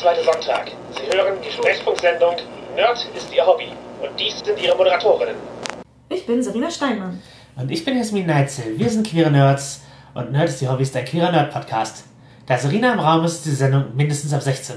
[0.00, 0.72] zweite Sonntag.
[0.92, 2.36] Sie hören die Sprechfunksendung
[2.74, 3.66] Nerd ist Ihr Hobby.
[4.00, 5.34] Und dies sind Ihre Moderatorinnen.
[6.08, 7.20] Ich bin Serena Steinmann.
[7.56, 8.78] Und ich bin Jasmin Neitzel.
[8.78, 9.82] Wir sind queere Nerds
[10.14, 12.04] und Nerd ist Ihr Hobby ist ein queerer Nerd-Podcast.
[12.46, 14.76] Da Serena im Raum ist, ist die Sendung mindestens ab 16.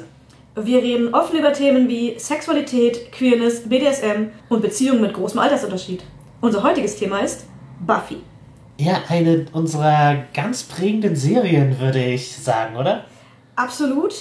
[0.56, 6.04] Wir reden offen über Themen wie Sexualität, Queerness, BDSM und Beziehungen mit großem Altersunterschied.
[6.42, 7.48] Unser heutiges Thema ist
[7.80, 8.18] Buffy.
[8.78, 13.06] Ja, eine unserer ganz prägenden Serien, würde ich sagen, oder?
[13.56, 14.16] Absolut.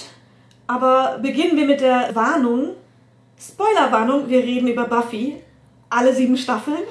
[0.67, 2.69] Aber beginnen wir mit der Warnung.
[3.39, 5.37] Spoilerwarnung, wir reden über Buffy.
[5.89, 6.83] Alle sieben Staffeln.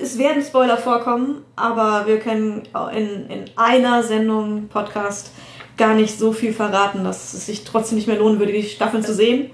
[0.00, 2.62] Es werden Spoiler vorkommen, aber wir können
[2.94, 5.32] in, in einer Sendung, Podcast,
[5.76, 9.02] gar nicht so viel verraten, dass es sich trotzdem nicht mehr lohnen würde, die Staffeln
[9.02, 9.50] zu sehen.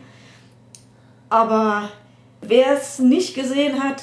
[1.30, 1.88] Aber
[2.42, 4.02] wer es nicht gesehen hat,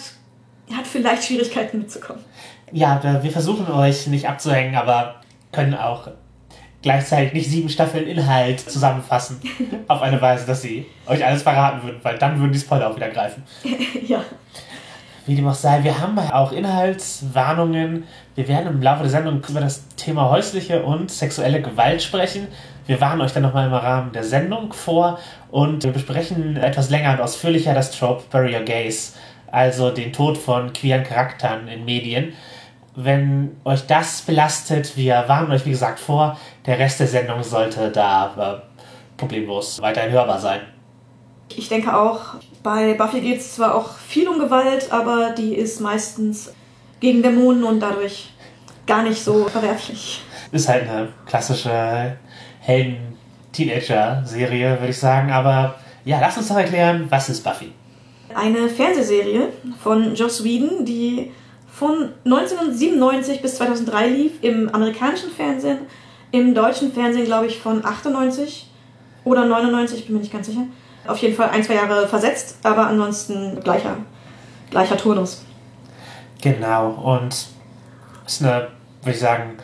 [0.75, 2.23] hat vielleicht Schwierigkeiten mitzukommen.
[2.71, 5.21] Ja, wir versuchen euch nicht abzuhängen, aber
[5.51, 6.09] können auch
[6.85, 9.41] gleichzeitig nicht sieben Staffeln Inhalt zusammenfassen
[9.87, 12.95] auf eine Weise, dass sie euch alles verraten würden, weil dann würden die Spoiler auch
[12.95, 13.43] wieder greifen.
[14.07, 14.21] ja.
[15.25, 18.03] Wie dem auch sei, wir haben auch Inhaltswarnungen.
[18.35, 22.47] Wir werden im Laufe der Sendung über das Thema häusliche und sexuelle Gewalt sprechen.
[22.85, 25.17] Wir warnen euch dann nochmal im Rahmen der Sendung vor
[25.49, 29.13] und wir besprechen etwas länger und ausführlicher das Trope Bury Your Gaze,
[29.51, 32.33] also den Tod von queeren Charakteren in Medien.
[32.95, 37.91] Wenn euch das belastet, wir warnen euch wie gesagt vor, der Rest der Sendung sollte
[37.91, 38.61] da äh,
[39.17, 40.61] problemlos weiterhin hörbar sein.
[41.55, 45.79] Ich denke auch, bei Buffy geht es zwar auch viel um Gewalt, aber die ist
[45.81, 46.53] meistens
[46.99, 48.33] gegen Dämonen und dadurch
[48.87, 50.23] gar nicht so verwerflich.
[50.51, 52.17] Ist halt eine klassische
[52.61, 55.31] Helden-Teenager-Serie, würde ich sagen.
[55.31, 57.71] Aber ja, lass uns doch erklären, was ist Buffy?
[58.33, 59.49] Eine Fernsehserie
[59.81, 61.31] von Joss Whedon, die
[61.77, 65.79] von 1997 bis 2003 lief im amerikanischen Fernsehen,
[66.31, 68.69] im deutschen Fernsehen glaube ich von 98
[69.23, 70.65] oder 99, ich bin mir nicht ganz sicher
[71.07, 73.97] auf jeden Fall ein, zwei Jahre versetzt, aber ansonsten gleicher,
[74.71, 75.43] gleicher Turnus.
[76.41, 77.47] Genau, und
[78.25, 78.67] ist eine,
[79.01, 79.57] würde ich sagen,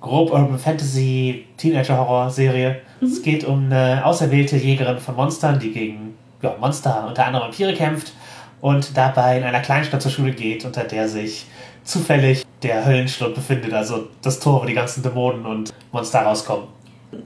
[0.00, 2.80] grob Urban Fantasy Teenager-Horror-Serie.
[3.00, 3.06] Mhm.
[3.06, 7.74] Es geht um eine auserwählte Jägerin von Monstern, die gegen ja, Monster, unter anderem Vampire
[7.74, 8.12] kämpft
[8.60, 11.46] und dabei in einer Kleinstadt zur Schule geht, unter der sich
[11.86, 16.66] zufällig der Höllenschlund befindet, also das Tor, wo die ganzen Dämonen und Monster rauskommen.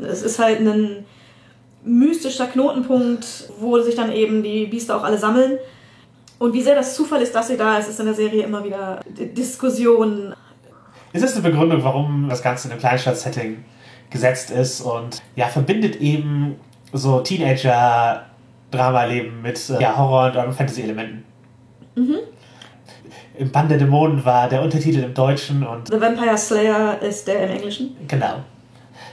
[0.02, 1.04] Es ist halt ein
[1.82, 5.58] mystischer Knotenpunkt, wo sich dann eben die Biester auch alle sammeln.
[6.38, 8.62] Und wie sehr das Zufall ist, dass sie da ist, ist in der Serie immer
[8.64, 10.34] wieder Diskussion.
[11.12, 13.64] Ist das eine Begründung, warum das Ganze in einem Kleinstadt-Setting
[14.10, 16.56] gesetzt ist und ja, verbindet eben
[16.92, 21.24] so Teenager-Drama-Leben mit äh, ja, Horror- und Fantasy-Elementen?
[21.94, 22.18] Mhm.
[23.40, 25.88] Im Band der Dämonen war der Untertitel im Deutschen und.
[25.88, 27.96] The Vampire Slayer ist der im Englischen.
[28.06, 28.34] Genau.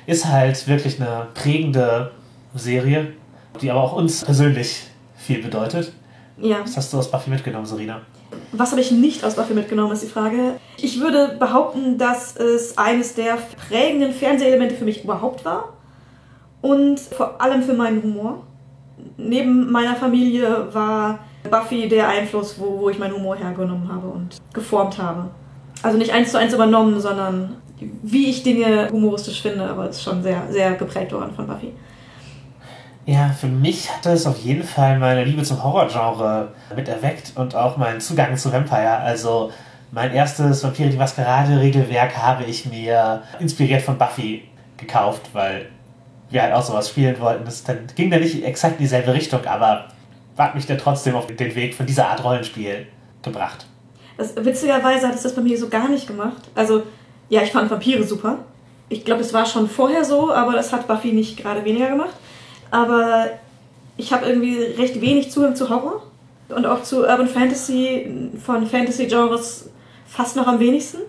[0.06, 2.12] Ist halt wirklich eine prägende
[2.54, 3.14] Serie,
[3.62, 4.84] die aber auch uns persönlich
[5.16, 5.94] viel bedeutet.
[6.42, 6.58] Ja.
[6.62, 8.02] Was hast du aus Buffy mitgenommen, Serena?
[8.52, 10.56] Was habe ich nicht aus Buffy mitgenommen, ist die Frage.
[10.76, 13.38] Ich würde behaupten, dass es eines der
[13.70, 15.72] prägenden Fernsehelemente für mich überhaupt war.
[16.60, 18.44] Und vor allem für meinen Humor.
[19.16, 24.38] Neben meiner Familie war Buffy der Einfluss, wo, wo ich meinen Humor hergenommen habe und
[24.54, 25.30] geformt habe.
[25.84, 30.04] Also nicht eins zu eins übernommen, sondern wie ich Dinge humoristisch finde, aber es ist
[30.04, 31.74] schon sehr, sehr geprägt worden von Buffy.
[33.06, 37.56] Ja, für mich hat es auf jeden Fall meine Liebe zum Horrorgenre mit erweckt und
[37.56, 38.98] auch meinen Zugang zu Vampire.
[38.98, 39.52] Also
[39.92, 44.44] mein erstes Vampire die Maskerade Regelwerk habe ich mir inspiriert von Buffy
[44.76, 45.70] gekauft, weil
[46.30, 47.46] wir halt auch sowas spielen wollten.
[47.46, 49.86] Das dann, ging dann nicht exakt in dieselbe Richtung, aber
[50.38, 52.88] hat mich dann trotzdem auf den Weg von dieser Art Rollenspiel
[53.22, 53.66] gebracht.
[54.18, 56.42] Das, witzigerweise hat es das bei mir so gar nicht gemacht.
[56.56, 56.84] Also,
[57.30, 58.40] ja, ich fand Vampire super.
[58.90, 62.16] Ich glaube, es war schon vorher so, aber das hat Buffy nicht gerade weniger gemacht.
[62.72, 63.28] Aber
[63.98, 66.04] ich habe irgendwie recht wenig Zugang zu Horror
[66.50, 69.70] und auch zu Urban Fantasy von Fantasy-Genres
[70.08, 71.00] fast noch am wenigsten.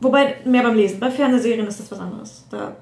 [0.00, 1.00] Wobei mehr beim Lesen.
[1.00, 2.44] Bei Fernsehserien ist das was anderes.
[2.50, 2.74] Da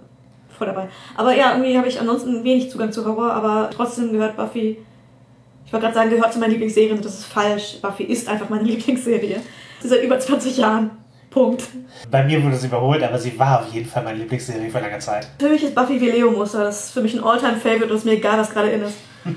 [0.56, 0.89] voll dabei.
[1.17, 4.79] Aber ja, irgendwie habe ich ansonsten wenig Zugang zu Horror, aber trotzdem gehört Buffy.
[5.70, 7.00] Ich wollte gerade sagen, gehört zu meinen Lieblingsserien.
[7.00, 7.78] Das ist falsch.
[7.81, 9.37] Buffy ist einfach meine Lieblingsserie.
[9.81, 10.90] Seit über 20 Jahren.
[11.31, 11.62] Punkt.
[12.11, 14.99] Bei mir wurde sie überholt, aber sie war auf jeden Fall meine Lieblingsserie für lange
[14.99, 15.28] Zeit.
[15.38, 16.64] Für mich ist Buffy wie Leo Muster.
[16.64, 18.96] Das ist für mich ein Alltime-Favorite und es ist mir egal, was gerade in ist.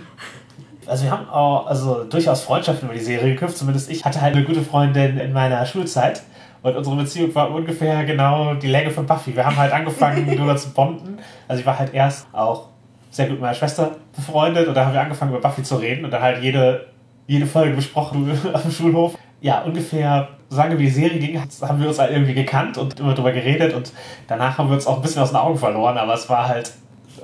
[0.86, 3.58] Also wir haben auch also durchaus Freundschaften über die Serie geknüpft.
[3.58, 6.24] Zumindest ich hatte halt eine gute Freundin in meiner Schulzeit.
[6.62, 9.34] Und unsere Beziehung war ungefähr genau die Länge von Buffy.
[9.34, 11.20] Wir haben halt angefangen, darüber zu bonden.
[11.48, 12.68] Also ich war halt erst auch
[13.14, 16.04] sehr gut mit meiner Schwester befreundet und da haben wir angefangen, über Buffy zu reden
[16.04, 16.88] und dann halt jede,
[17.28, 19.18] jede Folge besprochen auf dem Schulhof.
[19.40, 23.00] Ja, ungefähr so lange wie die Serie ging, haben wir uns halt irgendwie gekannt und
[23.00, 23.92] immer drüber geredet und
[24.28, 26.74] danach haben wir uns auch ein bisschen aus den Augen verloren, aber es war halt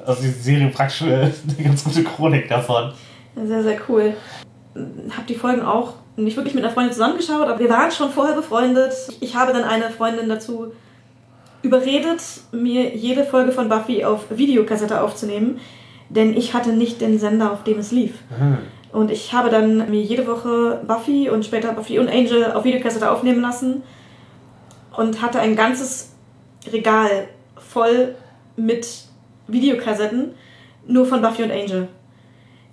[0.05, 1.33] also die Serie praktisch eine
[1.63, 2.93] ganz gute Chronik davon.
[3.35, 4.13] Sehr, sehr cool.
[5.15, 8.35] Hab die Folgen auch nicht wirklich mit einer Freundin zusammengeschaut, aber wir waren schon vorher
[8.35, 8.93] befreundet.
[9.21, 10.73] Ich habe dann eine Freundin dazu
[11.61, 12.21] überredet,
[12.51, 15.59] mir jede Folge von Buffy auf Videokassette aufzunehmen,
[16.09, 18.13] denn ich hatte nicht den Sender, auf dem es lief.
[18.37, 18.57] Mhm.
[18.91, 23.11] Und ich habe dann mir jede Woche Buffy und später Buffy und Angel auf Videokassette
[23.11, 23.83] aufnehmen lassen
[24.97, 26.13] und hatte ein ganzes
[26.71, 27.27] Regal
[27.57, 28.15] voll
[28.55, 28.87] mit
[29.47, 30.31] Videokassetten,
[30.87, 31.87] nur von Buffy und Angel.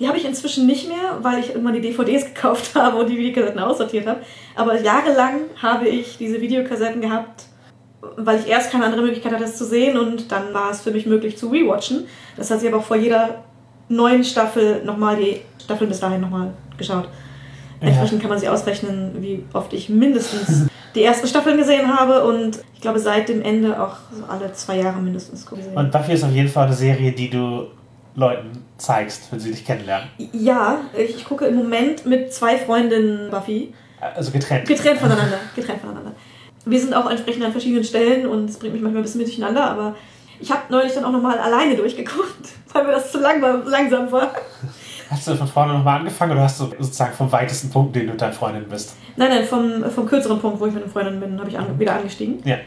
[0.01, 3.17] Die habe ich inzwischen nicht mehr, weil ich irgendwann die DVDs gekauft habe und die
[3.17, 4.21] Videokassetten aussortiert habe.
[4.55, 7.45] Aber jahrelang habe ich diese Videokassetten gehabt,
[8.17, 10.91] weil ich erst keine andere Möglichkeit hatte, es zu sehen und dann war es für
[10.91, 12.07] mich möglich zu rewatchen.
[12.37, 13.45] Das heißt, ich habe auch vor jeder
[13.89, 17.09] neuen Staffel nochmal die Staffel bis dahin nochmal geschaut.
[17.81, 17.89] Ja.
[17.89, 22.61] Entsprechend kann man sich ausrechnen, wie oft ich mindestens die ersten Staffeln gesehen habe und
[22.75, 25.77] ich glaube seit dem Ende auch so alle zwei Jahre mindestens gesehen.
[25.77, 27.67] Und Buffy ist auf jeden Fall eine Serie, die du
[28.15, 30.09] Leuten zeigst, wenn sie dich kennenlernen.
[30.33, 33.75] Ja, ich gucke im Moment mit zwei Freundinnen Buffy.
[34.01, 34.67] Also getrennt.
[34.67, 35.39] Getrennt voneinander.
[35.55, 36.13] Getrennt voneinander.
[36.67, 39.65] Wir sind auch entsprechend an verschiedenen Stellen und es bringt mich manchmal ein bisschen durcheinander,
[39.65, 39.95] aber
[40.41, 44.11] ich habe neulich dann auch nochmal alleine durchgeguckt, weil mir das zu lang war, langsam
[44.11, 44.33] war.
[45.09, 48.13] Hast du von vorne nochmal angefangen oder hast du sozusagen vom weitesten Punkt, den du
[48.13, 48.97] mit deiner Freundin bist?
[49.17, 51.79] Nein, nein, vom, vom kürzeren Punkt, wo ich mit einer Freundin bin, habe ich an,
[51.79, 52.41] wieder angestiegen.
[52.45, 52.59] Ja.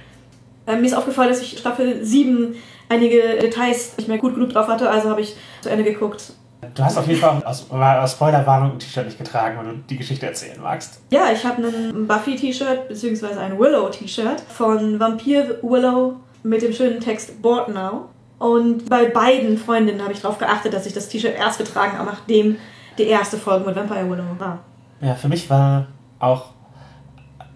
[0.65, 2.55] Äh, mir ist aufgefallen, dass ich Staffel 7
[2.87, 6.33] einige Details nicht mehr gut genug drauf hatte, also habe ich zu Ende geguckt.
[6.75, 9.97] Du hast auf jeden Fall aus, aus Spoilerwarnung ein T-Shirt nicht getragen, wenn du die
[9.97, 10.99] Geschichte erzählen magst.
[11.09, 17.41] Ja, ich habe ein Buffy-T-Shirt, beziehungsweise ein Willow-T-Shirt von Vampir Willow mit dem schönen Text
[17.41, 18.09] Bored Now.
[18.39, 22.09] Und bei beiden Freundinnen habe ich darauf geachtet, dass ich das T-Shirt erst getragen habe,
[22.09, 22.57] nachdem
[22.97, 24.59] die erste Folge mit Vampire Willow war.
[25.01, 25.87] Ja, für mich war
[26.19, 26.47] auch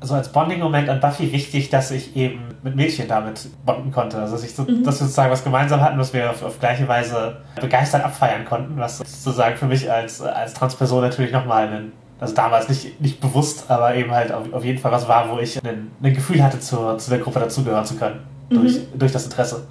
[0.04, 4.18] so als Bonding-Moment an Buffy wichtig, dass ich eben mit Mädchen damit bonden konnte.
[4.18, 4.84] Also dass, ich so, Mhm.
[4.84, 8.78] dass wir sozusagen was gemeinsam hatten, was wir auf, auf gleiche Weise begeistert abfeiern konnten,
[8.78, 13.66] was sozusagen für mich als, als Transperson natürlich nochmal ein, also damals nicht, nicht bewusst,
[13.70, 16.60] aber eben halt auf, auf jeden Fall was war, wo ich ein, ein Gefühl hatte,
[16.60, 18.20] zu, zu der Gruppe dazugehören zu können.
[18.50, 19.66] Durch, durch das Interesse.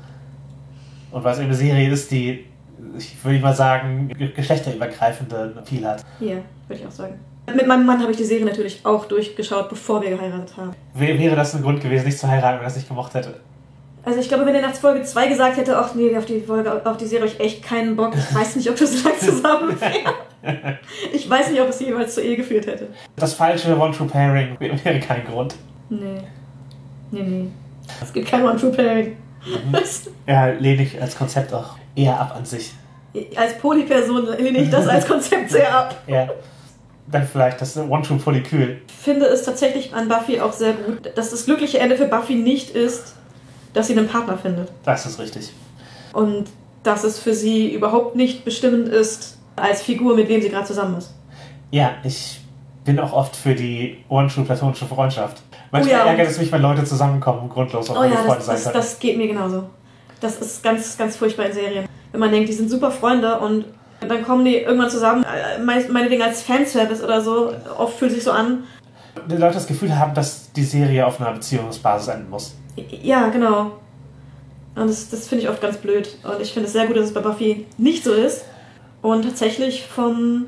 [1.13, 2.47] Und weil es eben eine Serie ist, die,
[2.99, 6.05] ich würde mal sagen, ge- geschlechterübergreifenden Appeal hat.
[6.21, 6.37] Ja,
[6.67, 7.15] würde ich auch sagen.
[7.47, 10.71] Mit meinem Mann habe ich die Serie natürlich auch durchgeschaut, bevor wir geheiratet haben.
[10.95, 13.35] Wär- Wäre das ein Grund gewesen, nicht zu heiraten, wenn er das nicht gemocht hätte?
[14.05, 16.81] Also ich glaube, wenn er nach Folge 2 gesagt hätte, ach nee, auf die, Folge,
[16.85, 19.19] auf die Serie habe ich echt keinen Bock, ich weiß nicht, ob wir so lange
[19.21, 20.79] zusammen wären.
[21.13, 22.89] Ich weiß nicht, ob es jemals zur Ehe geführt hätte.
[23.17, 25.55] Das falsche One-True-Pairing wäre kein Grund.
[25.89, 26.19] Nee.
[27.13, 27.47] Nee, nee.
[28.01, 29.17] Es gibt kein One-True-Pairing.
[29.71, 30.09] Was?
[30.27, 32.73] Ja, lehne ich als Konzept auch eher ab an sich.
[33.37, 36.01] Als Polyperson lehne ich das als Konzept sehr ab.
[36.07, 36.29] Ja.
[37.07, 38.81] Dann vielleicht das One-True-Polykül.
[38.87, 42.37] Ich finde es tatsächlich an Buffy auch sehr gut, dass das glückliche Ende für Buffy
[42.37, 43.15] nicht ist,
[43.75, 44.71] dass sie einen Partner findet.
[44.85, 45.53] Das ist richtig.
[46.13, 46.45] Und
[46.83, 50.99] dass es für sie überhaupt nicht bestimmend ist, als Figur, mit wem sie gerade zusammen
[50.99, 51.15] ist.
[51.71, 52.41] Ja, ich
[52.85, 55.43] bin auch oft für die One-True-platonische Freundschaft.
[55.71, 58.21] Manchmal Oh ja, ärgert es mich, wenn Leute zusammenkommen und grundlos auch Oh meine ja,
[58.21, 58.75] Freunde das, sein das, können.
[58.75, 59.65] das geht mir genauso.
[60.21, 61.89] Das ist ganz, ganz furchtbar in Serien.
[62.11, 63.65] Wenn man denkt, die sind super Freunde und
[64.09, 67.53] dann kommen die irgendwann zusammen, äh, meinetwegen als Fanservice oder so.
[67.77, 68.65] Oft fühlt sich so an.
[69.29, 72.55] Die Leute das Gefühl haben, dass die Serie auf einer Beziehungsbasis enden muss.
[72.77, 73.73] Ja, genau.
[74.75, 76.17] Und das, das finde ich oft ganz blöd.
[76.25, 78.45] Und ich finde es sehr gut, dass es bei Buffy nicht so ist.
[79.03, 80.47] Und tatsächlich von,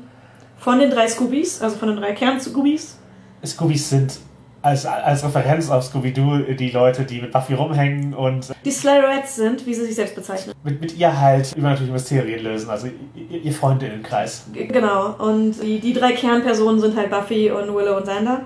[0.57, 2.97] von den drei Scoobies, also von den drei Kern-Scoobies,
[3.45, 4.17] Scoobies sind
[4.65, 9.65] als, als Referenz auf Scooby-Doo die Leute, die mit Buffy rumhängen und die Slayerettes sind,
[9.65, 10.53] wie sie sich selbst bezeichnen.
[10.63, 12.69] mit, mit ihr halt übernatürliche Mysterien lösen.
[12.69, 14.45] Also ihr, ihr Freundinnenkreis.
[14.53, 15.13] G- Genau.
[15.19, 18.41] Und die, die drei Kernpersonen sind halt Buffy und Willow und Xander.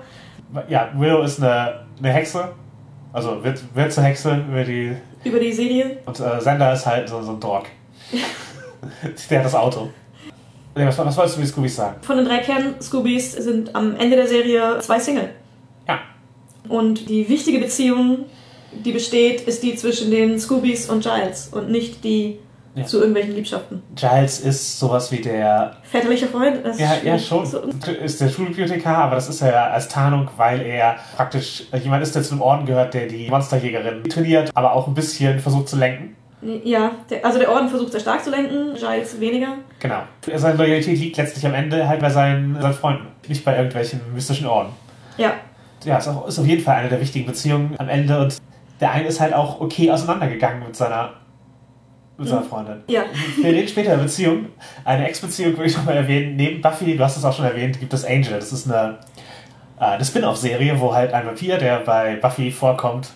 [0.68, 2.48] Ja, Willow ist eine, eine Hexe.
[3.12, 4.92] Also wird, wird zur Hexe über die.
[5.24, 5.98] Über die Serie.
[6.06, 7.64] Und äh, Sander ist halt so, so ein Dog.
[9.30, 9.90] Der hat das Auto.
[10.74, 11.96] Was, was wolltest du mit Scoobies sagen?
[12.02, 15.30] Von den drei Kern-Scoobies sind am Ende der Serie zwei Single.
[16.70, 18.26] Und die wichtige Beziehung,
[18.72, 22.38] die besteht, ist die zwischen den Scoobies und Giles und nicht die
[22.76, 22.84] Ja.
[22.84, 23.82] zu irgendwelchen Liebschaften.
[23.96, 25.76] Giles ist sowas wie der.
[25.82, 26.60] Väterlicher Freund?
[26.78, 27.44] Ja, ja, schon.
[27.44, 27.62] So,
[28.04, 32.22] Ist der Schulbibliothekar, aber das ist er als Tarnung, weil er praktisch jemand ist, der
[32.22, 36.14] zu einem Orden gehört, der die Monsterjägerin trainiert, aber auch ein bisschen versucht zu lenken.
[36.62, 39.56] ja, der, also der Orden versucht sehr stark zu lenken, Giles weniger.
[39.80, 40.02] Genau.
[40.36, 44.46] Seine Loyalität liegt letztlich am Ende halt bei seinen, seinen Freunden, nicht bei irgendwelchen mystischen
[44.46, 44.70] Orden.
[45.18, 45.32] Ja,
[45.84, 48.36] Ja, ist, auch, ist auf jeden Fall eine der wichtigen Beziehungen am Ende und
[48.80, 51.10] der eine ist halt auch okay auseinandergegangen mit seiner,
[52.18, 52.46] mit seiner Mhm.
[52.46, 52.82] Freundin.
[52.88, 53.02] ja.
[53.40, 54.46] Wir reden später über Beziehungen.
[54.84, 56.36] Eine Ex-Beziehung würde ich nochmal erwähnen.
[56.36, 58.34] Neben Buffy, du hast es auch schon erwähnt, gibt es Angel.
[58.38, 58.98] Das ist eine,
[59.78, 63.10] äh, eine Spin-off-Serie, wo halt ein Vampir, der bei Buffy vorkommt,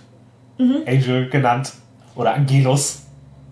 [0.58, 0.82] Mhm.
[0.86, 1.72] Angel genannt,
[2.14, 3.00] oder Angelus,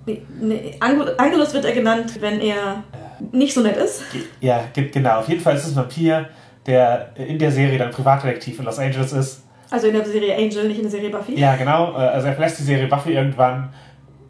[0.07, 2.83] Nee, Angel- Angelus wird er genannt, wenn er
[3.31, 4.03] nicht so nett ist.
[4.41, 5.19] Ja, ge- genau.
[5.21, 6.29] Auf jeden Fall ist es ein Vampir,
[6.67, 9.43] der in der Serie dann Privatdetektiv in Los Angeles ist.
[9.71, 11.39] Also in der Serie Angel, nicht in der Serie Buffy.
[11.39, 11.93] Ja, genau.
[11.93, 13.71] äh, Also er verlässt die Serie Buffy irgendwann,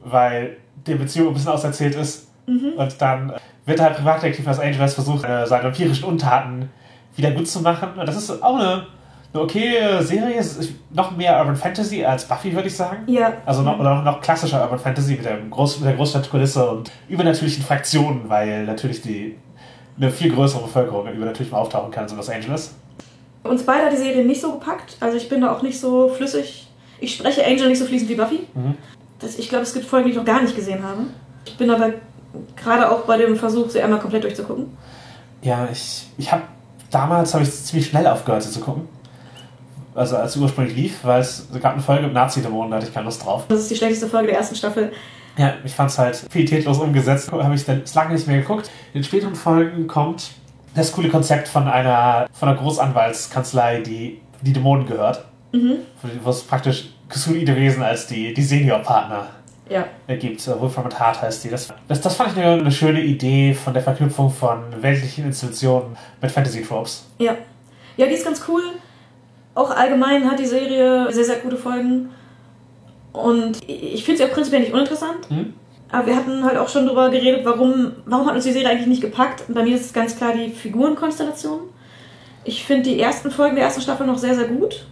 [0.05, 2.29] weil die Beziehung ein bisschen auserzählt ist.
[2.47, 3.33] Und dann
[3.67, 6.69] wird er halt Privatdetektiv in Los Angeles versucht, äh, seine vampirischen Untaten
[7.17, 7.91] wieder gut zu machen.
[7.97, 8.87] Und das ist auch eine,
[9.33, 10.39] eine okaye Serie.
[10.39, 13.05] Ist noch mehr Urban Fantasy als Buffy, würde ich sagen.
[13.07, 13.33] Ja.
[13.47, 17.62] Also noch, oder noch klassischer Urban Fantasy mit, dem Groß, mit der Großstadtkulisse und übernatürlichen
[17.62, 19.37] Fraktionen, weil natürlich die
[19.96, 22.75] eine viel größere Bevölkerung mit übernatürlichem auftauchen kann in Los Angeles.
[23.44, 24.96] Uns beide hat die Serie nicht so gepackt.
[25.00, 26.68] Also ich bin da auch nicht so flüssig.
[27.00, 28.46] Ich spreche Angel nicht so fließend wie Buffy.
[28.54, 28.76] Mhm.
[29.18, 31.02] Das, ich glaube, es gibt Folgen, die ich noch gar nicht gesehen habe.
[31.44, 31.92] Ich bin aber
[32.56, 34.76] gerade auch bei dem Versuch, sie einmal komplett durchzugucken.
[35.42, 36.42] Ja, ich, ich habe
[36.90, 38.88] damals habe ich ziemlich schnell aufgehört, sie zu gucken.
[39.94, 42.87] Also als sie ursprünglich lief, weil es es gab eine Folge mit Nazi-Dämonen, da hatte
[42.87, 43.44] ich keine Lust drauf.
[43.49, 44.92] Das ist die schlechteste Folge der ersten Staffel.
[45.37, 47.33] Ja, ich fand es halt pietätlos umgesetzt.
[47.33, 48.71] Habe ich dann lange nicht mehr geguckt.
[48.93, 50.31] In späteren Folgen kommt
[50.75, 55.25] das coole Konzept von einer, von einer Großanwaltskanzlei, die die Dämonen gehört.
[55.53, 55.79] Mhm.
[56.23, 59.27] Wo es praktisch gesuide Wesen als die, die Seniorpartner
[59.69, 59.85] Ja.
[60.07, 60.47] ergibt.
[60.49, 61.51] Äh, Wolfram und Hart heißt die.
[61.51, 65.97] Das, das, das fand ich eine, eine schöne Idee von der Verknüpfung von weltlichen Institutionen
[66.21, 67.07] mit Fantasy-Tropes.
[67.19, 67.35] Ja.
[67.97, 68.62] Ja, die ist ganz cool.
[69.55, 72.09] Auch allgemein hat die Serie sehr, sehr gute Folgen.
[73.12, 75.28] Und ich finde sie auch prinzipiell nicht uninteressant.
[75.28, 75.54] Hm?
[75.90, 78.87] Aber wir hatten halt auch schon darüber geredet, warum, warum hat uns die Serie eigentlich
[78.87, 79.45] nicht gepackt.
[79.49, 81.61] Und bei mir ist es ganz klar die Figurenkonstellation.
[82.45, 84.87] Ich finde die ersten Folgen der ersten Staffel noch sehr, sehr gut.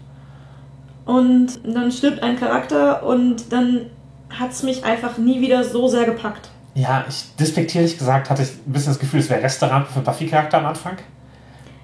[1.06, 3.86] Und dann stirbt ein Charakter und dann
[4.28, 6.50] hat es mich einfach nie wieder so sehr gepackt.
[6.74, 10.58] Ja, ich despektierlich gesagt hatte ich ein bisschen das Gefühl, es wäre Restaurant für Buffy-Charakter
[10.58, 10.98] am Anfang.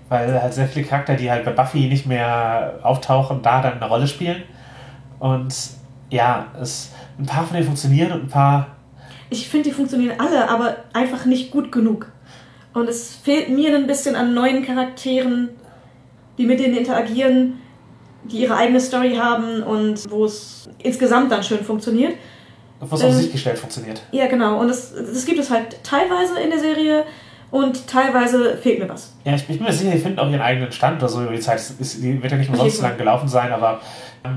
[0.09, 3.89] Weil halt sehr viele Charakter, die halt bei Buffy nicht mehr auftauchen, da dann eine
[3.89, 4.43] Rolle spielen.
[5.19, 5.53] Und
[6.11, 8.77] ja, es, ein paar von denen funktionieren und ein paar.
[9.31, 12.11] Ich finde, die funktionieren alle, aber einfach nicht gut genug.
[12.73, 15.49] Und es fehlt mir ein bisschen an neuen Charakteren,
[16.39, 17.55] die mit denen interagieren,
[18.25, 22.15] die ihre eigene Story haben und wo es insgesamt dann schön funktioniert.
[22.81, 23.09] es Ähm.
[23.09, 24.03] auf sich gestellt funktioniert.
[24.13, 24.61] Ja, genau.
[24.61, 27.05] Und das, das gibt es halt teilweise in der Serie
[27.51, 29.15] und teilweise fehlt mir was.
[29.25, 31.33] Ja, ich, ich bin mir sicher, die finden auch ihren eigenen Stand oder so über
[31.33, 31.59] die Zeit.
[31.59, 32.91] Es Ist, die wird ja nicht umsonst jeden so Fall.
[32.91, 33.81] lang gelaufen sein, aber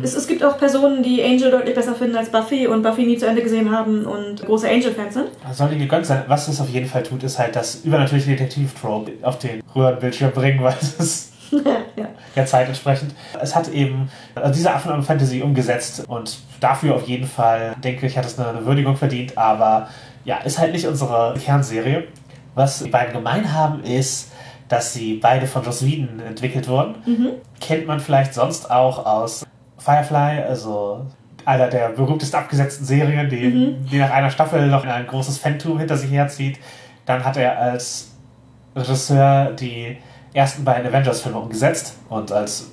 [0.02, 3.18] Es, es gibt auch Personen, die Angel deutlich besser finden als Buffy und Buffy nie
[3.18, 5.28] zu Ende gesehen haben und große Angel-Fans sind.
[5.52, 6.24] soll ihnen gegönnt sein.
[6.28, 10.60] Was es auf jeden Fall tut, ist halt das übernatürliche Detektiv-Trope auf den Röhrenbildschirm bringen,
[10.64, 11.34] weil es ist
[11.96, 12.08] ja.
[12.36, 13.14] der Zeit entsprechend.
[13.42, 18.06] Es hat eben also diese Art von Fantasy umgesetzt und dafür auf jeden Fall, denke
[18.06, 19.90] ich, hat es eine, eine Würdigung verdient, aber
[20.26, 22.08] ja, ist halt nicht unsere Kernserie.
[22.56, 24.32] Was die beiden gemein haben, ist,
[24.68, 26.96] dass sie beide von Joss Whedon entwickelt wurden.
[27.06, 27.30] Mhm.
[27.60, 29.46] Kennt man vielleicht sonst auch aus
[29.80, 31.06] Firefly, also
[31.46, 33.86] einer der berühmtesten abgesetzten Serien, die, Mhm.
[33.90, 36.60] die nach einer Staffel noch ein großes Phantom hinter sich herzieht.
[37.06, 38.10] Dann hat er als
[38.76, 39.98] Regisseur die
[40.34, 42.68] ersten beiden Avengers-Filme umgesetzt und als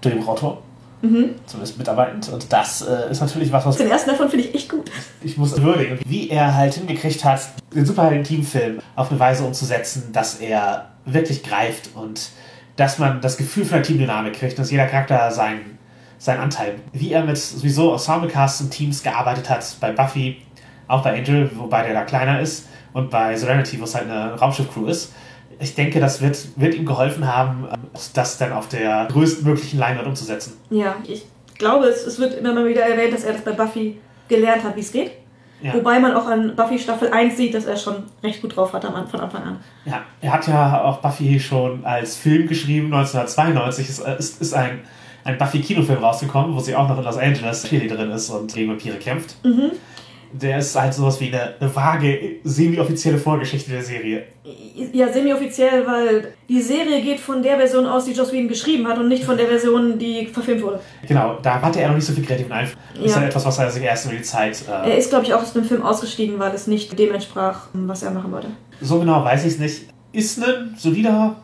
[0.00, 0.62] Drehbuchautor
[1.02, 1.30] Mhm.
[1.46, 2.28] zumindest mitarbeitend.
[2.28, 4.88] Und das äh, ist natürlich was, was Den ersten davon finde ich echt gut.
[5.22, 7.40] ich muss würdigen, wie er halt hingekriegt hat,
[7.74, 12.30] den Superhelden-Teamfilm auf eine Weise umzusetzen, dass er wirklich greift und
[12.76, 15.76] dass man das Gefühl von der Teamdynamik kriegt, dass jeder Charakter seinen,
[16.22, 16.76] seinen Anteil.
[16.92, 20.40] Wie er mit sowieso Ensemblecasts und Teams gearbeitet hat, bei Buffy,
[20.86, 24.34] auch bei Angel, wobei der da kleiner ist, und bei Serenity, wo es halt eine
[24.34, 25.12] Raumschiff-Crew ist.
[25.58, 27.66] Ich denke, das wird, wird ihm geholfen haben,
[28.14, 30.58] das dann auf der größtmöglichen Leinwand umzusetzen.
[30.70, 31.26] Ja, ich
[31.58, 33.98] glaube, es, es wird immer mal wieder erwähnt, dass er das bei Buffy
[34.28, 35.10] gelernt hat, wie es geht.
[35.60, 35.74] Ja.
[35.74, 38.84] Wobei man auch an Buffy Staffel 1 sieht, dass er schon recht gut drauf hat
[38.84, 39.58] am, von Anfang an.
[39.84, 43.88] Ja, er hat ja auch Buffy schon als Film geschrieben, 1992.
[43.88, 44.80] Es ist, ist ein,
[45.24, 48.96] ein Buffy-Kinofilm rausgekommen, wo sie auch noch in Los Angeles Cheerleaderin ist und gegen Vampire
[48.96, 49.36] kämpft.
[49.44, 49.72] Mhm.
[50.34, 54.22] Der ist halt sowas wie eine, eine vage, semi-offizielle Vorgeschichte der Serie.
[54.94, 58.96] Ja, semi-offiziell, weil die Serie geht von der Version aus, die Joss Whedon geschrieben hat
[58.96, 60.80] und nicht von der Version, die verfilmt wurde.
[61.06, 62.78] Genau, da hatte er noch nicht so viel kreativen Einfluss.
[62.94, 63.16] Das ist Ja.
[63.20, 64.64] halt etwas, was er sich erst über die Zeit.
[64.66, 67.66] Er Äh, ist, glaube ich, auch aus dem Film ausgestiegen, weil es nicht dem entsprach,
[67.74, 68.48] was er machen wollte.
[68.80, 69.82] so genau weiß ich es nicht.
[70.12, 71.36] Ist ein solider,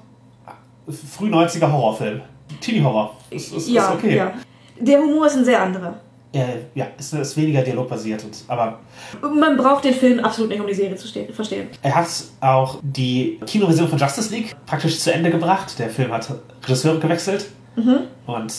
[1.15, 2.23] früh 90er Horrorfilm.
[2.61, 3.15] Teenie-Horror.
[3.31, 4.17] Ist, ist, ja, ist okay.
[4.17, 4.33] ja.
[4.81, 5.95] Der Humor ist ein sehr anderer.
[6.33, 8.23] Äh, ja, ist, ist weniger dialogbasiert.
[8.23, 8.79] Und, aber
[9.23, 11.69] Man braucht den Film absolut nicht, um die Serie zu ste- verstehen.
[11.83, 12.07] Er hat
[12.41, 15.79] auch die Kinoversion von Justice League praktisch zu Ende gebracht.
[15.79, 16.29] Der Film hat
[16.65, 17.47] Regisseure gewechselt.
[17.77, 18.01] Mhm.
[18.27, 18.53] Und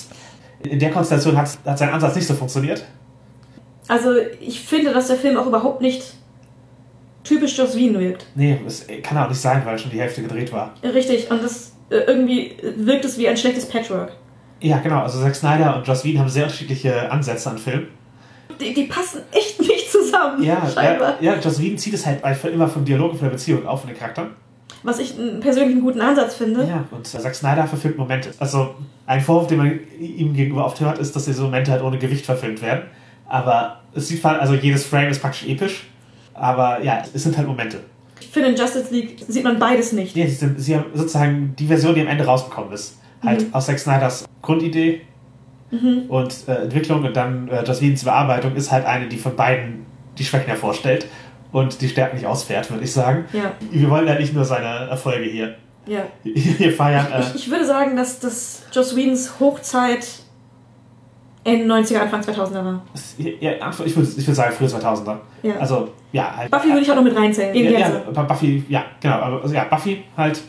[0.64, 2.84] in der Konstellation hat, hat sein Ansatz nicht so funktioniert.
[3.88, 6.04] Also, ich finde, dass der Film auch überhaupt nicht
[7.24, 8.26] typisch Joss Whedon wirkt.
[8.36, 10.74] Nee, das kann auch nicht sein, weil schon die Hälfte gedreht war.
[10.84, 14.14] Richtig, und das irgendwie wirkt es wie ein schlechtes Patchwork.
[14.62, 15.02] Ja, genau.
[15.02, 17.88] Also Zack Snyder und Joss Whedon haben sehr unterschiedliche Ansätze an Film.
[18.60, 20.44] Die, die passen echt nicht zusammen.
[20.44, 21.16] Ja, scheinbar.
[21.22, 23.66] ja, ja Joss Whedon zieht es halt einfach immer vom Dialog und von der Beziehung
[23.66, 24.32] auf von den Charakteren.
[24.84, 26.66] Was ich einen persönlich einen guten Ansatz finde.
[26.66, 28.32] Ja, und Zack Snyder verfilmt Momente.
[28.40, 31.98] Also ein Vorwurf, den man ihm gegenüber oft hört, ist, dass diese Momente halt ohne
[31.98, 32.84] Gewicht verfilmt werden.
[33.28, 35.88] Aber es sieht also jedes Frame ist praktisch episch.
[36.34, 37.80] Aber ja, es sind halt Momente.
[38.22, 40.16] Ich finde, in Justice League sieht man beides nicht.
[40.16, 42.98] Ja, sie, sie haben sozusagen die Version, die am Ende rausgekommen ist.
[43.26, 43.54] Halt Mhm.
[43.54, 45.02] aus Zack Snyders Grundidee
[46.08, 49.86] und äh, Entwicklung und dann äh, Joss Whedons Bearbeitung ist halt eine, die von beiden
[50.18, 51.06] die Schwächen hervorstellt
[51.52, 53.26] und die Stärken nicht ausfährt, würde ich sagen.
[53.34, 56.04] Ja, Wir wollen ja nicht nur seine Erfolge hier, ja.
[56.24, 57.06] hier feiern.
[57.12, 60.08] Äh, Ich, ich würde sagen, dass das Joss Whedons Hochzeit
[61.44, 62.82] Ende 90er, Anfang 2000er war.
[63.18, 63.52] ja,
[63.86, 65.18] ich würde ich würd sagen, frühe 2000er.
[65.44, 65.56] Ja.
[65.58, 66.52] Also, ja, halt.
[66.52, 67.56] Buffy würde ich auch noch mit reinzählen.
[67.56, 67.90] Ja, ja,
[68.24, 69.40] Buffy, ja, genau.
[69.42, 70.42] Also, ja, Buffy halt.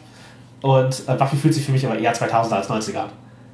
[0.63, 3.11] Und äh, Buffy fühlt sich für mich aber eher 2000er als 90er an.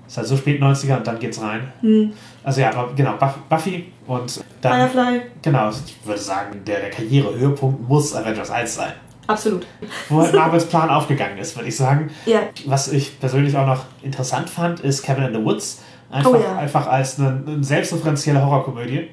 [0.07, 1.73] Ist halt so spät 90er und dann geht's rein.
[1.81, 2.13] Hm.
[2.45, 4.89] Also ja, genau, Buff- Buffy und dann.
[4.91, 8.93] Firefly, Genau, ich würde sagen, der, der Karrierehöhepunkt muss Avengers 1 sein.
[9.27, 9.67] absolut.
[10.09, 12.11] Wo halt Marvels Plan aufgegangen ist, würde ich sagen.
[12.25, 15.83] Ja, Was ich persönlich auch noch interessant fand, ist Kevin in the Woods.
[16.11, 16.57] Einfach, Oh ja.
[16.57, 19.09] einfach als eine, eine selbstreferenzielle Horrorkomödie,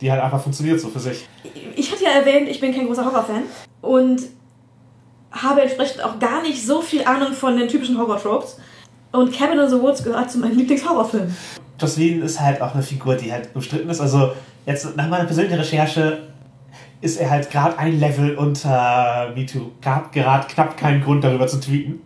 [0.00, 1.26] die halt einfach funktioniert so für sich.
[1.76, 3.42] ich hatte ja erwähnt, ich bin kein großer Horrorfan
[3.80, 4.22] und
[5.30, 8.58] habe entsprechend auch gar nicht so viel Ahnung von den typischen Horror-Tropes.
[9.12, 11.34] Und Cabin in the Woods gehört zu meinen Lieblingshorrorfilmen.
[11.80, 14.00] Whedon ist halt auch eine Figur, die halt umstritten ist.
[14.00, 14.32] Also
[14.66, 16.28] jetzt nach meiner persönlichen Recherche
[17.00, 19.70] ist er halt gerade ein Level unter MeToo.
[19.80, 22.00] Gab gerade knapp keinen Grund darüber zu tweeten.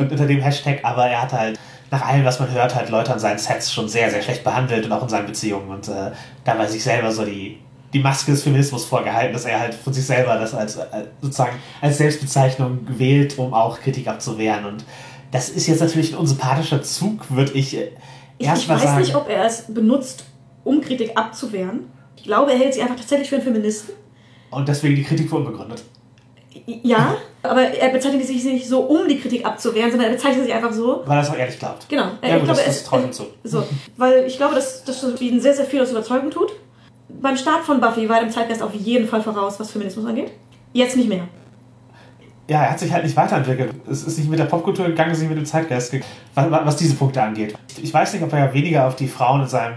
[0.00, 1.58] Und unter dem Hashtag, aber er hat halt
[1.90, 4.86] nach allem, was man hört, halt Leute an seinen Sets schon sehr, sehr schlecht behandelt
[4.86, 5.68] und auch in seinen Beziehungen.
[5.70, 6.12] Und äh,
[6.44, 7.58] dabei sich selber so die,
[7.92, 11.56] die Maske des Feminismus vorgehalten, dass er halt von sich selber das als, als sozusagen
[11.80, 14.64] als Selbstbezeichnung wählt, um auch Kritik abzuwehren.
[14.64, 14.84] Und
[15.32, 17.90] das ist jetzt natürlich ein unsympathischer Zug, würde ich äh,
[18.38, 19.00] Ich, erst ich mal weiß sagen.
[19.00, 20.24] nicht, ob er es benutzt,
[20.62, 21.90] um Kritik abzuwehren.
[22.16, 23.94] Ich glaube, er hält sie einfach tatsächlich für einen Feministen.
[24.50, 25.82] Und deswegen die Kritik für unbegründet.
[26.82, 30.54] Ja, aber er bezeichnet sich nicht so, um die Kritik abzuwehren, sondern er bezeichnet sich
[30.54, 31.02] einfach so.
[31.06, 31.88] Weil er es auch ehrlich glaubt.
[31.88, 32.04] Genau.
[32.22, 33.26] Ja, ich gut, das, er- das traue ich ihm zu.
[33.44, 33.62] So,
[33.96, 36.52] weil ich glaube, dass, dass Schweden sehr, sehr viel aus Überzeugung tut.
[37.08, 40.30] Beim Start von Buffy war er im Zeitgeist auf jeden Fall voraus, was Feminismus angeht.
[40.72, 41.26] Jetzt nicht mehr.
[42.48, 43.72] Ja, er hat sich halt nicht weiterentwickelt.
[43.88, 46.66] Es ist nicht mit der Popkultur gegangen, es ist nicht mit dem Zeitgeist gegangen, was,
[46.66, 47.54] was diese Punkte angeht.
[47.80, 49.74] Ich weiß nicht, ob er ja weniger auf die Frauen in seinem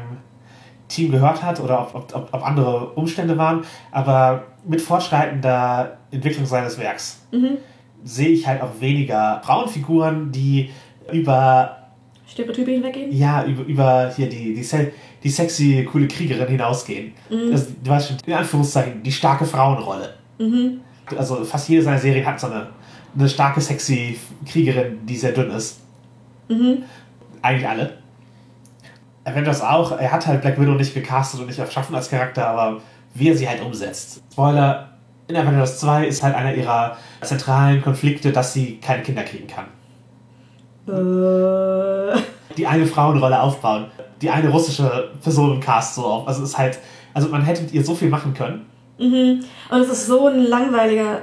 [0.88, 6.78] Team gehört hat oder ob, ob, ob, andere Umstände waren, aber mit fortschreitender Entwicklung seines
[6.78, 7.22] Werks
[8.04, 10.70] sehe ich halt auch weniger Frauenfiguren, die
[11.12, 11.78] über
[12.28, 13.12] Stereotype hinweggehen.
[13.16, 14.92] ja, über, über hier die, die, se-
[15.24, 17.14] die sexy, coole Kriegerin hinausgehen.
[17.52, 20.14] Das, du weißt schon, in Anführungszeichen, die starke Frauenrolle.
[21.18, 22.68] Also fast jede seiner Serien hat so eine,
[23.18, 24.18] eine starke, sexy
[24.48, 25.82] Kriegerin, die sehr dünn ist.
[27.42, 27.98] Eigentlich alle.
[29.26, 32.82] Avengers auch, er hat halt Black Widow nicht gecastet und nicht erschaffen als Charakter, aber
[33.14, 34.22] wie er sie halt umsetzt.
[34.32, 34.90] Spoiler,
[35.28, 39.66] in Avengers 2 ist halt einer ihrer zentralen Konflikte, dass sie keine Kinder kriegen kann.
[40.88, 42.20] Äh,
[42.58, 43.86] die eine Frauenrolle aufbauen,
[44.22, 46.28] die eine russische Person im Cast so auf.
[46.28, 46.80] Also ist halt,
[47.14, 48.66] also man hätte mit ihr so viel machen können.
[49.70, 51.22] und es ist so ein langweiliger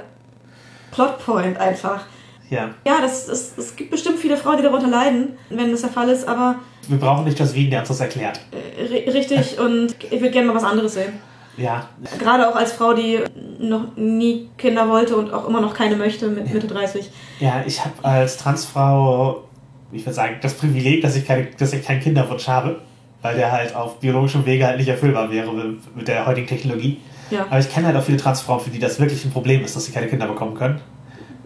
[0.91, 2.05] Plotpoint einfach.
[2.51, 2.69] Ja.
[2.85, 6.09] Ja, das, das, es gibt bestimmt viele Frauen, die darunter leiden, wenn das der Fall
[6.09, 6.55] ist, aber
[6.87, 8.39] Wir brauchen nicht das Wien, der uns das erklärt.
[8.51, 11.13] äh, ri- richtig und ich würde gerne mal was anderes sehen.
[11.57, 11.87] Ja.
[12.19, 13.19] Gerade auch als Frau, die
[13.59, 17.09] noch nie Kinder wollte und auch immer noch keine möchte mit Mitte 30.
[17.39, 19.43] Ja, ich habe als Transfrau,
[19.91, 22.79] ich würde sagen, das Privileg, dass ich, keine, dass ich keinen Kinderwunsch habe,
[23.21, 26.99] weil der halt auf biologischem Wege halt nicht erfüllbar wäre mit- mit der heutigen Technologie.
[27.29, 27.45] Ja.
[27.49, 29.85] Aber ich kenne halt auch viele Transfrauen, für die das wirklich ein Problem ist, dass
[29.85, 30.81] sie keine Kinder bekommen können.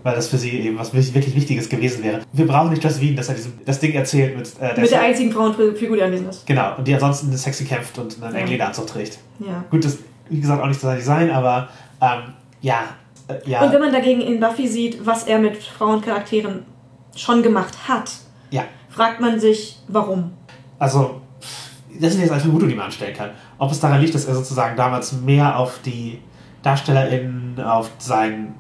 [0.06, 2.22] Weil das für sie eben was wirklich Wichtiges gewesen wäre.
[2.32, 5.02] Wir brauchen nicht Joss Wien, dass er diesem, das Ding erzählt mit, äh, Mit der
[5.02, 6.46] einzigen Frauenfigur, die anwesend ist.
[6.46, 9.18] Genau, und die ansonsten sexy kämpft und einen Englederanzug trägt.
[9.40, 9.66] Ja.
[9.72, 9.98] Gut, das
[10.30, 11.70] wie gesagt auch nicht sein Design, aber
[12.02, 12.84] ähm, ja,
[13.28, 16.68] äh, ja, Und wenn man dagegen in Buffy sieht, was er mit Frauencharakteren
[17.16, 18.12] schon gemacht hat,
[18.52, 18.66] ja.
[18.90, 20.34] fragt man sich, warum.
[20.78, 21.20] Also,
[22.00, 23.32] das sind jetzt eine Vermutung, die man anstellen kann.
[23.58, 26.20] Ob es daran liegt, dass er sozusagen damals mehr auf die
[26.62, 28.54] DarstellerInnen, auf sein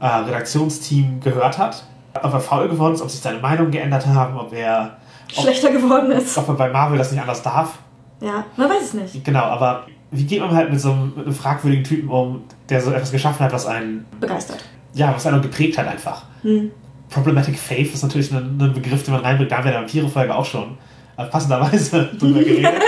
[0.00, 1.84] äh, Redaktionsteam gehört hat,
[2.22, 4.96] ob er faul geworden ist, ob sich seine Meinungen geändert haben, ob er,
[5.36, 6.36] ob, Schlechter geworden ist.
[6.38, 7.78] ob er bei Marvel das nicht anders darf.
[8.20, 9.24] Ja, man weiß es nicht.
[9.24, 12.80] Genau, aber wie geht man halt mit so einem, mit einem fragwürdigen Typen um, der
[12.80, 14.58] so etwas geschaffen hat, was einen, Begeistert.
[14.94, 16.24] ja, was einen geprägt hat einfach.
[16.42, 16.70] Hm.
[17.08, 19.50] Problematic Faith ist natürlich ein, ein Begriff, den man reinbringt.
[19.50, 20.78] Da haben wir in der Vampire-Folge auch schon
[21.16, 22.72] äh, passenderweise drüber geredet.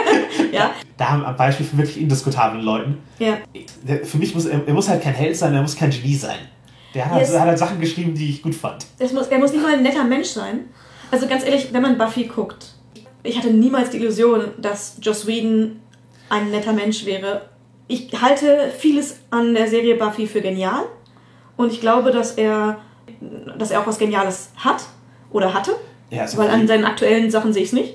[0.51, 2.98] Ja, Da haben am Beispiel von wirklich indiskutablen Leuten.
[3.18, 3.37] ja.
[4.05, 6.37] Für mich muss er, er muss halt kein Held sein, er muss kein Genie sein.
[6.94, 7.31] Der hat, Yes.
[7.31, 8.85] halt, hat halt Sachen geschrieben, die ich gut fand.
[9.12, 10.61] Muss, er muss nicht mal ein netter Mensch sein.
[11.11, 12.74] Also ganz ehrlich, wenn man Buffy guckt,
[13.22, 15.81] ich hatte niemals die Illusion, dass Joss Whedon
[16.28, 17.42] ein netter Mensch wäre.
[17.88, 20.85] ich halte vieles an der Serie Buffy für genial.
[21.57, 22.78] Und ich glaube, dass er,
[23.59, 24.83] dass er auch was Geniales hat
[25.31, 25.72] oder hatte.
[26.11, 27.94] Ja, also Weil an seinen aktuellen Sachen sehe ich es nicht.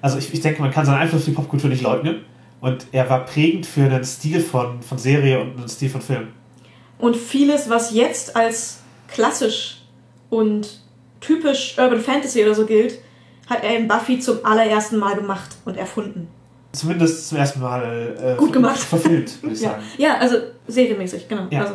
[0.00, 2.24] Also ich, ich denke, man kann seinen Einfluss auf die Popkultur nicht leugnen.
[2.60, 6.28] Und er war prägend für den Stil von, von Serie und den Stil von Film.
[6.98, 8.78] Und vieles, was jetzt als
[9.08, 9.82] klassisch
[10.30, 10.80] und
[11.20, 12.98] typisch Urban Fantasy oder so gilt,
[13.48, 16.28] hat er in Buffy zum allerersten Mal gemacht und erfunden.
[16.72, 18.78] Zumindest zum ersten Mal äh, Gut gemacht.
[18.78, 19.82] verfilmt, würde ich Ja, sagen.
[19.98, 21.46] ja also serienmäßig, genau.
[21.50, 21.60] Ja.
[21.62, 21.74] Also,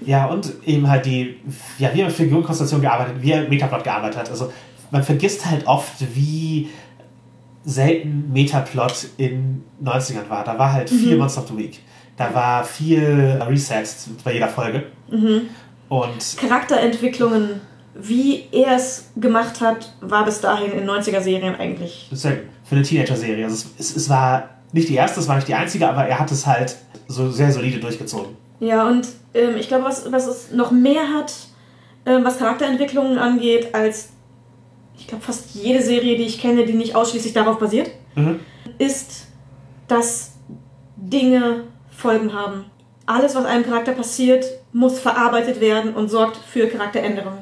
[0.00, 1.36] Ja, und eben halt die,
[1.78, 4.30] ja, wie er mit Figurenkonstellation gearbeitet hat, wie er mit Metaplot gearbeitet hat.
[4.30, 4.52] Also
[4.90, 6.70] man vergisst halt oft, wie
[7.64, 10.44] selten Metaplot in 90ern war.
[10.44, 11.80] Da war halt viel Monster of the Week.
[12.20, 14.82] Da war viel Resets bei jeder Folge.
[15.88, 17.62] Und Charakterentwicklungen,
[17.94, 22.08] wie er es gemacht hat, war bis dahin in 90er-Serien eigentlich.
[22.10, 23.44] das ist halt für eine Teenager-Serie.
[23.44, 26.18] Also es, es, es war nicht die erste, es war nicht die einzige, aber er
[26.18, 26.76] hat es halt
[27.08, 28.36] so sehr solide durchgezogen.
[28.60, 31.32] Ja, und ähm, ich glaube, was, was es noch mehr hat,
[32.04, 34.10] ähm, was Charakterentwicklungen angeht, als
[34.98, 38.40] ich glaube fast jede Serie, die ich kenne, die nicht ausschließlich darauf basiert, Mhm.
[38.78, 39.28] ist,
[39.88, 40.32] dass
[40.96, 41.62] Dinge
[42.00, 42.64] Folgen haben.
[43.06, 47.40] Alles, was einem Charakter passiert, muss verarbeitet werden und sorgt für Charakteränderungen.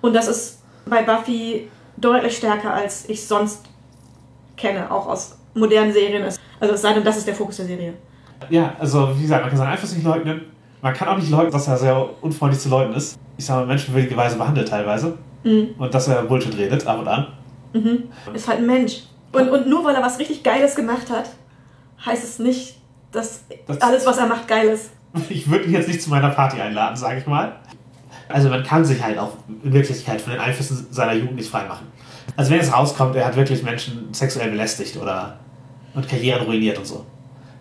[0.00, 3.66] Und das ist bei Buffy deutlich stärker, als ich sonst
[4.56, 6.24] kenne, auch aus modernen Serien.
[6.60, 7.94] Also es sei denn, das ist der Fokus der Serie.
[8.48, 10.42] Ja, also wie gesagt, man kann seinen Einfluss nicht leugnen.
[10.80, 13.18] Man kann auch nicht leugnen, dass er sehr unfreundlich zu Leuten ist.
[13.36, 15.18] Ich sage mal, menschenwürdige Weise behandelt teilweise.
[15.44, 15.74] Mhm.
[15.78, 17.26] Und dass er Bullshit redet, ab und an.
[18.34, 19.02] Ist halt ein Mensch.
[19.32, 21.30] Und, und nur weil er was richtig Geiles gemacht hat,
[22.04, 22.81] heißt es nicht,
[23.12, 24.90] dass Das- alles, was er macht, geil ist.
[25.28, 27.52] Ich würde ihn jetzt nicht zu meiner Party einladen, sage ich mal.
[28.28, 31.86] Also man kann sich halt auch in Wirklichkeit von den Einflüssen seiner Jugend nicht freimachen.
[32.36, 35.36] Also wenn es rauskommt, er hat wirklich Menschen sexuell belästigt oder
[35.94, 37.04] und Karrieren ruiniert und so.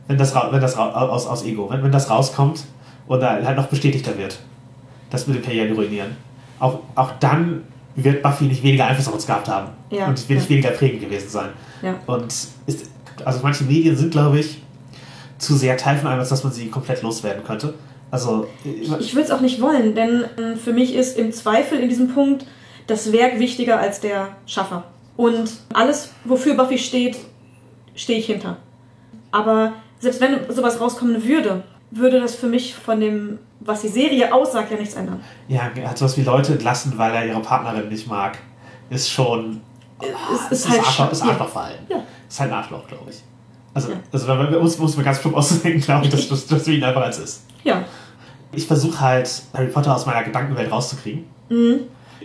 [0.08, 2.64] Wenn das, wenn das aus, aus Ego, wenn, wenn das rauskommt
[3.08, 4.40] und halt noch bestätigter wird,
[5.10, 6.16] das mit den Karrieren ruinieren,
[6.60, 7.64] auch, auch dann
[7.96, 9.70] wird Buffy nicht weniger Einfluss auf uns gehabt haben.
[9.90, 10.56] Ja, und es wird nicht ja.
[10.56, 11.50] weniger prägend gewesen sein.
[11.82, 11.96] Ja.
[12.08, 12.28] Und
[12.66, 12.90] ist,
[13.26, 14.62] also manche Medien sind, glaube ich,
[15.42, 17.74] zu sehr Teil von einem, als dass man sie komplett loswerden könnte.
[18.12, 21.90] Also, Ich würde es auch nicht wollen, denn ähm, für mich ist im Zweifel in
[21.90, 22.46] diesem Punkt
[22.88, 24.84] das Werk wichtiger als der Schaffer.
[25.18, 27.18] Und alles, wofür Buffy steht,
[27.96, 28.58] stehe ich hinter.
[29.32, 34.34] Aber selbst wenn sowas rauskommen würde, würde das für mich von dem, was die Serie
[34.34, 35.22] aussagt, ja nichts ändern.
[35.48, 38.38] ja, er hat sowas wie Leute entlassen, weil er ihre Partnerin nicht mag.
[38.90, 39.62] Ist schon.
[40.00, 41.22] Es ist ist halt Arschloch, ist.
[41.22, 41.86] Arschlochverhalten.
[41.90, 42.04] Ja.
[42.28, 43.24] Ist halt ein Arschloch, glaube ich.
[43.74, 46.76] Also, also wenn man, muss, man ganz plump ausdenken, glaube ich, dass, dass, dass wir
[46.76, 47.46] ihn einfach als ist.
[47.64, 47.86] Ja.
[48.52, 51.24] Ich versuche halt, Harry Potter aus meiner Gedankenwelt rauszukriegen.
[51.50, 51.82] Mhm.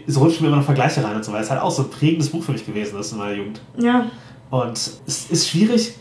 [0.06, 1.90] Es rutschen mir immer noch Vergleiche rein und so, weil es halt auch so ein
[1.90, 3.60] prägendes Buch für mich gewesen ist in meiner Jugend.
[3.78, 4.06] Ja.
[4.50, 5.94] Und es ist schwierig,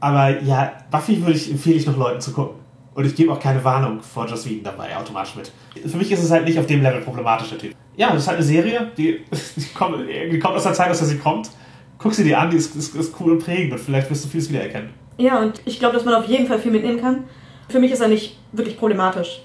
[0.00, 2.56] aber ja, Buffy würde ich empfehle ich noch Leuten zu gucken.
[2.94, 5.50] Und ich gebe auch keine Warnung vor Joss dabei automatisch mit.
[5.90, 7.74] Für mich ist es halt nicht auf dem Level problematisch, der Typ.
[7.96, 9.24] Ja, das ist halt eine Serie, die,
[9.56, 11.50] die, kommt, die kommt aus der Zeit, aus der sie kommt.
[11.98, 14.28] Guck sie dir an, die ist, ist, ist cool und prägend und vielleicht wirst du
[14.28, 14.90] vieles wiedererkennen.
[15.16, 17.24] Ja, und ich glaube, dass man auf jeden Fall viel mitnehmen kann.
[17.68, 19.42] Für mich ist er nicht wirklich problematisch.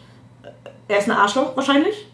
[0.88, 2.08] Er ist ein Arschloch, wahrscheinlich.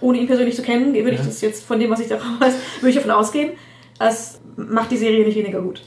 [0.00, 2.54] Ohne ihn persönlich zu kennen, würde ich das jetzt von dem, was ich da weiß,
[2.80, 3.52] würde ich davon ausgehen.
[3.98, 5.82] Das macht die Serie nicht weniger gut.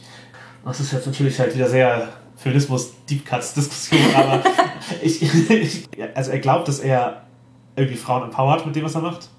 [0.63, 4.43] Das ist jetzt natürlich halt wieder sehr Feminismus-Deep Cuts-Diskussion, aber
[5.01, 7.23] ich, ich, also er glaubt, dass er
[7.75, 9.29] irgendwie Frauen empowert mit dem, was er macht.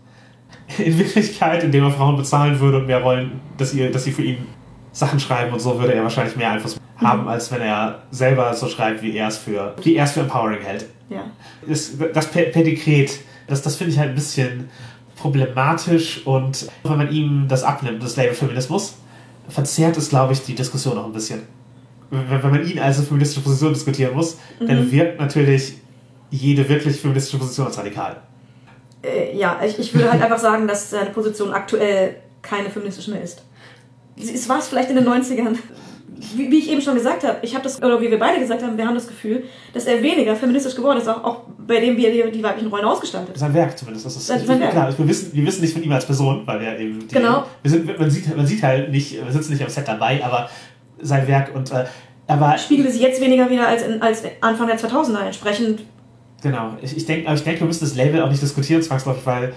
[0.79, 4.23] In Wirklichkeit, indem er Frauen bezahlen würde und mehr wollen, dass, ihr, dass sie für
[4.23, 4.47] ihn
[4.93, 8.69] Sachen schreiben und so, würde er wahrscheinlich mehr Einfluss haben, als wenn er selber so
[8.69, 10.87] schreibt, wie er es für, wie er es für empowering hält.
[11.09, 11.25] Ja.
[11.67, 14.69] Das, das per, per Dekret, das, das finde ich halt ein bisschen
[15.17, 18.97] problematisch und wenn man ihm das abnimmt, das Label Feminismus,
[19.49, 21.43] verzerrt es, glaube ich, die Diskussion noch ein bisschen.
[22.11, 25.75] Wenn, wenn man ihn als eine feministische Position diskutieren muss, dann wirkt natürlich
[26.31, 28.17] jede wirklich feministische Position als radikal.
[29.03, 33.23] Äh, ja, ich, ich würde halt einfach sagen, dass seine Position aktuell keine feministische mehr
[33.23, 33.43] ist.
[34.17, 35.57] Es war es vielleicht in den 90ern.
[36.35, 38.61] Wie, wie ich eben schon gesagt habe, ich habe das, oder wie wir beide gesagt
[38.65, 41.97] haben, wir haben das Gefühl, dass er weniger feministisch geworden ist, auch, auch bei dem,
[41.97, 43.39] wie er die, die weiblichen Rollen ausgestaltet.
[43.39, 44.05] Sein Werk zumindest.
[44.07, 44.73] Das ist Sein- ich, sein Werk.
[44.73, 44.93] klar.
[44.99, 47.07] Wir wissen, wir wissen nicht von ihm als Person, weil er eben.
[47.07, 47.45] Die, Genau.
[47.63, 50.51] Wir sind, man, sieht, man sieht halt nicht, wir sitzen nicht am Set dabei, aber
[51.01, 51.71] sein Werk und.
[51.71, 51.85] Äh,
[52.27, 55.21] aber Spiegelt sich jetzt weniger wieder als, in, als Anfang der 2000er.
[55.27, 55.83] Entsprechend,
[56.43, 56.77] Genau.
[56.83, 59.55] Ich, ich denke, ich denke, wir müssen das Label auch nicht diskutieren, zwangsläufig, weil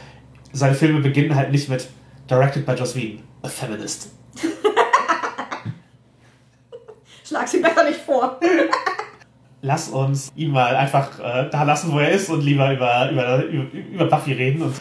[0.52, 1.88] seine Filme beginnen halt nicht mit
[2.30, 4.10] Directed by Joss Whedon, a feminist.
[7.32, 8.39] schlag sie besser nicht vor.
[9.63, 13.44] Lass uns ihn mal einfach äh, da lassen, wo er ist und lieber über, über,
[13.46, 14.76] über, über Buffy reden und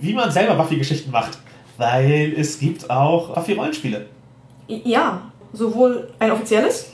[0.00, 1.38] wie man selber Buffy-Geschichten macht.
[1.78, 4.06] Weil es gibt auch Buffy-Rollenspiele.
[4.68, 6.92] Ja, sowohl ein offizielles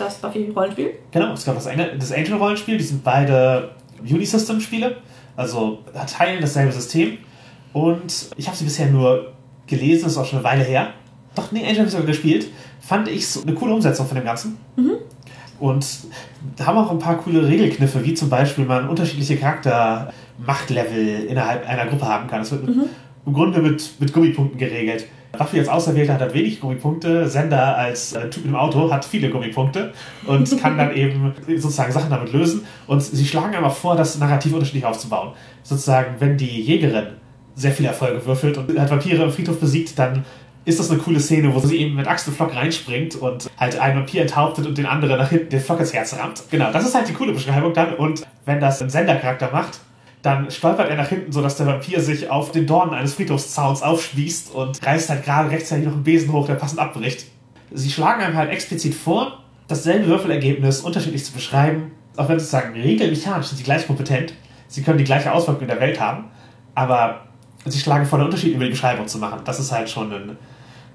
[0.00, 0.94] das Buffy-Rollenspiel.
[1.10, 4.96] Genau, es gab das, das Angel-Rollenspiel, die sind beide Unisystem-Spiele,
[5.36, 7.18] also teilen dasselbe System.
[7.72, 9.32] Und ich habe sie bisher nur
[9.66, 10.88] gelesen, das ist auch schon eine Weile her.
[11.34, 12.48] Doch, nee, Angel habe ich sogar gespielt.
[12.80, 14.58] Fand ich so eine coole Umsetzung von dem Ganzen.
[15.60, 15.86] Und
[16.56, 21.86] da haben auch ein paar coole Regelkniffe, wie zum Beispiel man unterschiedliche Charakter-Machtlevel innerhalb einer
[21.86, 22.40] Gruppe haben kann.
[22.40, 22.66] Das wird
[23.26, 25.06] im Grunde mit, mit Gummipunkten geregelt.
[25.32, 27.28] Buffy als Auserwählter hat wenig Gummipunkte.
[27.28, 29.92] Sender als äh, Typ im Auto hat viele Gummipunkte
[30.26, 32.66] und kann dann eben sozusagen Sachen damit lösen.
[32.86, 35.32] Und sie schlagen aber vor, das Narrativ unterschiedlich aufzubauen.
[35.62, 37.06] Sozusagen, wenn die Jägerin
[37.54, 40.24] sehr viele Erfolge würfelt und hat Vampire im Friedhof besiegt, dann
[40.64, 43.78] ist das eine coole Szene, wo sie eben mit Axt und Flock reinspringt und halt
[43.78, 46.42] einen Vampir enthauptet und den anderen nach hinten den Flock ins Herz rammt.
[46.50, 47.94] Genau, das ist halt die coole Beschreibung dann.
[47.94, 49.80] Und wenn das ein Sendercharakter macht,
[50.22, 54.54] dann stolpert er nach hinten, sodass der Vampir sich auf den Dornen eines Friedhofszauns aufspießt
[54.54, 57.26] und reißt halt gerade rechtzeitig noch einen Besen hoch, der passend abbricht.
[57.72, 63.46] Sie schlagen einem halt explizit vor, dasselbe Würfelergebnis unterschiedlich zu beschreiben, auch wenn sozusagen regelmechanisch
[63.46, 64.34] sind sie gleich kompetent,
[64.68, 66.24] sie können die gleiche Auswirkung in der Welt haben,
[66.74, 67.22] aber
[67.64, 69.40] sie schlagen vor, einen Unterschied über die Beschreibung zu machen.
[69.44, 70.36] Das ist halt schon ein,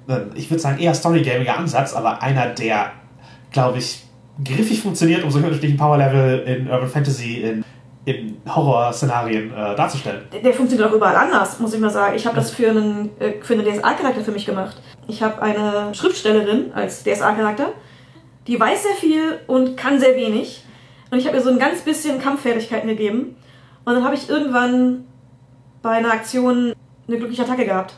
[0.07, 2.91] ein ich würde sagen, eher storygamiger Ansatz, aber einer, der,
[3.51, 4.03] glaube ich,
[4.43, 7.63] griffig funktioniert, um solche unterschiedlichen Powerlevel in Urban Fantasy, in,
[8.05, 10.21] in Horror-Szenarien äh, darzustellen.
[10.31, 12.15] Der- Der funktioniert auch überall anders, muss ich mal sagen.
[12.15, 14.77] Ich habe das für einen, äh, für einen DSA-Charakter für mich gemacht.
[15.07, 17.69] Ich habe eine Schriftstellerin als DSA-Charakter,
[18.47, 20.63] die weiß sehr viel und kann sehr wenig.
[21.11, 23.35] Und ich habe ihr so ein ganz bisschen Kampffertigkeiten gegeben.
[23.85, 25.05] Und dann habe ich irgendwann
[25.81, 26.73] bei einer Aktion
[27.07, 27.93] eine glückliche Attacke gehabt.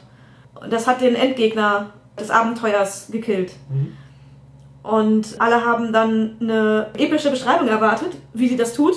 [0.56, 3.52] Und das hat den Endgegner des Abenteuers gekillt.
[4.84, 8.96] Und alle haben dann eine epische Beschreibung erwartet, wie sie das tut.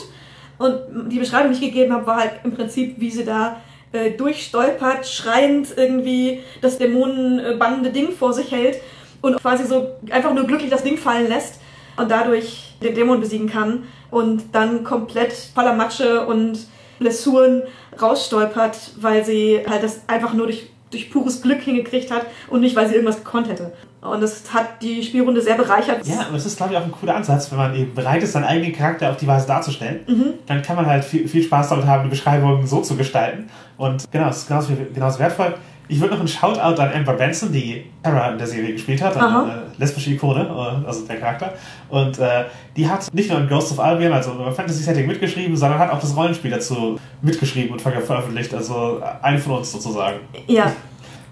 [0.61, 3.57] Und die Beschreibung, die ich gegeben habe, war halt im Prinzip, wie sie da
[3.93, 8.79] äh, durchstolpert, schreiend irgendwie das dämonenbannende Ding vor sich hält
[9.23, 11.61] und quasi so einfach nur glücklich das Ding fallen lässt
[11.97, 16.59] und dadurch den Dämon besiegen kann und dann komplett voller Matsche und
[16.99, 17.63] Blessuren
[18.01, 22.77] rausstolpert, weil sie halt das einfach nur durch, durch pures Glück hingekriegt hat und nicht,
[22.77, 23.73] weil sie irgendwas gekonnt hätte.
[24.03, 26.07] Und das hat die Spielrunde sehr bereichert.
[26.07, 28.33] Ja, aber es ist, glaube ich, auch ein cooler Ansatz, wenn man eben bereit ist,
[28.33, 30.39] seinen eigenen Charakter auf die Weise darzustellen.
[30.47, 33.51] Dann kann man halt viel, viel Spaß damit haben, die Beschreibung so zu gestalten.
[33.77, 35.55] Und genau, es ist genauso, genauso wertvoll.
[35.89, 39.17] Ich würde noch einen Shoutout an Amber Benson, die Tara in der Serie gespielt hat,
[39.17, 39.43] Aha.
[39.43, 41.53] eine lesbische Ikone, äh, also der Charakter.
[41.89, 42.45] Und äh,
[42.77, 45.99] die hat nicht nur in Ghosts of Albion, also im Fantasy-Setting mitgeschrieben, sondern hat auch
[46.01, 48.55] das Rollenspiel dazu mitgeschrieben und ver veröffentlicht.
[48.55, 50.21] Also eine von uns sozusagen.
[50.47, 50.73] Ja,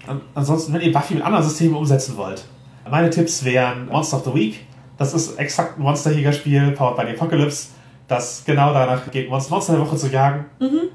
[0.05, 2.43] An- Ansonsten, wenn ihr Buffy mit anderen Systemen umsetzen wollt,
[2.89, 4.65] meine Tipps wären Monster of the Week.
[4.97, 7.69] Das ist exakt ein Monsterjäger-Spiel, powered by the Apocalypse,
[8.07, 10.45] das genau danach geht, Monster, Monster der Woche zu jagen,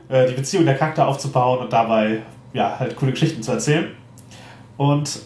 [0.08, 3.92] äh, die Beziehung der Charakter aufzubauen und dabei ja, halt coole Geschichten zu erzählen.
[4.76, 5.20] Und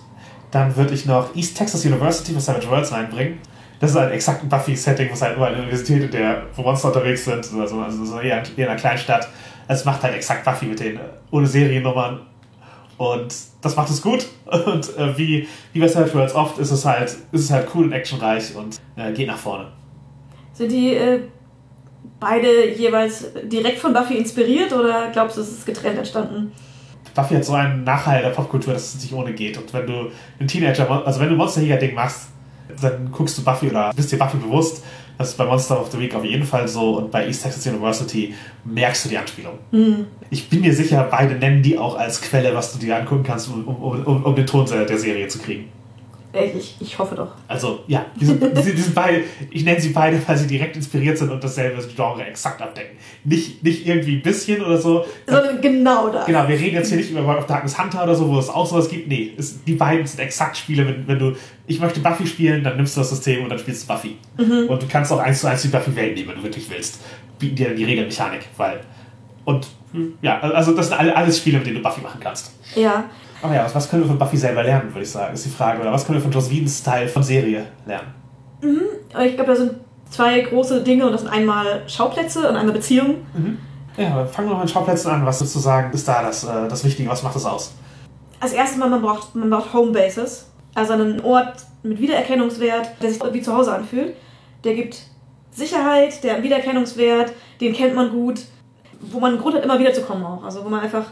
[0.50, 3.38] dann würde ich noch East Texas University für Savage Worlds reinbringen.
[3.81, 6.88] Das ist ein exakt ein Buffy-Setting, was halt nur eine Universität, in der wo Monster
[6.88, 9.28] unterwegs sind, also, also so eher, in einer kleinen Stadt.
[9.68, 11.00] Es macht halt exakt Buffy mit den, äh,
[11.31, 12.20] ohne Seriennummern
[12.99, 14.27] und das macht es gut.
[14.45, 17.85] Und äh, wie, wie bei Savage Worlds oft ist es halt, ist es halt cool
[17.85, 19.69] und actionreich und äh, geht nach vorne.
[20.53, 21.21] sind die äh,
[22.21, 26.53] beide jeweils direkt von Buffy inspiriert oder glaubst du, es ist getrennt entstanden?
[27.15, 29.57] Buffy hat so einen Nachhall der Popkultur, dass es nicht ohne geht.
[29.59, 32.29] Und wenn du ein Teenager, also wenn du Monsterjäger-Ding machst,
[32.81, 34.85] dann guckst du Buffy oder bist dir Buffy bewusst.
[35.18, 37.66] Das ist bei Monster of the Week auf jeden Fall so und bei East Texas
[37.66, 39.59] University merkst du die Anspielung.
[40.31, 43.48] Ich bin mir sicher, beide nennen die auch als Quelle, was du dir angucken kannst,
[43.48, 45.72] um, um, um, um den Ton der Serie zu kriegen.
[46.38, 47.33] Äh, Ich, ich hoffe doch.
[47.46, 51.18] Also, ja, die sind, die sind, beide, ich nenne sie beide, weil sie direkt inspiriert
[51.18, 52.96] sind und dasselbe Genre exakt abdecken.
[53.24, 55.05] Nicht, nicht irgendwie ein bisschen oder so.
[55.27, 56.24] Sondern genau da.
[56.24, 58.48] Genau, wir reden jetzt hier nicht über World of Darkness Hunter oder so, wo es
[58.48, 59.09] auch sowas gibt.
[59.09, 60.87] Nee, es, die beiden sind exakt Spiele.
[60.87, 61.33] Wenn, wenn du,
[61.66, 64.16] ich möchte Buffy spielen, dann nimmst du das System und dann spielst du Buffy.
[64.37, 67.01] Und du kannst auch eins zu eins die Buffy-Welt nehmen, wenn du wirklich willst.
[67.38, 68.81] Bieten dir dann die Regelmechanik, weil.
[69.44, 72.53] Und, hm, ja, also das sind alle, alles Spiele, mit denen du Buffy machen kannst.
[72.74, 73.05] Ja.
[73.42, 75.51] Aber ja, was, was können wir von Buffy selber lernen, würde ich sagen, ist die
[75.51, 75.81] Frage.
[75.81, 78.14] Oder was können wir von Joss Whedons Style von Serie lernen?
[79.12, 79.74] Aber ich glaube, da sind
[80.11, 83.27] zwei große Dinge und das sind einmal Schauplätze und einmal Beziehungen.
[83.96, 85.27] Ja, aber fangen wir mal mit Schauplätzen an.
[85.27, 87.09] Was sozusagen ist da das, äh, das Wichtige?
[87.09, 87.72] Was macht das aus?
[88.40, 90.51] Als erstes Mal, man braucht, man braucht Homebases.
[90.74, 94.14] Also einen Ort mit Wiedererkennungswert, der sich wie zu Hause anfühlt.
[94.62, 95.03] Der gibt
[95.51, 98.42] Sicherheit, der hat Wiedererkennungswert, den kennt man gut,
[99.01, 100.44] wo man einen Grund hat, immer wieder zu kommen auch.
[100.44, 101.07] Also wo man einfach,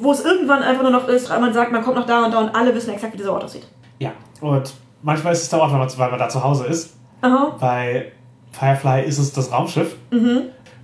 [0.00, 2.38] wo es irgendwann einfach nur noch ist, man sagt, man kommt noch da und da
[2.40, 3.66] und alle wissen exakt, wie dieser Ort aussieht.
[3.98, 6.94] Ja, und manchmal ist es der Ort, weil man, weil man da zu Hause ist.
[7.22, 7.56] Aha.
[7.58, 8.12] Bei
[8.52, 9.96] Firefly ist es das Raumschiff,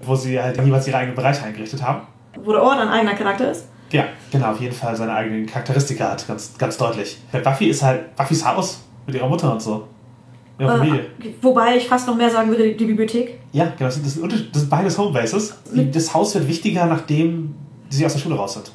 [0.02, 2.06] wo sie halt jeweils ihre eigenen Bereiche eingerichtet haben.
[2.42, 3.68] Wo der Ort ein eigener Charakter ist.
[3.90, 7.18] Ja, genau, auf jeden Fall seine eigenen Charakteristika hat, ganz, ganz deutlich.
[7.44, 9.86] Buffy ist halt Buffys Haus mit ihrer Mutter und so.
[10.58, 10.64] Äh,
[11.42, 13.38] wobei ich fast noch mehr sagen würde, die Bibliothek.
[13.52, 13.86] Ja, genau.
[13.88, 15.54] Das sind, das sind, unter- das sind beides Homebases.
[15.92, 17.54] Das Haus wird wichtiger, nachdem
[17.90, 18.70] sie aus der Schule raus sind.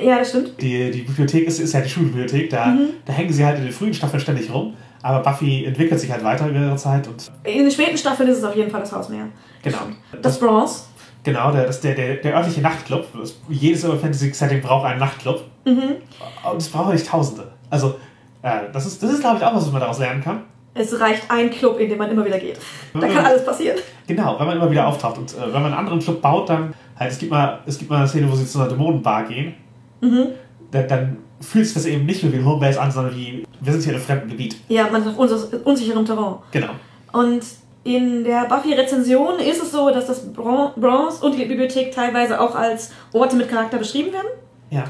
[0.00, 0.60] Ja, das stimmt.
[0.60, 2.50] Die, die Bibliothek ist, ist ja die Schulbibliothek.
[2.50, 2.74] Da,
[3.04, 4.74] da hängen sie halt in den frühen Staffeln ständig rum.
[5.02, 7.08] Aber Buffy entwickelt sich halt weiter über ihre Zeit.
[7.08, 9.26] Und In den späten Staffeln ist es auf jeden Fall das Haus mehr.
[9.62, 9.78] genau.
[10.22, 10.84] Das Bronze.
[11.24, 13.06] Genau, der, das, der, der, der örtliche Nachtclub.
[13.18, 15.44] Das, jedes Fantasy-Setting braucht einen Nachtclub.
[15.64, 17.52] Und es braucht nicht Tausende.
[17.70, 17.96] Also,
[18.42, 20.42] äh, das ist, das ist glaube ich, auch was, was man daraus lernen kann.
[20.74, 22.58] Es reicht ein Club, in den man immer wieder geht.
[22.94, 23.78] Da kann alles passieren.
[24.06, 25.18] Genau, wenn man immer wieder auftaucht.
[25.18, 27.90] Und äh, wenn man einen anderen Club baut, dann halt, es gibt mal, es gibt
[27.90, 29.54] mal eine Szene, wo sie zu einer Dämonenbar gehen.
[30.02, 33.72] Dann, dann fühlt sich das eben nicht mehr wie ein Homebase an, sondern wie, wir
[33.72, 34.56] sind hier in einem fremden Gebiet.
[34.68, 36.36] Ja, man ist auf unser- unsicherem Terrain.
[36.50, 36.70] Genau.
[37.12, 37.42] Und
[37.84, 42.54] in der Buffy-Rezension ist es so, dass das Bron- Bronze und die Bibliothek teilweise auch
[42.54, 44.28] als Orte mit Charakter beschrieben werden,
[44.70, 44.84] Ja.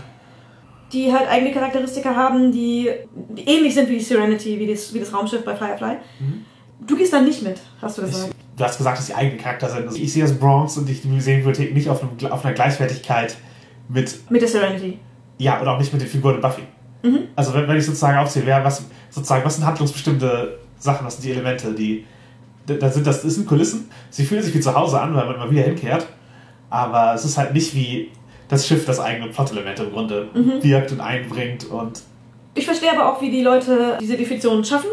[0.92, 2.90] die halt eigene Charakteristika haben, die,
[3.46, 5.96] ähnlich sind wie die Serenity, wie das, wie das Raumschiff bei Firefly.
[6.87, 8.35] Du gehst da nicht mit, hast du Ich, gesagt.
[8.57, 9.87] du hast gesagt, dass die eigene Charakter sind.
[9.87, 13.37] Also ich sehe das Bronx und ich die Museumbibliothek nicht auf, einem, auf einer Gleichwertigkeit
[13.88, 14.99] mit, Mit der Serenity.
[15.38, 16.62] ja, und auch nicht mit den Figuren in Buffy.
[17.35, 21.25] Also wenn, wenn ich sozusagen aufzähle, wer, was, sozusagen, was sind handlungsbestimmte Sachen, was sind
[21.25, 22.05] die Elemente, die,
[22.64, 23.90] da sind das, das sind Kulissen.
[24.11, 26.07] Sie fühlen sich wie zu Hause an, weil man mal wieder hinkehrt.
[26.71, 28.11] Aber es ist halt nicht wie
[28.49, 30.29] das Schiff, das eigene Plot-Elemente im Grunde
[30.62, 32.03] wirkt und einbringt und
[32.55, 34.90] Ich verstehe aber auch, wie die Leute diese Definition schaffen,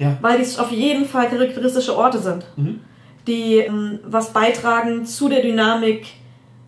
[0.00, 0.16] ja.
[0.20, 2.80] weil dies auf jeden Fall charakteristische Orte sind, Mhm.
[3.28, 6.06] die ähm, was beitragen zu der Dynamik,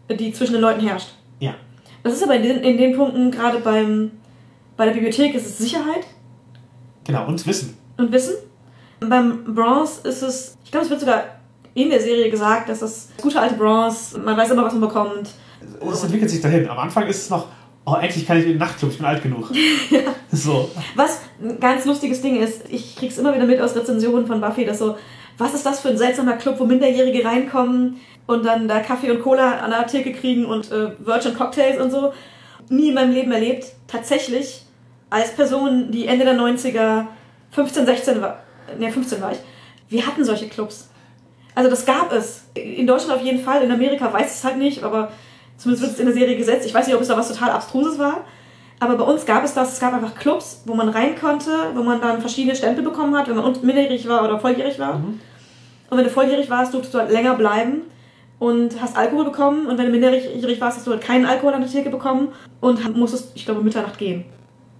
[0.08, 1.08] die zwischen den Leuten herrscht.
[1.40, 1.54] Ja.
[2.02, 4.10] Das ist aber in den, in den Punkten, gerade beim,
[4.76, 6.06] bei der Bibliothek, ist es Sicherheit
[7.04, 7.76] Genau, und Wissen.
[7.98, 8.34] und Wissen.
[9.00, 11.24] Beim Bronze ist es, ich glaube, es wird sogar
[11.74, 15.30] in der Serie gesagt, dass das gute alte Bronze, man weiß immer, was man bekommt.
[15.90, 16.68] Es entwickelt sich dahin.
[16.68, 17.46] Am Anfang ist es noch,
[17.84, 19.50] oh, endlich kann ich in den Nachtclub, ich bin alt genug.
[20.32, 20.68] So.
[20.96, 24.64] Was ein ganz lustiges Ding ist, ich krieg's immer wieder mit aus Rezensionen von Buffy,
[24.64, 24.96] dass so,
[25.38, 29.22] was ist das für ein seltsamer Club, wo Minderjährige reinkommen und dann da Kaffee und
[29.22, 32.12] Cola an der Theke kriegen und äh, Virgin Cocktails und so.
[32.68, 33.66] Nie in meinem Leben erlebt.
[33.86, 34.62] Tatsächlich,
[35.10, 37.06] als Person, die Ende der 90er
[37.50, 38.40] 15, 16 war,
[38.78, 39.38] ne, 15 war ich,
[39.88, 40.88] wir hatten solche Clubs.
[41.54, 42.44] Also das gab es.
[42.54, 45.12] In Deutschland auf jeden Fall, in Amerika weiß ich es halt nicht, aber
[45.56, 46.66] zumindest wird es in der Serie gesetzt.
[46.66, 48.24] Ich weiß nicht, ob es da was total Abstruses war.
[48.80, 51.82] Aber bei uns gab es das, es gab einfach Clubs, wo man rein konnte, wo
[51.82, 54.96] man dann verschiedene Stempel bekommen hat, wenn man minderjährig war oder volljährig war.
[54.96, 57.82] Und wenn du volljährig warst, durftest du halt länger bleiben
[58.38, 59.66] und hast Alkohol bekommen.
[59.66, 62.28] Und wenn du minderjährig warst, hast du halt keinen Alkohol an der Theke bekommen
[62.60, 64.24] und musstest, ich glaube, Mitternacht gehen.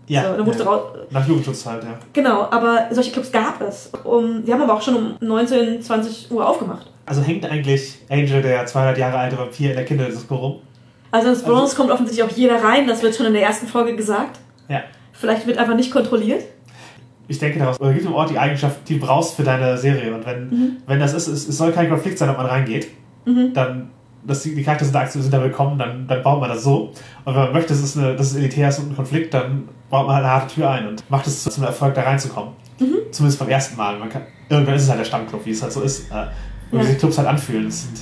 [0.07, 0.23] Ja.
[0.23, 0.71] So, dann musst du ja.
[0.71, 0.83] raus.
[1.11, 1.99] Nach Jugendschutz halt, ja.
[2.13, 3.91] Genau, aber solche Clubs gab es.
[4.05, 6.91] Um, die haben aber auch schon um 19, 20 Uhr aufgemacht.
[7.07, 10.61] Also hängt eigentlich Angel, der 200 Jahre alte Vampir, in der Kinderdisco rum?
[11.11, 13.95] Also ins Bronze kommt offensichtlich auch jeder rein, das wird schon in der ersten Folge
[13.95, 14.41] gesagt.
[14.69, 14.83] Ja.
[15.13, 16.43] Vielleicht wird einfach nicht kontrolliert.
[17.29, 20.15] Ich denke daraus, oder gib dem Ort die Eigenschaft, die du brauchst für deine Serie.
[20.15, 22.89] Und wenn, wenn das ist, es, es soll kein Konflikt sein, ob man reingeht,
[23.55, 23.91] dann,
[24.27, 26.91] dass die, die Charakter sind da, sind da willkommen, dann, dann baut man das so.
[27.25, 29.69] Und wenn man möchte, dass es, eine, dass es elitär ist und ein Konflikt, dann
[29.91, 32.53] baut man halt eine harte Tür ein und macht es zum Erfolg, da reinzukommen.
[33.13, 33.99] Zumindest beim ersten Mal.
[33.99, 36.11] Man kann, irgendwann ist es halt der Stammclub, wie es halt so ist.
[36.11, 36.15] Äh,
[36.73, 36.81] Und Ja.
[36.81, 37.71] wie sich Clubs halt anfühlen.
[37.71, 38.01] Sind,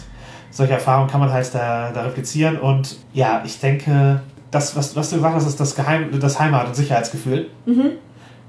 [0.50, 2.58] solche Erfahrungen kann man halt da, da replizieren.
[2.58, 6.68] Und ja, ich denke, das, was, was du gesagt hast, ist das, Geheim, das Heimat-
[6.68, 7.48] und Sicherheitsgefühl.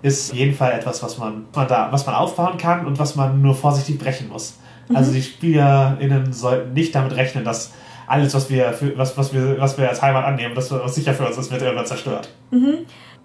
[0.01, 3.15] Ist auf jeden Fall etwas, was man, man da, was man aufbauen kann und was
[3.15, 4.59] man nur vorsichtig brechen muss.
[4.93, 7.74] Also die SpielerInnen sollten nicht damit rechnen, dass
[8.08, 11.13] alles, was wir, für, was, was wir, was wir als Heimat annehmen, das was sicher
[11.13, 12.30] für uns ist, wird irgendwann zerstört.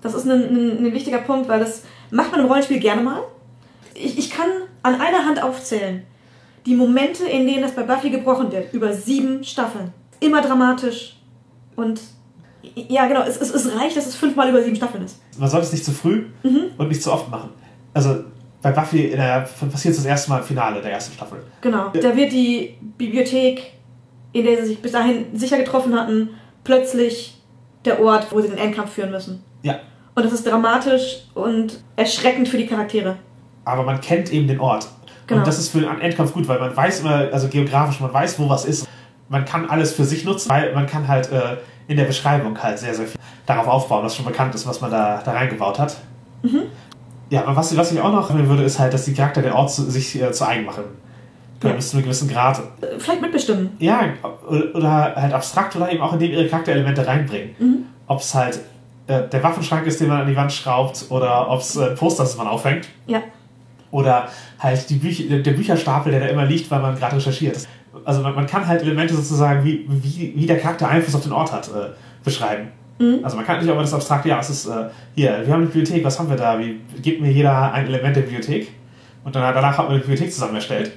[0.01, 3.23] Das ist ein, ein, ein wichtiger Punkt, weil das macht man im Rollenspiel gerne mal.
[3.95, 4.47] Ich, ich kann
[4.83, 6.05] an einer Hand aufzählen,
[6.67, 9.93] die Momente, in denen das bei Buffy gebrochen wird, über sieben Staffeln.
[10.21, 11.17] Immer dramatisch.
[11.75, 12.01] Und
[12.75, 15.21] ja, genau, es, es, es reicht, dass es fünfmal über sieben Staffeln ist.
[15.39, 16.27] Man sollte es nicht zu früh
[16.79, 17.51] und nicht zu oft machen.
[17.95, 18.25] Also
[18.63, 21.39] bei Buffy in der, passiert das erste Mal im Finale der ersten Staffel.
[21.61, 21.89] Genau.
[21.89, 23.73] Da wird die Bibliothek,
[24.33, 26.31] in der sie sich bis dahin sicher getroffen hatten,
[26.65, 27.41] plötzlich
[27.85, 29.43] der Ort, wo sie den Endkampf führen müssen.
[29.63, 29.79] Ja.
[30.15, 33.17] Und das ist dramatisch und erschreckend für die Charaktere.
[33.65, 34.89] Aber man kennt eben den Ort.
[35.27, 35.41] Genau.
[35.41, 38.39] Und das ist für einen Endkampf gut, weil man weiß immer, also geografisch, man weiß,
[38.39, 38.89] wo was ist.
[39.29, 42.79] Man kann alles für sich nutzen, weil man kann halt äh, in der Beschreibung halt
[42.79, 45.97] sehr, sehr viel darauf aufbauen, was schon bekannt ist, was man da, da reingebaut hat.
[47.31, 49.53] Ja, aber was, was ich auch noch nehmen würde, ist halt, dass die Charakter den
[49.53, 50.85] Ort zu, sich äh, zu eigen machen
[51.63, 51.71] Ja.
[51.73, 52.59] bis zu einem gewissen Grad.
[52.81, 53.71] Äh, Vielleicht mitbestimmen.
[53.79, 54.01] Ja,
[54.49, 57.85] oder oder halt abstrakt oder eben auch indem ihre Charakterelemente reinbringen.
[58.07, 58.61] Ob es halt
[59.09, 61.95] äh, der Waffenschrank ist, den man an die Wand schraubt, oder ob es äh, ein
[61.97, 62.89] Poster ist, das man aufhängt.
[63.07, 63.23] Ja.
[63.91, 67.67] Oder halt die Bücher, der Bücherstapel, der da immer liegt, weil man gerade recherchiert.
[68.05, 71.33] Also man, man kann halt Elemente sozusagen, wie, wie, wie der Charakter Einfluss auf den
[71.33, 71.89] Ort hat, äh,
[72.23, 72.69] beschreiben.
[73.23, 75.67] Also man kann nicht aber das abstrakte, ja, es ist, äh, hier, wir haben eine
[75.67, 76.59] Bibliothek, was haben wir da?
[76.59, 78.73] Wie, gibt mir jeder ein Element der Bibliothek?
[79.25, 80.93] Und dann, danach hat man eine Bibliothek zusammen erstellt.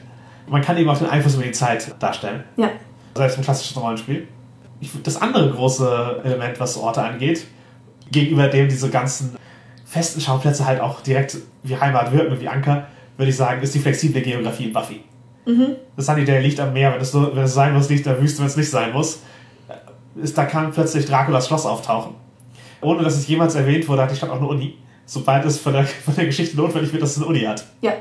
[0.45, 2.43] Und man kann eben auch den Einfluss über die Zeit darstellen.
[2.57, 2.69] Ja.
[3.15, 4.27] Selbst im klassischen Rollenspiel.
[4.79, 7.45] Ich, das andere große Element, was Orte angeht,
[8.11, 9.35] gegenüber dem diese ganzen
[9.85, 12.87] festen Schauplätze halt auch direkt wie Heimat wirken, wie Anker,
[13.17, 15.01] würde ich sagen, ist die flexible Geografie in Buffy.
[15.45, 15.75] Mhm.
[15.95, 18.21] Das Sunnydale liegt am Meer, wenn es, so, wenn es sein muss, liegt in der
[18.21, 19.21] Wüste, wenn es nicht sein muss.
[20.15, 22.15] Ist, da kann plötzlich Draculas Schloss auftauchen.
[22.81, 24.77] Ohne dass es jemals erwähnt wurde, hat die Stadt auch eine Uni.
[25.05, 27.65] Sobald es von der, von der Geschichte notwendig wird, dass es eine Uni hat.
[27.81, 27.93] Ja.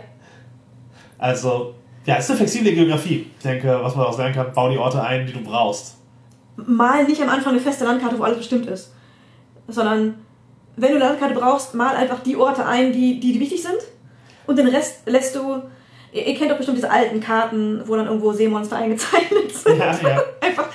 [1.19, 1.75] Also,
[2.07, 3.27] ja, es ist eine flexible Geografie.
[3.37, 5.97] Ich denke, was man auch sagen kann, bau die Orte ein, die du brauchst.
[6.57, 8.93] Mal nicht am Anfang eine feste Landkarte, wo alles bestimmt ist.
[9.69, 10.15] Sondern,
[10.77, 13.79] wenn du eine Landkarte brauchst, mal einfach die Orte ein, die, die, die wichtig sind.
[14.47, 15.63] Und den Rest lässt du.
[16.13, 19.79] Ihr, ihr kennt doch bestimmt diese alten Karten, wo dann irgendwo Seemonster eingezeichnet sind.
[19.79, 20.23] Ja, ja.
[20.41, 20.69] einfach,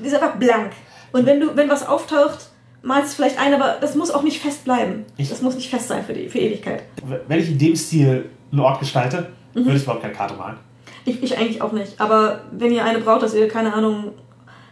[0.00, 0.72] die ist einfach blank.
[1.12, 2.50] Und wenn du, wenn was auftaucht,
[2.82, 5.04] malst du vielleicht ein, aber das muss auch nicht fest bleiben.
[5.16, 6.82] Ich- das muss nicht fest sein für die für Ewigkeit.
[7.26, 10.56] Wenn ich in dem Stil einen Ort gestalte, würde ich überhaupt keine Karte malen.
[11.04, 12.00] Ich, ich eigentlich auch nicht.
[12.00, 14.12] Aber wenn ihr eine braucht, dass ihr, keine Ahnung,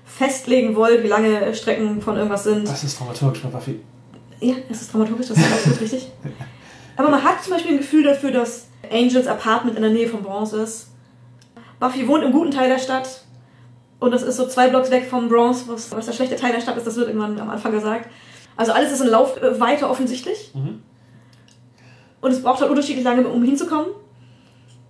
[0.04, 2.68] festlegen wollt, wie lange Strecken von irgendwas sind.
[2.68, 3.80] Das ist dramaturgisch bei Buffy.
[4.40, 6.08] Ja, es ist dramaturgisch, das ist absolut richtig.
[6.96, 10.22] Aber man hat zum Beispiel ein Gefühl dafür, dass Angels Apartment in der Nähe von
[10.22, 10.90] Bronze ist.
[11.80, 13.23] Buffy wohnt im guten Teil der Stadt.
[14.00, 16.60] Und das ist so zwei Blocks weg vom Bronze, was, was der schlechte Teil der
[16.60, 18.08] Stadt ist, das wird irgendwann am Anfang gesagt.
[18.56, 20.52] Also alles ist in Laufweite offensichtlich.
[20.54, 20.82] Mhm.
[22.20, 23.88] Und es braucht halt unterschiedlich lange, um hinzukommen.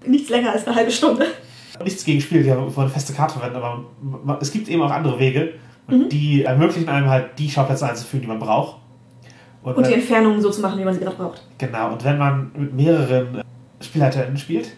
[0.07, 1.27] Nichts länger als eine halbe Stunde.
[1.83, 5.19] Nichts gegen Spiele, die ja eine feste Karte verwenden, aber es gibt eben auch andere
[5.19, 5.55] Wege,
[5.87, 8.79] und die ermöglichen einem halt die Schauplätze einzuführen, die man braucht.
[9.63, 11.43] Und, Und die wenn, Entfernungen so zu machen, wie man sie gerade braucht.
[11.59, 13.45] genau, und wenn man mit mehreren äh,
[13.83, 14.73] SpielleiterInnen spielt,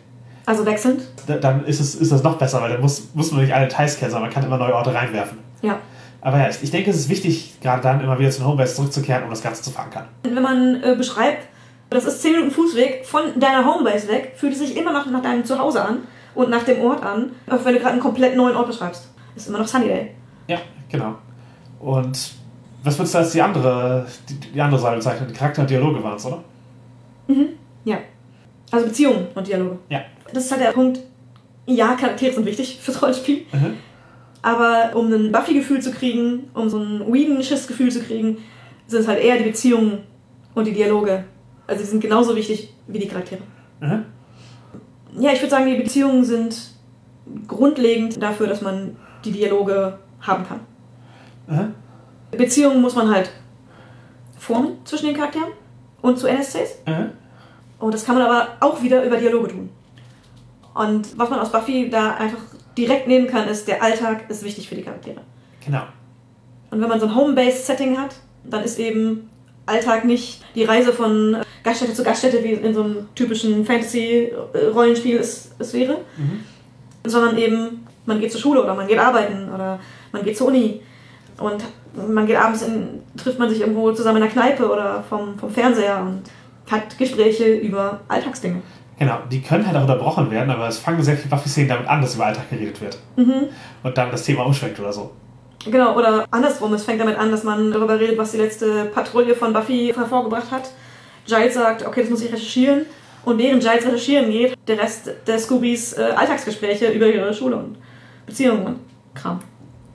[0.46, 1.02] Also wechselnd.
[1.26, 3.66] da- dann ist, es, ist das noch besser, weil dann muss, muss man nicht alle
[3.66, 5.38] Details kennen, sondern man kann immer neue Orte reinwerfen.
[5.62, 5.78] Ja.
[6.20, 8.74] Aber ja, ich, ich denke, es ist wichtig, gerade dann immer wieder zu den Homebase
[8.76, 10.04] zurückzukehren, um das Ganze zu verankern.
[10.22, 11.46] Wenn man äh, beschreibt,
[11.90, 15.22] das ist 10 Minuten Fußweg von deiner Homebase weg, fühlt es sich immer noch nach
[15.22, 15.98] deinem Zuhause an
[16.34, 19.08] und nach dem Ort an, auch wenn du gerade einen komplett neuen Ort beschreibst.
[19.36, 20.08] Ist immer noch Sunnydale.
[20.48, 21.14] Ja, genau.
[21.80, 22.32] Und
[22.82, 25.32] was würdest du als die andere, die, die andere Säule bezeichnen?
[25.32, 26.42] Charakter und Dialoge waren es, oder?
[27.84, 27.98] Ja.
[28.70, 29.78] Also Beziehungen und Dialoge.
[29.88, 30.00] Ja.
[30.32, 31.00] Das ist halt der Punkt.
[31.66, 33.44] Ja, Charaktere sind wichtig fürs Rollenspiel.
[33.52, 33.74] Mhm.
[34.42, 38.38] Aber um ein Buffy-Gefühl zu kriegen, um so ein Whedon-Schiss-Gefühl zu kriegen,
[38.86, 40.04] sind es halt eher die Beziehungen
[40.54, 41.24] und die Dialoge.
[41.66, 43.40] Also die sind genauso wichtig wie die Charaktere.
[43.80, 44.04] Mhm.
[45.18, 46.70] Ja, ich würde sagen, die Beziehungen sind
[47.48, 50.60] grundlegend dafür, dass man die Dialoge haben kann.
[51.48, 51.74] Mhm.
[52.36, 53.30] Beziehungen muss man halt
[54.38, 55.50] formen zwischen den Charakteren
[56.02, 56.82] und zu NSCs.
[56.86, 57.10] Mhm.
[57.78, 59.70] Und das kann man aber auch wieder über Dialoge tun.
[60.76, 62.38] Und was man aus Buffy da einfach
[62.76, 65.20] direkt nehmen kann, ist, der Alltag ist wichtig für die Charaktere.
[65.64, 65.82] Genau.
[66.70, 69.30] Und wenn man so ein Home-Based-Setting hat, dann ist eben
[69.64, 75.50] Alltag nicht die Reise von Gaststätte zu Gaststätte, wie in so einem typischen Fantasy-Rollenspiel es,
[75.58, 76.40] es wäre, Mhm.
[77.06, 79.80] sondern eben man geht zur Schule oder man geht arbeiten oder
[80.12, 80.80] man geht zur Uni
[81.38, 81.64] und
[82.14, 85.50] man geht abends in, trifft man sich irgendwo zusammen in der Kneipe oder vom, vom
[85.50, 86.22] Fernseher und
[86.70, 88.62] hat Gespräche über Alltagsdinge.
[88.98, 92.00] Genau, die können halt auch unterbrochen werden, aber es fangen sehr viele Buffy-Szenen damit an,
[92.00, 92.98] dass über Alltag geredet wird.
[93.16, 93.48] Mhm.
[93.82, 95.10] Und dann das Thema umschwenkt oder so.
[95.64, 99.34] Genau, oder andersrum, es fängt damit an, dass man darüber redet, was die letzte Patrouille
[99.34, 100.70] von Buffy hervorgebracht hat.
[101.26, 102.86] Giles sagt, okay, das muss ich recherchieren.
[103.24, 107.76] Und während Giles recherchieren geht, der Rest der Scoobies äh, Alltagsgespräche über ihre Schule und
[108.24, 108.78] Beziehungen und
[109.14, 109.40] Kram.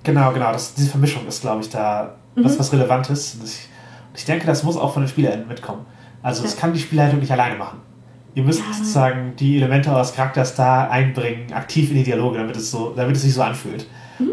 [0.03, 0.51] Genau, genau.
[0.51, 3.35] Das, diese Vermischung ist, glaube ich, da was, was Relevantes.
[3.35, 3.67] Und ich,
[4.15, 5.85] ich denke, das muss auch von den SpielerInnen mitkommen.
[6.21, 6.59] Also, das Ja.
[6.61, 7.79] kann die Spielleitung nicht alleine machen.
[8.33, 8.73] Ihr müsst Ja.
[8.73, 13.15] sozusagen die Elemente eures Charakters da einbringen, aktiv in die Dialoge, damit es, so, damit
[13.15, 13.87] es sich so anfühlt.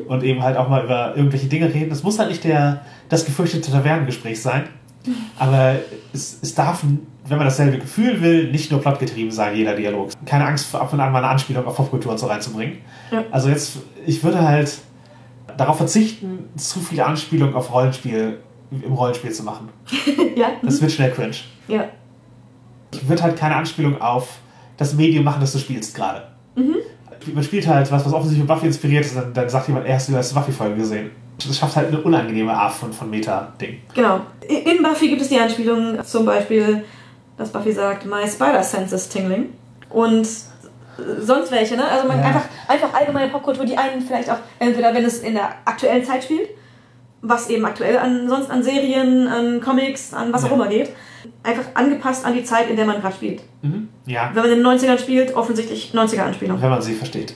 [0.06, 1.90] Und eben halt auch mal über irgendwelche Dinge reden.
[1.90, 4.64] Es muss halt nicht der, das gefürchtete Tavernengespräch sein,
[5.38, 5.76] aber
[6.12, 6.82] es, es darf,
[7.26, 10.10] wenn man dasselbe Gefühl will, nicht nur plotgetrieben sein, jeder Dialog.
[10.26, 12.78] Keine Angst, ab und an mal eine Anspielung auf Popkultur und so reinzubringen.
[13.10, 13.24] Ja.
[13.30, 14.78] Also jetzt, ich würde halt
[15.56, 18.38] darauf verzichten, zu viele Anspielungen auf Rollenspiel
[18.70, 19.70] im Rollenspiel zu machen.
[20.36, 20.48] ja?
[20.62, 21.34] Das wird schnell cringe.
[21.68, 21.88] ja.
[22.92, 24.28] Ich würde halt keine Anspielung auf
[24.76, 26.22] das Medium machen, das du spielst gerade.
[26.54, 26.76] Mhm.
[27.34, 29.96] Man spielt halt was, was offensichtlich von Buffy inspiriert ist, dann, dann sagt jemand, er
[29.96, 31.10] hast die letzte Buffy-Folge gesehen.
[31.44, 33.80] Das schafft halt eine unangenehme Art von, von Meta-Ding.
[33.94, 34.20] Genau.
[34.48, 36.84] In Buffy gibt es die Anspielung zum Beispiel,
[37.36, 39.46] dass Buffy sagt, my spider sense is tingling.
[39.90, 40.26] Und
[41.20, 41.84] sonst welche, ne?
[41.84, 42.24] Also man Ja.
[42.26, 46.24] einfach, einfach allgemeine Popkultur, die einen vielleicht auch, entweder wenn es in der aktuellen Zeit
[46.24, 46.48] spielt,
[47.22, 50.54] was eben aktuell an, sonst an Serien, an Comics, an was auch Ja.
[50.54, 50.90] immer geht,
[51.42, 53.42] einfach angepasst an die Zeit, in der man gerade spielt.
[53.62, 53.88] Mhm.
[54.06, 57.34] Ja, Wenn man in den 90ern spielt, offensichtlich 90er-Anspielung, wenn man sie versteht.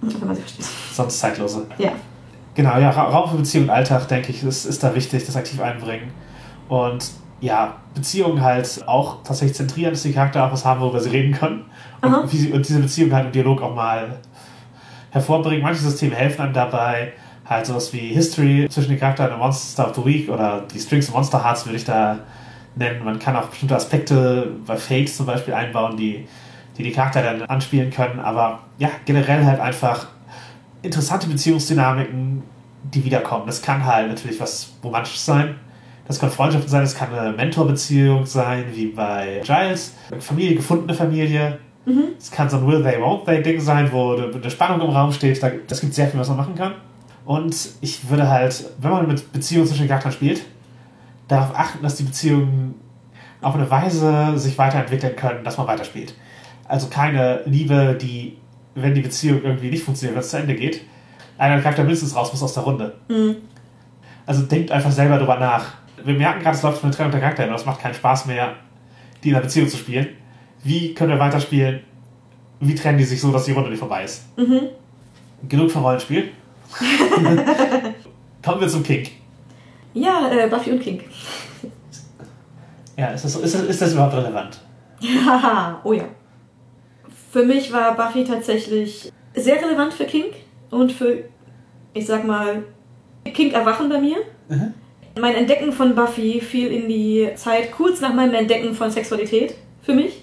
[0.00, 0.66] wenn man sie versteht.
[0.92, 1.66] Sonst zeitlose.
[1.78, 1.92] Ja.
[2.54, 5.36] Genau, ja, Ra- Raum für Beziehung und Alltag, denke ich, ist, ist da wichtig, das
[5.36, 6.10] aktiv einbringen.
[6.68, 11.10] Und ja, Beziehungen halt auch tatsächlich zentrieren, dass die Charaktere auch was haben, worüber sie
[11.10, 11.66] reden können.
[12.02, 14.18] Und, sie, und diese Beziehungen halt im Dialog auch mal
[15.10, 15.62] hervorbringen.
[15.62, 17.12] Manche Systeme helfen einem dabei.
[17.48, 21.08] Halt sowas wie History zwischen den Charakteren und Monster of the Week oder die Strings
[21.08, 22.18] und Monster Hearts würde ich da
[22.74, 23.04] nennen.
[23.04, 26.26] Man kann auch bestimmte Aspekte bei Fates zum Beispiel einbauen, die
[26.76, 28.18] die, die Charakter dann anspielen können.
[28.20, 30.08] Aber ja, generell halt einfach
[30.82, 32.42] interessante Beziehungsdynamiken,
[32.92, 33.44] die wiederkommen.
[33.46, 35.54] Das kann halt natürlich was Romantisches sein.
[36.06, 39.94] Das kann Freundschaft sein, das kann eine Mentorbeziehung sein, wie bei Giles.
[40.20, 41.58] Familie, gefundene Familie.
[42.18, 45.12] Es kann so ein Will They, Won't They Ding sein, wo eine Spannung im Raum
[45.12, 45.42] steht.
[45.42, 46.74] Da- Das gibt sehr viel, was man machen kann.
[47.26, 50.42] Und ich würde halt, wenn man mit Beziehungen zwischen den Charakteren spielt,
[51.28, 52.76] darauf achten, dass die Beziehungen
[53.42, 56.14] auf eine Weise sich weiterentwickeln können, dass man weiterspielt.
[56.68, 58.38] Also keine Liebe, die,
[58.76, 60.82] wenn die Beziehung irgendwie nicht funktioniert, wenn es zu Ende geht,
[61.36, 62.94] einer der Charakter mindestens raus muss aus der Runde.
[64.24, 65.74] Also denkt einfach selber drüber nach.
[66.04, 67.94] Wir merken gerade, es läuft von der Trennung der Charakter hin und es macht keinen
[67.94, 68.54] Spaß mehr,
[69.22, 70.08] die in einer Beziehung zu spielen.
[70.62, 71.80] Wie können wir weiterspielen?
[72.60, 74.26] Wie trennen die sich so, dass die Runde nicht vorbei ist?
[75.48, 76.30] Genug von Rollenspiel.
[78.44, 79.10] Kommen wir zum Kink.
[79.94, 81.02] Ja, äh, Buffy und King.
[82.96, 84.60] Ja, ist das, ist das, ist das überhaupt relevant?
[85.02, 86.04] Haha, oh ja.
[87.30, 90.26] Für mich war Buffy tatsächlich sehr relevant für King
[90.70, 91.24] und für,
[91.92, 92.64] ich sag mal,
[93.24, 94.16] King erwachen bei mir.
[94.48, 94.74] Mhm.
[95.18, 99.94] Mein Entdecken von Buffy fiel in die Zeit kurz nach meinem Entdecken von Sexualität für
[99.94, 100.22] mich.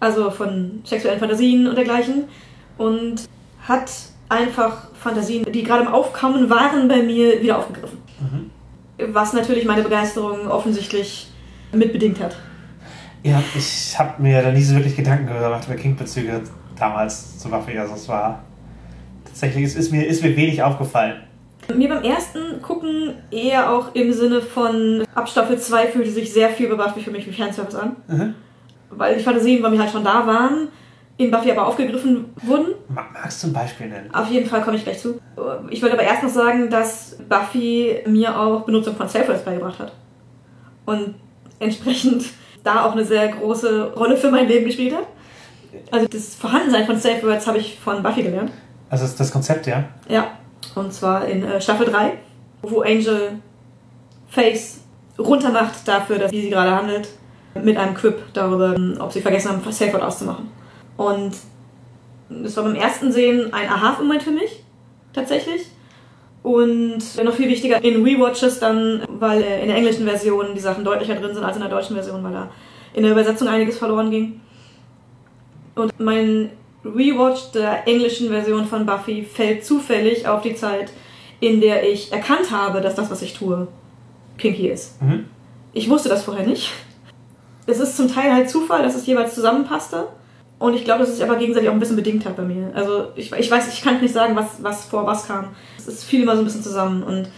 [0.00, 2.24] Also von sexuellen Fantasien und dergleichen.
[2.78, 3.28] Und
[3.66, 3.90] hat
[4.28, 7.98] einfach Fantasien, die gerade im Aufkommen waren, bei mir wieder aufgegriffen.
[8.98, 11.28] Was natürlich meine Begeisterung offensichtlich
[11.72, 12.36] mitbedingt hat.
[13.22, 16.42] Ja, ich habe mir da nie so wirklich Gedanken gemacht über Kink-Bezüge
[16.78, 17.76] damals zu Buffy.
[17.78, 18.42] Also es war
[19.24, 21.22] tatsächlich, es ist mir, ist mir wenig aufgefallen.
[21.74, 26.50] Mir beim ersten Gucken eher auch im Sinne von ab Staffel 2 fühlte sich sehr
[26.50, 27.96] viel bei Buffy für mich wie Fanservice an.
[28.06, 28.34] Mhm.
[28.90, 30.68] Weil die Fantasien bei mir halt schon da waren,
[31.18, 32.74] in Buffy aber aufgegriffen wurden.
[32.88, 34.12] Ma- Magst du ein Beispiel nennen?
[34.14, 35.18] Auf jeden Fall komme ich gleich zu.
[35.70, 39.92] Ich würde aber erst noch sagen, dass Buffy mir auch Benutzung von Self-Words beigebracht hat.
[40.84, 41.14] Und
[41.58, 42.24] entsprechend
[42.64, 45.06] da auch eine sehr große Rolle für mein Leben gespielt hat.
[45.90, 48.50] Also das Vorhandensein von Self-Words habe ich von Buffy gelernt.
[48.90, 49.84] Also das, das Konzept, ja?
[50.08, 50.32] Ja,
[50.74, 52.12] und zwar in äh, Staffel 3,
[52.62, 53.32] wo Angel
[54.28, 54.80] Face
[55.18, 57.08] runtermacht dafür, dass wie sie gerade handelt,
[57.62, 60.48] mit einem Quip darüber, ähm, ob sie vergessen haben, Safe Word auszumachen.
[60.96, 61.32] Und
[62.28, 64.62] das war beim ersten Sehen ein Aha-Moment für mich,
[65.12, 65.66] tatsächlich.
[66.42, 71.16] Und noch viel wichtiger in Rewatches dann, weil in der englischen Version die Sachen deutlicher
[71.16, 72.50] drin sind als in der deutschen Version, weil da
[72.94, 74.40] in der Übersetzung einiges verloren ging.
[75.74, 76.50] Und mein
[76.84, 80.92] Rewatch der englischen Version von Buffy fällt zufällig auf die Zeit,
[81.40, 83.66] in der ich erkannt habe, dass das, was ich tue,
[84.38, 85.02] kinky ist.
[85.02, 85.26] Mhm.
[85.72, 86.70] Ich wusste das vorher nicht.
[87.66, 90.06] Es ist zum Teil halt Zufall, dass es jeweils zusammenpasste.
[90.58, 92.70] Und ich glaube, dass es sich aber gegenseitig auch ein bisschen bedingt hat bei mir.
[92.74, 95.54] Also ich, ich weiß, ich kann nicht sagen, was, was vor was kam.
[95.76, 97.02] Es ist viel immer so ein bisschen zusammen.
[97.02, 97.28] Und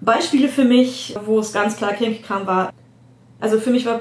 [0.00, 2.72] Beispiele für mich, wo es ganz klar kinky kam, war,
[3.38, 4.00] also für mich war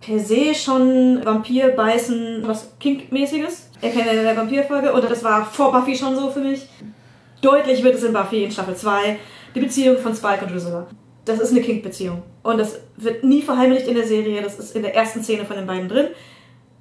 [0.00, 3.70] per se schon Vampirbeißen was Kinkmäßiges.
[3.80, 4.92] Erkenne in der Vampirfolge.
[4.92, 6.66] Und das war vor Buffy schon so für mich.
[7.40, 9.18] Deutlich wird es in Buffy in Staffel 2.
[9.54, 10.86] Die Beziehung von Spike und Drusilla.
[11.24, 12.22] Das ist eine Kink-Beziehung.
[12.42, 14.42] Und das wird nie verheimlicht in der Serie.
[14.42, 16.08] Das ist in der ersten Szene von den beiden drin.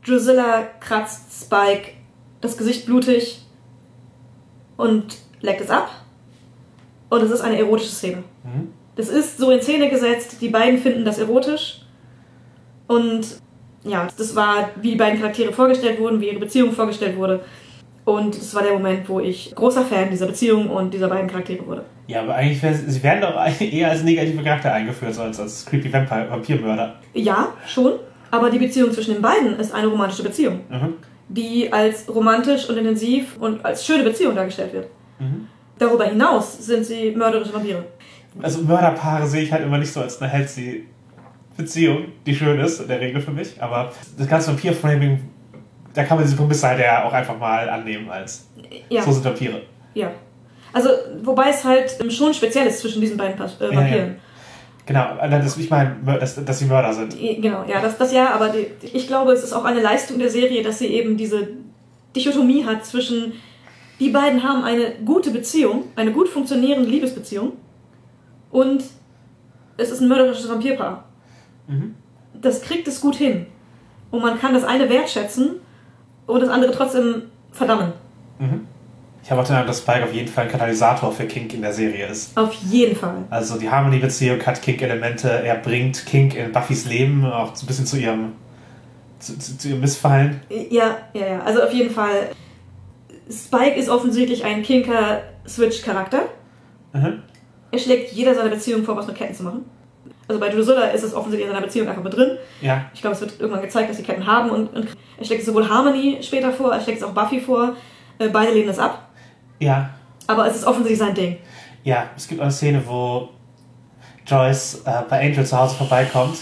[0.06, 1.92] Drusilla kratzt Spike
[2.42, 3.42] das Gesicht blutig
[4.78, 5.90] und leckt es ab.
[7.10, 8.24] Und es ist eine erotische Szene.
[8.44, 8.70] Mhm.
[8.96, 10.42] Das ist so in Szene gesetzt.
[10.42, 11.82] Die beiden finden das erotisch.
[12.88, 13.26] Und
[13.84, 17.42] ja, das war, wie die beiden Charaktere vorgestellt wurden, wie ihre Beziehung vorgestellt wurde.
[18.04, 21.66] Und das war der Moment, wo ich großer Fan dieser Beziehung und dieser beiden Charaktere
[21.66, 21.86] wurde.
[22.08, 26.96] Ja, aber eigentlich, sie werden doch eher als negative Charakter eingeführt, als, als creepy Vampirmörder.
[27.14, 27.94] Ja, schon.
[28.32, 30.94] Aber die Beziehung zwischen den beiden ist eine romantische Beziehung, Mhm.
[31.30, 34.88] die als romantisch und intensiv und als schöne Beziehung dargestellt wird.
[35.20, 35.48] Mhm.
[35.78, 37.84] Darüber hinaus sind sie mörderische Vampire.
[38.42, 40.86] Also Mörderpaare sehe ich halt immer nicht so als eine healthy
[41.58, 43.62] Beziehung, die schön ist, in der Regel für mich.
[43.62, 45.20] Aber das ganze Vampir-Framing,
[45.94, 48.48] da kann man diese Prämisse halt ja auch einfach mal annehmen als
[48.90, 49.62] Ja, so sind Vampire.
[49.94, 50.12] ja.
[50.74, 50.90] Also,
[51.24, 54.16] wobei es halt schon speziell ist zwischen diesen beiden Pas- äh, Ja, Vampiren.
[54.86, 57.16] Genau, das, ich meine, dass, dass sie Mörder sind.
[57.18, 60.30] Genau, ja, das, das ja, aber die, ich glaube, es ist auch eine Leistung der
[60.30, 61.50] Serie, dass sie eben diese
[62.16, 63.34] Dichotomie hat zwischen,
[64.00, 67.54] die beiden haben eine gute Beziehung, eine gut funktionierende Liebesbeziehung
[68.50, 68.84] und
[69.78, 71.06] es ist ein mörderisches Vampirpaar.
[71.68, 71.96] Mhm.
[72.34, 73.46] Das kriegt es gut hin.
[74.10, 75.62] Und man kann das eine wertschätzen
[76.28, 77.94] und das andere trotzdem verdammen.
[78.40, 78.68] Mhm.
[79.24, 81.62] Ich habe auch den Eindruck, dass Spike auf jeden Fall ein Katalysator für Kink in
[81.62, 82.36] der Serie ist.
[82.38, 83.18] Auf jeden Fall.
[83.30, 85.30] Also die Harmony-Beziehung hat Kink-Elemente.
[85.30, 88.34] Er bringt Kink in Buffys Leben auch so ein bisschen zu ihrem,
[89.20, 90.42] zu, zu, zu ihrem Missfallen.
[90.50, 91.40] Ja, ja, ja.
[91.42, 92.30] Also auf jeden Fall.
[93.30, 96.24] Spike ist offensichtlich ein Kinker-Switch-Charakter.
[96.94, 97.22] Mhm.
[97.72, 99.66] Er schlägt jeder seiner Beziehungen vor, was mit Ketten zu machen.
[100.28, 102.38] Also bei Drusilla ist es offensichtlich in seiner Beziehung einfach mit drin.
[102.62, 105.46] Ja, Ich glaube, es wird irgendwann gezeigt, dass sie Ketten haben und, und er schlägt
[105.46, 107.76] sowohl Harmony später vor, er schlägt es auch Buffy vor.
[108.20, 109.10] Äh, Beide lehnen es ab.
[109.62, 109.90] Ja,
[110.28, 111.38] Aber es ist offensichtlich sein Ding.
[111.84, 112.06] ja.
[112.16, 113.30] Es gibt eine Szene, wo
[114.26, 116.40] Joyce äh, bei Angel zu Hause vorbeikommt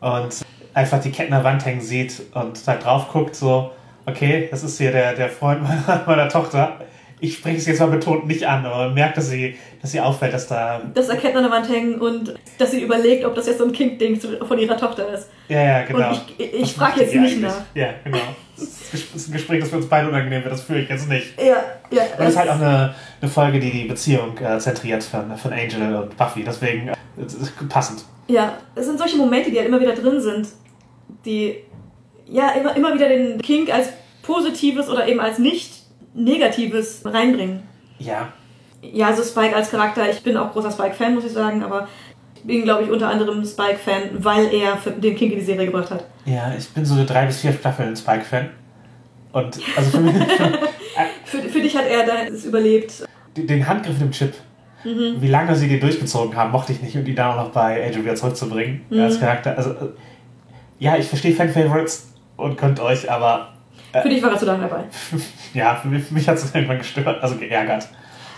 [0.00, 0.44] und
[0.74, 3.72] einfach die Ketten an der Wand hängen sieht und da drauf guckt, so,
[4.06, 6.78] okay, das ist hier der, der Freund meiner, meiner Tochter.
[7.24, 10.00] Ich spreche es jetzt mal betont nicht an, aber man merkt, dass sie, dass sie
[10.00, 10.80] auffällt, dass da.
[10.92, 13.64] Dass er Ketten an der Wand hängen und dass sie überlegt, ob das jetzt so
[13.64, 15.28] ein Kink-Ding von ihrer Tochter ist.
[15.48, 16.10] Ja, ja, genau.
[16.10, 17.40] Und ich, ich frage jetzt nicht eigentlich?
[17.42, 17.62] nach.
[17.74, 18.18] Ja, genau.
[18.56, 21.08] Das ist- das ein Gespräch, das für uns beide unangenehm wird, das führe ich jetzt
[21.08, 21.40] nicht.
[21.40, 21.62] Ja,
[21.92, 22.02] ja.
[22.18, 25.52] Und es ist halt auch eine, eine Folge, die die Beziehung äh, zentriert von, von
[25.52, 26.42] Angel und Buffy.
[26.44, 26.94] Deswegen äh,
[27.68, 28.04] passend.
[28.26, 30.48] Ja, es sind solche Momente, die halt immer wieder drin sind,
[31.24, 31.54] die
[32.26, 33.90] ja immer, immer wieder den Kink als
[34.22, 35.81] positives oder eben als nicht
[36.14, 37.62] negatives reinbringen.
[37.98, 38.28] Ja,
[38.82, 41.86] Ja, also Spike als Charakter, ich bin auch großer Spike-Fan, muss ich sagen, aber
[42.34, 45.90] ich bin, glaube ich, unter anderem Spike-Fan, weil er den Kink in die Serie gebracht
[45.90, 46.04] hat.
[46.24, 48.50] ja, ich bin so drei bis vier Staffeln Spike-Fan.
[49.32, 50.14] Und also für mich,
[51.24, 53.06] für, Für, dich hat er das überlebt.
[53.36, 54.34] den Handgriff im Chip,
[54.84, 55.18] Mhm.
[55.22, 57.86] wie lange sie den durchgezogen haben, mochte ich nicht und ihn dann auch noch bei
[57.86, 58.98] Angel wieder zurückzubringen Mhm.
[59.00, 59.56] als Charakter.
[59.56, 59.74] Also, äh,
[60.80, 63.51] ja, ich verstehe Fan-Favorites und könnt euch, aber
[64.00, 64.84] Für dich war er zu lange dabei.
[65.54, 67.88] ja, für mich, mich hat es irgendwann gestört, also geärgert.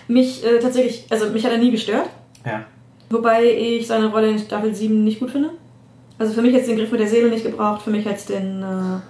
[0.08, 2.08] Mich äh, tatsächlich, also mich hat er nie gestört,
[2.44, 2.64] Ja.
[3.10, 5.50] wobei ich seine Rolle in Staffel 7 nicht gut finde.
[6.18, 8.16] Also für mich hat es den Griff mit der Seele nicht gebraucht, für mich hat
[8.16, 9.00] es den, äh,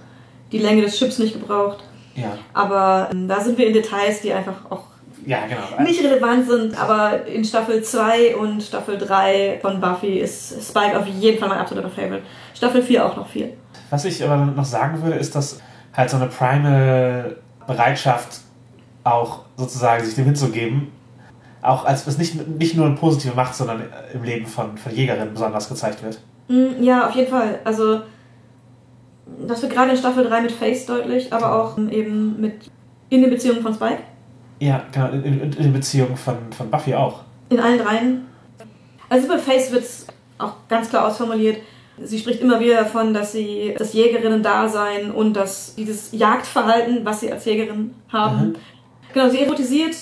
[0.51, 1.83] die Länge des Chips nicht gebraucht.
[2.15, 4.83] Ja, Aber ähm, da sind wir in Details, die einfach auch
[5.25, 5.83] ja genau.
[5.83, 6.79] nicht relevant sind.
[6.81, 11.57] Aber in Staffel 2 und Staffel 3 von Buffy ist Spike auf jeden Fall mein
[11.57, 12.21] absoluter Favorite.
[12.53, 13.53] Staffel 4 auch noch viel.
[13.89, 15.59] Was ich aber noch sagen würde, ist, dass
[15.95, 17.37] halt so eine primal
[17.67, 18.41] Bereitschaft
[19.03, 20.91] auch sozusagen sich dem hinzugeben,
[21.61, 23.83] auch als was nicht, nicht nur eine positive Macht, sondern
[24.13, 26.19] im Leben von, von Jägerinnen besonders gezeigt wird.
[26.47, 27.59] Mm, Ja, auf jeden Fall.
[27.63, 28.01] Also,
[29.47, 32.69] das wird gerade in Staffel 3 mit Face deutlich, aber auch ähm, eben mit
[33.09, 34.03] in den Beziehungen von Spike.
[34.59, 37.21] Ja, genau, in, in, in den Beziehungen von, von Buffy auch.
[37.49, 38.25] In allen dreien.
[39.09, 41.57] Also bei Face wird es auch ganz klar ausformuliert.
[42.03, 47.31] Sie spricht immer wieder davon, dass sie das Jägerinnen-Dasein und das, dieses Jagdverhalten, was sie
[47.31, 48.49] als Jägerin haben.
[48.49, 48.55] Mhm.
[49.13, 49.95] Genau, sie erotisiert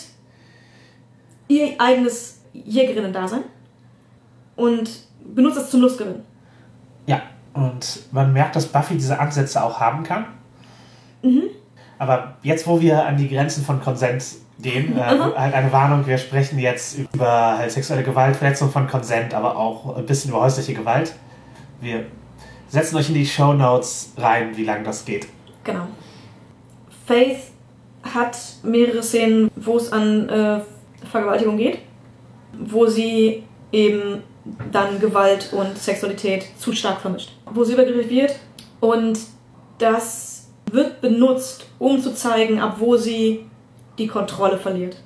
[1.48, 3.44] ihr eigenes Jägerinnen-Dasein
[4.56, 4.90] und
[5.24, 6.22] benutzt es zum Lustgewinn.
[7.06, 7.22] Ja,
[7.54, 10.26] und man merkt, dass Buffy diese Ansätze auch haben kann.
[11.22, 11.44] Mhm.
[12.00, 16.18] Aber jetzt, wo wir an die Grenzen von Konsens gehen, äh, halt eine Warnung, wir
[16.18, 20.74] sprechen jetzt über halt sexuelle Gewalt, Verletzung von Konsent, aber auch ein bisschen über häusliche
[20.74, 21.14] Gewalt.
[21.84, 22.06] Wir
[22.70, 25.28] setzen euch in die Show Notes rein, wie lange das geht.
[25.66, 25.86] Genau.
[27.06, 27.52] Faith
[28.04, 30.62] hat mehrere Szenen, wo es an äh,
[31.12, 31.80] Vergewaltigung geht,
[32.58, 34.24] wo sie eben
[34.72, 37.32] dann Gewalt und Sexualität zu stark vermischt.
[37.52, 38.40] Wo sie übergriffig wird
[38.80, 39.20] und
[39.78, 43.46] das wird benutzt, um zu zeigen, ab wo sie
[43.98, 44.98] die Kontrolle verliert.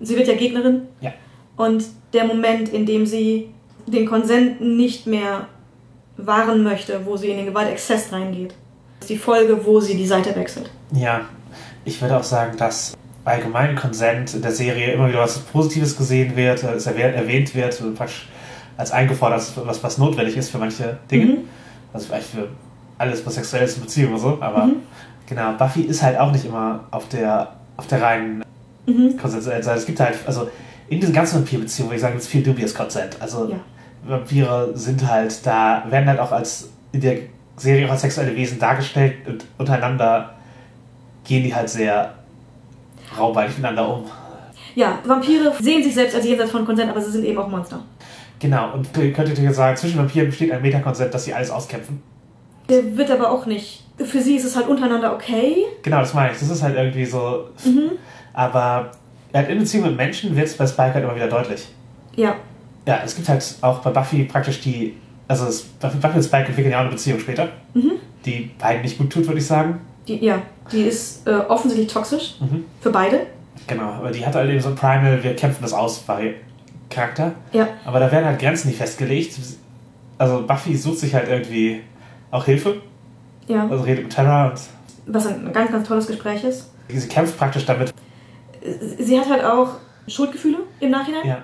[0.00, 1.12] Sie wird ja Gegnerin Ja.
[1.56, 3.50] und der Moment, in dem sie
[3.86, 5.46] den Konsent nicht mehr
[6.26, 8.54] wahren möchte, wo sie in den Gewaltexzess reingeht,
[9.00, 10.70] ist die Folge, wo sie die Seite wechselt.
[10.92, 11.22] Ja,
[11.84, 12.94] ich würde auch sagen, dass
[13.24, 17.82] allgemein Konsent in der Serie immer wieder was Positives gesehen wird, es erwähnt, wird,
[18.76, 21.24] als eingefordert, was, was notwendig ist für manche Dinge.
[21.26, 21.38] Mhm.
[21.92, 22.48] Also vielleicht für
[22.98, 24.76] alles, was sexuell ist in Beziehungen und so, aber Mhm.
[25.26, 28.42] genau, Buffy ist halt auch nicht immer auf der, auf der reinen
[28.86, 29.16] Mhm.
[29.18, 29.78] konsensuellen Seite.
[29.78, 30.48] Es gibt halt, also
[30.88, 33.16] in diesen ganzen Vampirbeziehungen, würde ich sagen, gibt es viel dubious Consent.
[33.20, 33.56] Also Ja.
[34.02, 37.18] Vampire sind halt da, werden halt auch als in der
[37.56, 40.34] Serie auch als sexuelle Wesen dargestellt und untereinander
[41.24, 42.14] gehen die halt sehr
[43.16, 44.04] raubeinig miteinander um.
[44.74, 47.80] Ja, Vampire sehen sich selbst als jenseits von Konsent, aber sie sind eben auch Monster.
[48.38, 52.02] Genau, und ihr könntet jetzt sagen, zwischen Vampiren besteht ein Metakonsent, dass sie alles auskämpfen.
[52.68, 53.84] Der wird aber auch nicht.
[53.98, 55.66] Für sie ist es halt untereinander okay.
[55.82, 56.38] Genau, das meine ich.
[56.38, 57.48] Das ist halt irgendwie so.
[57.64, 57.92] Mhm.
[58.32, 58.92] Aber
[59.34, 61.68] halt in Beziehung mit Menschen wird es bei Spike halt immer wieder deutlich.
[62.16, 62.36] Ja.
[62.86, 64.94] Ja, es gibt halt auch bei Buffy praktisch die.
[65.28, 67.92] Also es, Buffy und Spike entwickeln ja auch eine Beziehung später, Mhm.
[68.24, 69.80] die beiden nicht gut tut, würde ich sagen.
[70.08, 72.34] Die, ja, die ist äh, offensichtlich toxisch.
[72.40, 72.64] Mhm.
[72.80, 73.26] Für beide.
[73.66, 76.34] Genau, aber die hat halt eben so ein Primal, wir kämpfen das aus, Vari
[76.88, 77.32] Charakter.
[77.52, 77.68] Ja.
[77.84, 79.38] Aber da werden halt Grenzen nicht festgelegt.
[80.18, 81.82] Also Buffy sucht sich halt irgendwie
[82.32, 82.80] auch Hilfe,
[83.46, 83.68] Ja.
[83.68, 84.60] also redet mit Terra und
[85.06, 86.70] Was ein ganz, ganz tolles Gespräch ist.
[86.88, 87.92] sie kämpft praktisch damit.
[88.98, 89.68] sie hat halt auch
[90.08, 91.24] Schuldgefühle im Nachhinein.
[91.26, 91.38] Ja.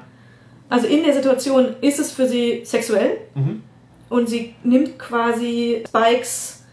[0.68, 3.62] Also in der Situation ist es für sie sexuell Mhm.
[4.08, 6.64] und sie nimmt quasi Spikes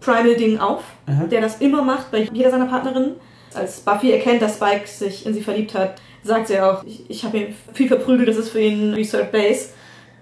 [0.00, 1.28] Primal-Ding auf, Mhm.
[1.30, 3.12] der das immer macht bei jeder seiner Partnerinnen.
[3.54, 7.24] Als Buffy erkennt, dass Spike sich in sie verliebt hat, sagt sie auch, ich, ich
[7.24, 9.68] habe ihn viel verprügelt, das ist für ihn Reserve Base.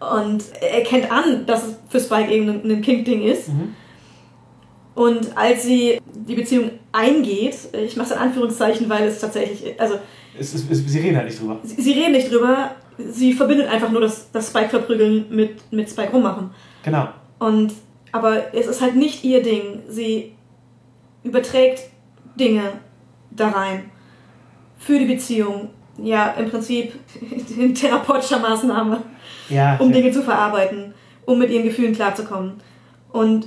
[0.00, 3.48] Und er erkennt an, dass es für Spike eben ein, ein Kink-Ding ist.
[3.48, 3.74] Mhm.
[4.94, 9.94] Und als sie die Beziehung eingeht, ich mache es in Anführungszeichen, weil es tatsächlich, also
[10.38, 11.58] Es ist, es, sie reden halt nicht drüber.
[11.62, 15.90] sie, sie reden nicht drüber, sie verbindet einfach nur das, das Spike verprügeln mit, mit
[15.90, 16.50] Spike rummachen.
[16.82, 17.08] Genau.
[17.38, 17.72] Und,
[18.12, 19.80] aber es ist halt nicht ihr Ding.
[19.88, 20.32] Sie
[21.24, 21.82] überträgt
[22.38, 22.62] Dinge
[23.30, 23.90] da rein.
[24.78, 25.70] Für die Beziehung.
[25.98, 26.94] Ja, im Prinzip
[27.58, 29.02] in therapeutischer Maßnahme,
[29.50, 29.76] Ja.
[29.76, 29.92] um ja.
[30.00, 30.94] Dinge zu verarbeiten,
[31.26, 32.54] um mit ihren Gefühlen klarzukommen.
[33.12, 33.46] Und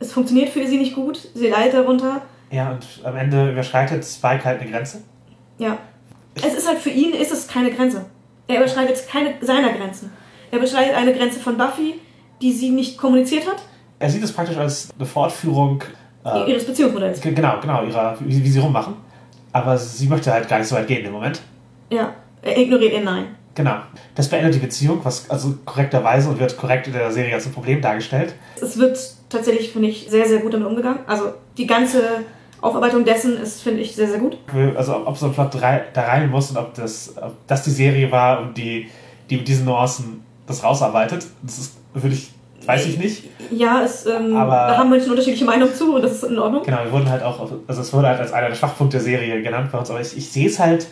[0.00, 2.22] es funktioniert für sie nicht gut, sie leidet darunter.
[2.50, 5.02] ja, und am Ende überschreitet Spike halt eine Grenze.
[5.58, 5.78] Ja.
[6.44, 8.04] Es ist halt für ihn ist es keine Grenze.
[8.48, 10.12] Er überschreitet keine seiner Grenzen.
[10.50, 11.94] Er überschreitet eine Grenze von Buffy,
[12.42, 13.62] die sie nicht kommuniziert hat,
[13.98, 15.82] Er sieht es praktisch als eine Fortführung.
[16.24, 17.20] Äh, ihres Beziehungsmodells.
[17.20, 18.94] Ge- Genau, genau, ihrer, wie, wie sie rummachen.
[19.52, 21.40] Aber sie möchte halt gar nicht so weit gehen im Moment.
[21.90, 22.12] Ja,
[22.42, 23.26] er ignoriert ihr Nein.
[23.54, 23.76] Genau.
[24.14, 27.52] Das beendet die Beziehung, was also korrekterweise und wird korrekt in der Serie als ein
[27.52, 28.34] Problem dargestellt.
[28.60, 31.00] Es wird tatsächlich, finde ich, sehr, sehr gut damit umgegangen.
[31.06, 32.02] Also die ganze
[32.60, 34.36] Aufarbeitung dessen ist, finde ich, sehr, sehr gut.
[34.76, 37.70] Also ob so ein Plot drei, da rein muss und ob das, ob das die
[37.70, 38.88] Serie war und die,
[39.28, 42.32] die mit diesen Nuancen das rausarbeitet, das ist, würde ich,
[42.66, 43.24] weiß ich nicht.
[43.50, 46.62] Ja, es, ähm, Aber- da haben Menschen unterschiedliche Meinungen zu und das ist in Ordnung.
[46.64, 49.42] Genau, wir wurden halt auch, also es wurde halt als einer der Schwachpunkte der Serie
[49.42, 50.86] genannt bei uns, aber ich, ich sehe es halt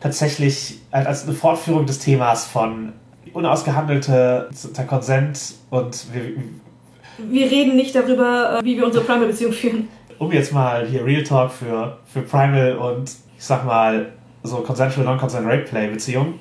[0.00, 2.92] tatsächlich halt als eine Fortführung des Themas von
[3.32, 4.48] unausgehandelte
[4.86, 6.22] Konsent und wir,
[7.30, 9.88] Wir reden nicht darüber, äh, wie wir unsere Primal-Beziehung führen.
[10.24, 14.12] Um jetzt mal hier Real Talk für, für Primal und ich sag mal
[14.42, 16.38] so Consensual Non-Consent Rape Play Beziehungen,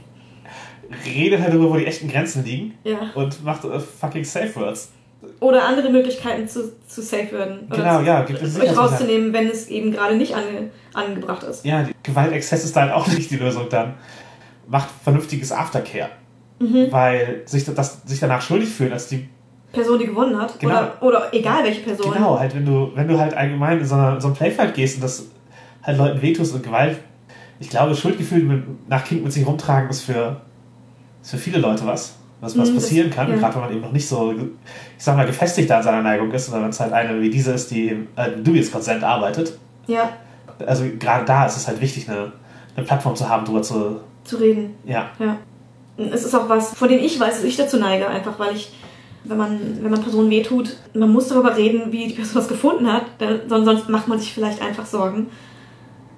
[1.05, 3.11] redet halt darüber, wo die echten Grenzen liegen Ja.
[3.15, 4.91] und macht äh, fucking Safe Words.
[5.39, 7.67] Oder andere Möglichkeiten zu, zu safe werden.
[7.69, 11.63] Genau, zu, ja, gibt es euch rauszunehmen, wenn es eben gerade nicht ange, angebracht ist.
[11.65, 13.93] Ja, Gewaltexzess ist dann auch nicht die Lösung dann.
[14.67, 16.09] Macht vernünftiges Aftercare.
[16.59, 16.87] Mhm.
[16.91, 19.29] Weil sich, das, sich danach schuldig fühlen, als die.
[19.73, 20.57] Person, die gewonnen hat.
[20.59, 20.71] Genau.
[20.73, 22.13] Oder, oder egal welche Person.
[22.13, 24.95] Genau, halt, wenn du, wenn du halt allgemein in so, einer, so ein Playfight gehst
[24.95, 25.25] und das
[25.83, 26.97] halt Leuten wehtust und Gewalt.
[27.59, 30.37] Ich glaube, Schuldgefühl mit, nach Kind mit sich rumtragen ist für,
[31.21, 32.15] ist für viele Leute was.
[32.41, 33.35] Was, was Mhm, das- passieren kann, ja.
[33.37, 36.49] gerade wenn man eben noch nicht so, ich sag mal, gefestigt an seiner Neigung ist,
[36.49, 39.57] oder wenn es halt eine wie diese ist, die äh, Dubious Consent arbeitet.
[39.87, 40.09] Ja,
[40.65, 42.33] Also gerade da ist es halt wichtig, eine,
[42.75, 44.01] eine Plattform zu haben, drüber zu.
[44.25, 44.75] zu reden.
[44.85, 45.37] Ja, Ja.
[45.95, 48.73] Es ist auch was, von dem ich weiß, dass ich dazu neige, einfach weil ich,
[49.25, 52.91] wenn man, wenn man Personen wehtut, man muss darüber reden, wie die Person das gefunden
[52.91, 55.27] hat, denn son- sonst macht man sich vielleicht einfach Sorgen.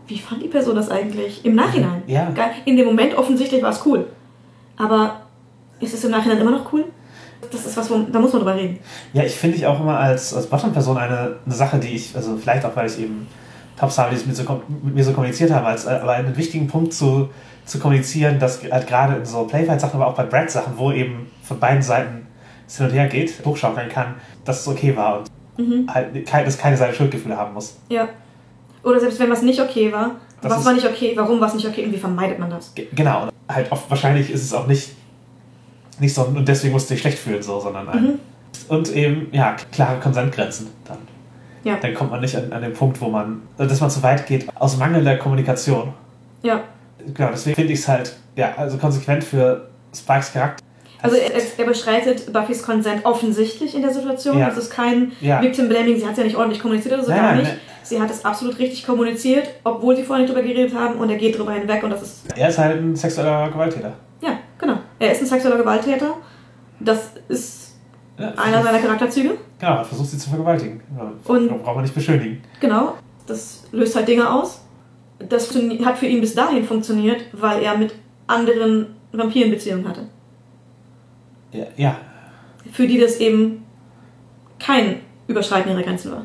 [0.07, 1.43] Wie fand die Person das eigentlich?
[1.45, 2.03] Im Nachhinein.
[2.07, 2.31] Ja.
[2.65, 4.05] In dem Moment offensichtlich war es cool.
[4.77, 5.21] Aber
[5.79, 6.85] ist es im Nachhinein immer noch cool?
[7.51, 8.79] Das ist was, wo, da muss man drüber reden.
[9.13, 12.37] Ja, ich finde ich auch immer als, als Bottom-Person eine, eine Sache, die ich, also
[12.37, 13.27] vielleicht auch, weil ich eben
[13.79, 14.43] Tops habe, die es mit, so,
[14.83, 17.29] mit mir so kommuniziert haben, als, äh, aber einen wichtigen Punkt zu,
[17.65, 21.59] zu kommunizieren, dass halt gerade in so Playfight-Sachen, aber auch bei Brad-Sachen, wo eben von
[21.59, 22.25] beiden Seiten
[22.67, 25.87] es hin und her geht, hochschaukeln kann, dass es okay war und Mhm.
[25.93, 27.77] halt dass keine Seite Schuldgefühle haben muss.
[27.89, 28.09] Ja.
[28.83, 30.11] Oder selbst wenn was nicht okay war,
[30.41, 32.75] Das was war nicht okay, warum war es nicht okay und wie vermeidet man das?
[32.75, 34.91] Ge- Genau, und halt oft wahrscheinlich ist es auch nicht,
[35.99, 38.19] nicht so, und deswegen musst du dich schlecht fühlen, so, sondern ein, Mhm.
[38.67, 40.97] und eben, ja, klare Konsentgrenzen dann.
[41.63, 41.77] Ja.
[41.81, 44.45] Dann kommt man nicht an, an den Punkt, wo man, dass man zu weit geht,
[44.59, 45.93] aus mangelnder Kommunikation.
[46.43, 46.61] Ja.
[47.13, 50.63] Genau, deswegen finde ich es halt, ja, also konsequent für Spikes Charakter.
[51.05, 54.37] Also er, er beschreitet Buffys Consent offensichtlich in der Situation.
[54.37, 54.47] Ja.
[54.49, 55.41] Das ist kein Ja.
[55.41, 55.97] Victim Blaming.
[55.97, 57.47] Sie hat es ja nicht ordentlich kommuniziert oder so, Nein, gar nicht.
[57.47, 57.57] nein.
[57.83, 61.17] Sie hat es absolut richtig kommuniziert, obwohl sie vorher nicht drüber geredet haben und er
[61.17, 63.93] geht drüber hinweg und das ist, Er ist halt ein sexueller Gewalttäter.
[64.21, 64.77] ja, genau.
[64.99, 66.15] Er ist ein sexueller Gewalttäter.
[66.79, 67.75] Das ist
[68.17, 69.37] Ja, einer seiner Charakterzüge.
[69.59, 70.81] Genau, er versucht sie zu vergewaltigen.
[71.25, 72.41] Und- braucht man nicht beschönigen.
[72.59, 72.93] Genau.
[73.27, 74.61] Das löst halt Dinge aus.
[75.19, 75.49] Das
[75.85, 77.93] hat für ihn bis dahin funktioniert, weil er mit
[78.27, 80.01] anderen Vampiren Beziehungen hatte.
[81.55, 81.95] Ja, ja.
[82.71, 83.65] Für die das eben
[84.59, 86.23] kein Überschreiten ihrer Grenzen war.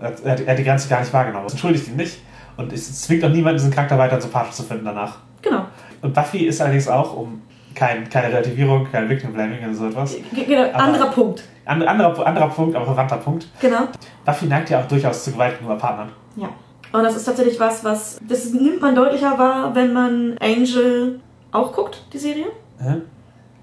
[0.00, 1.44] Er, hat- er, die Grenze gar nicht wahrgenommen.
[1.44, 2.18] Das entschuldigt ihn nicht.
[2.56, 5.18] Und es zwingt auch niemanden, diesen Charakter weiter sympathisch zu finden danach.
[5.42, 5.66] Genau.
[6.02, 7.40] Und Buffy ist allerdings auch, um
[7.74, 10.16] kein, keine Relativierung, kein Victim Blaming und so etwas.
[10.34, 11.44] Genau, Aber- anderer Punkt.
[11.64, 13.46] And, anderer, anderer Punkt, aber verwandter Punkt.
[13.60, 13.88] Genau.
[14.24, 16.10] Buffy neigt ja auch durchaus zu Gewalt gegenüber Partnern.
[16.36, 16.48] Ja.
[16.92, 18.18] Und das ist tatsächlich was, was.
[18.26, 21.20] Das nimmt man deutlicher wahr, wenn man Angel
[21.52, 22.46] auch guckt, die Serie.
[22.80, 22.94] Hä?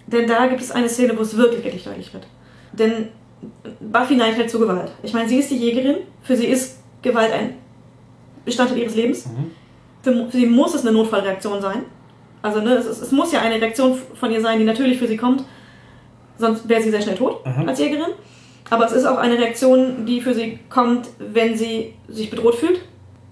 [0.07, 2.27] Denn da gibt es eine Szene, wo es wirklich, wirklich deutlich wird.
[2.73, 3.09] Denn
[3.79, 4.91] Buffy neigt halt zu Gewalt.
[5.03, 5.97] Ich meine, sie ist die Jägerin.
[6.21, 7.55] Für sie ist Gewalt ein
[8.43, 9.25] Bestandteil ihres Lebens.
[9.25, 9.51] Mhm.
[10.01, 11.83] Für, für sie muss es eine Notfallreaktion sein.
[12.41, 15.17] Also ne, es, es muss ja eine Reaktion von ihr sein, die natürlich für sie
[15.17, 15.43] kommt.
[16.37, 17.67] Sonst wäre sie sehr schnell tot Mhm.
[17.67, 18.11] als Jägerin.
[18.69, 22.81] Aber es ist auch eine Reaktion, die für sie kommt, wenn sie sich bedroht fühlt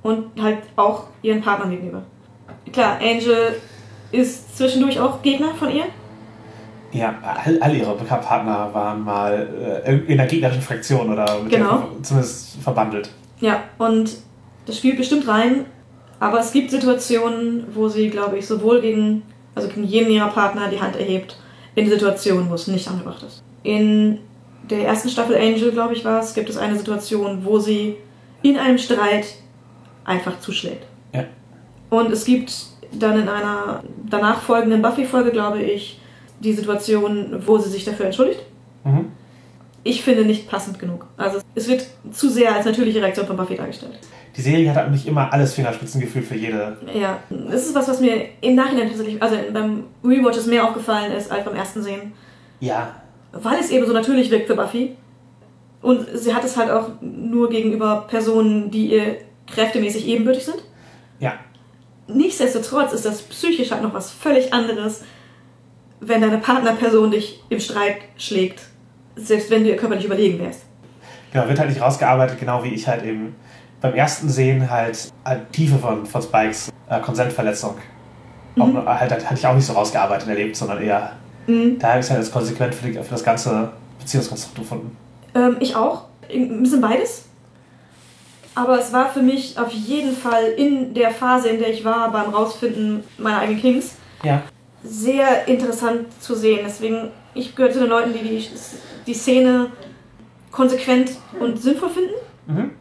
[0.03, 2.03] und halt auch ihren Partnern gegenüber.
[2.71, 3.55] Klar, Angel
[4.11, 5.85] ist zwischendurch auch Gegner von ihr.
[6.93, 11.89] Ja, all, all ihre Partner waren mal äh, in der gegnerischen Fraktion oder Genau.
[12.01, 13.09] zumindest verbandelt.
[13.39, 14.11] Ja, und
[14.65, 15.65] das spielt bestimmt rein.
[16.19, 19.23] Aber es gibt Situationen, wo sie, glaube ich, sowohl gegen,
[19.55, 21.37] also gegen jeden ihrer Partner die Hand erhebt,
[21.75, 23.43] in Situationen, wo es nicht angebracht ist.
[23.63, 24.19] In
[24.69, 27.97] der ersten Staffel Angel, glaube ich, war es, gibt es eine Situation, wo sie
[28.41, 29.25] in einem Streit
[30.05, 30.85] einfach zuschlägt.
[31.13, 31.25] Ja.
[31.89, 32.53] Und es gibt
[32.93, 35.99] dann in einer danach folgenden Buffy-Folge, glaube ich,
[36.43, 38.41] die Situation, wo sie sich dafür entschuldigt.
[38.83, 39.11] Mhm.
[39.83, 41.05] Ich finde nicht passend genug.
[41.17, 43.99] Also es wird zu sehr als natürliche Reaktion von Buffy dargestellt.
[44.35, 46.77] Die Serie hat auch nicht immer alles Fingerspitzengefühl für jede.
[46.93, 51.11] Ja, das ist was, was mir im Nachhinein tatsächlich, also beim Rewatch ist mehr aufgefallen
[51.11, 52.13] ist als beim ersten Sehen.
[52.59, 52.95] Ja,
[53.33, 54.95] Weil es eben so natürlich wirkt für Buffy.
[55.81, 59.17] Und sie hat es halt auch nur gegenüber Personen, die ihr
[59.47, 60.63] kräftemäßig ebenbürtig sind.
[61.19, 61.33] ja.
[62.05, 65.03] Nichtsdestotrotz ist das psychisch halt noch was völlig anderes,
[66.07, 68.61] wenn deine Partnerperson dich im Streit schlägt.
[69.15, 70.61] Selbst wenn du ihr körperlich überlegen wärst.
[71.31, 73.35] Genau, wird halt nicht rausgearbeitet, genau wie ich halt eben
[73.81, 77.75] beim ersten Sehen halt äh, Tiefe von, von Spikes äh, Konsentverletzung.
[78.59, 78.73] Auch, Mhm.
[78.73, 81.11] nur- halt, halt, hatte ich auch nicht so rausgearbeitet erlebt, sondern eher,
[81.47, 81.77] Mhm.
[81.79, 84.97] da habe ich es halt als konsequent für, die, für das ganze Beziehungskonstrukt gefunden.
[85.35, 86.05] Ähm, ich auch.
[86.31, 87.25] Ein bisschen beides.
[88.55, 92.11] Aber es war für mich auf jeden Fall in der Phase, in der ich war,
[92.11, 94.41] beim Rausfinden meiner eigenen Kings, Ja.
[94.83, 96.59] Sehr interessant zu sehen.
[96.65, 98.47] Deswegen, ich gehöre zu den Leuten, die die,
[99.07, 99.67] die Szene
[100.51, 102.13] konsequent und sinnvoll finden,
[102.47, 102.71] Mhm.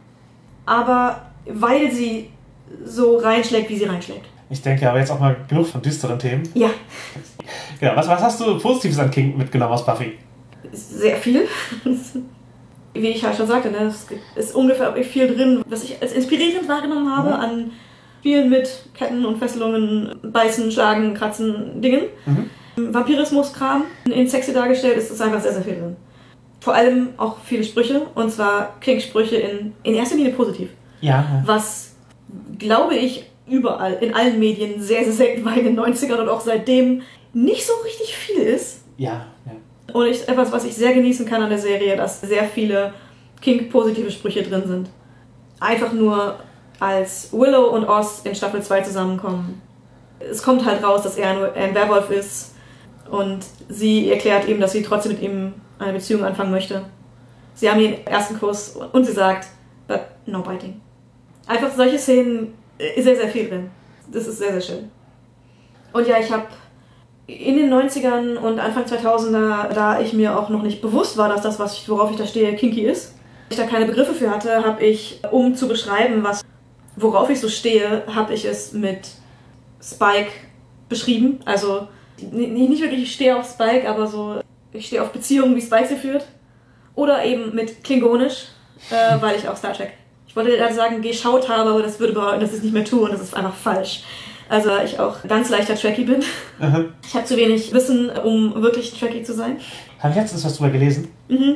[0.65, 2.29] aber weil sie
[2.85, 4.25] so reinschlägt, wie sie reinschlägt.
[4.49, 6.43] Ich denke aber jetzt auch mal genug von düsteren Themen.
[6.53, 6.69] Ja,
[7.79, 10.13] Genau, was, was hast du Positives an King mitgenommen aus Buffy?
[10.71, 11.47] sehr viel.
[12.93, 16.67] Wie ich halt schon sagte, ne, es ist ungefähr viel drin, was ich als inspirierend
[16.69, 17.35] wahrgenommen habe Mhm.
[17.35, 17.71] an
[18.23, 22.03] Spielen mit Ketten und Fesselungen, Beißen, Schlagen, Kratzen, Dingen.
[22.25, 22.93] Mhm.
[22.93, 25.97] Vampirismus-Kram in sexy dargestellt ist, ist einfach sehr, sehr viel drin.
[26.61, 30.69] Vor allem auch viele Sprüche, und zwar King-Sprüche in, in erster Linie positiv.
[31.01, 31.43] Ja.
[31.45, 31.95] Was,
[32.57, 36.39] glaube ich, überall, in allen Medien sehr, sehr selten war in den 90ern und auch
[36.39, 37.01] seitdem
[37.33, 38.85] nicht so richtig viel ist.
[38.95, 39.93] Ja, ja.
[39.93, 42.93] Und ich, etwas, was ich sehr genießen kann an der Serie, dass sehr viele
[43.41, 44.89] King-positive Sprüche drin sind.
[45.59, 46.37] Einfach nur
[46.79, 49.61] als Willow und Oz in Staffel 2 zusammenkommen.
[50.19, 52.53] Es kommt halt raus, dass er ein Werwolf ist
[53.09, 56.83] und sie erklärt ihm, dass sie trotzdem mit ihm eine Beziehung anfangen möchte.
[57.55, 59.47] Sie haben den ersten Kuss und sie sagt,
[59.87, 60.81] but no biting.
[61.45, 63.69] Einfach solche Szenen, äh, sehr, sehr viel drin.
[64.11, 64.91] Das ist sehr, sehr schön.
[65.91, 66.47] Und ja, ich habe
[67.27, 71.41] in den 90ern und Anfang 2000er, da ich mir auch noch nicht bewusst war, dass
[71.41, 73.15] das, worauf ich da stehe, kinky ist,
[73.49, 76.41] ich da keine Begriffe für hatte, habe ich, um zu beschreiben, was,
[76.95, 79.07] worauf ich so stehe, habe ich es mit
[79.81, 80.31] Spike
[80.89, 81.39] beschrieben.
[81.45, 81.87] Also
[82.31, 84.39] nicht wirklich, ich stehe auf Spike, aber so,
[84.71, 86.25] ich stehe auf Beziehungen, wie Spike sie führt.
[86.95, 88.45] Oder eben mit Klingonisch,
[88.91, 89.93] äh, weil ich auch Star Trek.
[90.27, 92.85] Ich wollte gerade sagen, geschaut habe, aber das würde bedeuten, dass ich es nicht mehr
[92.85, 94.03] tue und das ist einfach falsch.
[94.49, 96.23] Also ich auch ganz leichter Trekkie bin.
[96.59, 96.89] Mhm.
[97.07, 99.57] Ich habe zu wenig Wissen, um wirklich Trekkie zu sein.
[99.99, 101.55] Habe ich letztens was drüber gelesen, Mhm.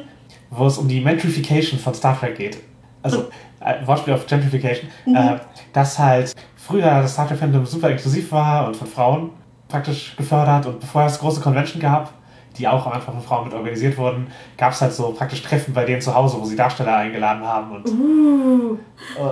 [0.51, 2.57] wo es um die Gentrification von Star Trek geht.
[3.03, 3.25] Also,
[3.59, 4.89] äh, Wortspiel auf Gentrification.
[5.05, 5.15] Mhm.
[5.15, 5.35] Äh,
[5.73, 9.29] dass halt früher das Star Trek-Fandom super inklusiv war und von Frauen
[9.67, 12.13] praktisch gefördert und bevor es große Convention gab,
[12.57, 14.27] die auch am Anfang von Frauen mit organisiert wurden,
[14.57, 17.71] gab es halt so praktisch Treffen bei denen zu Hause, wo sie Darsteller eingeladen haben
[17.75, 18.77] und Uh.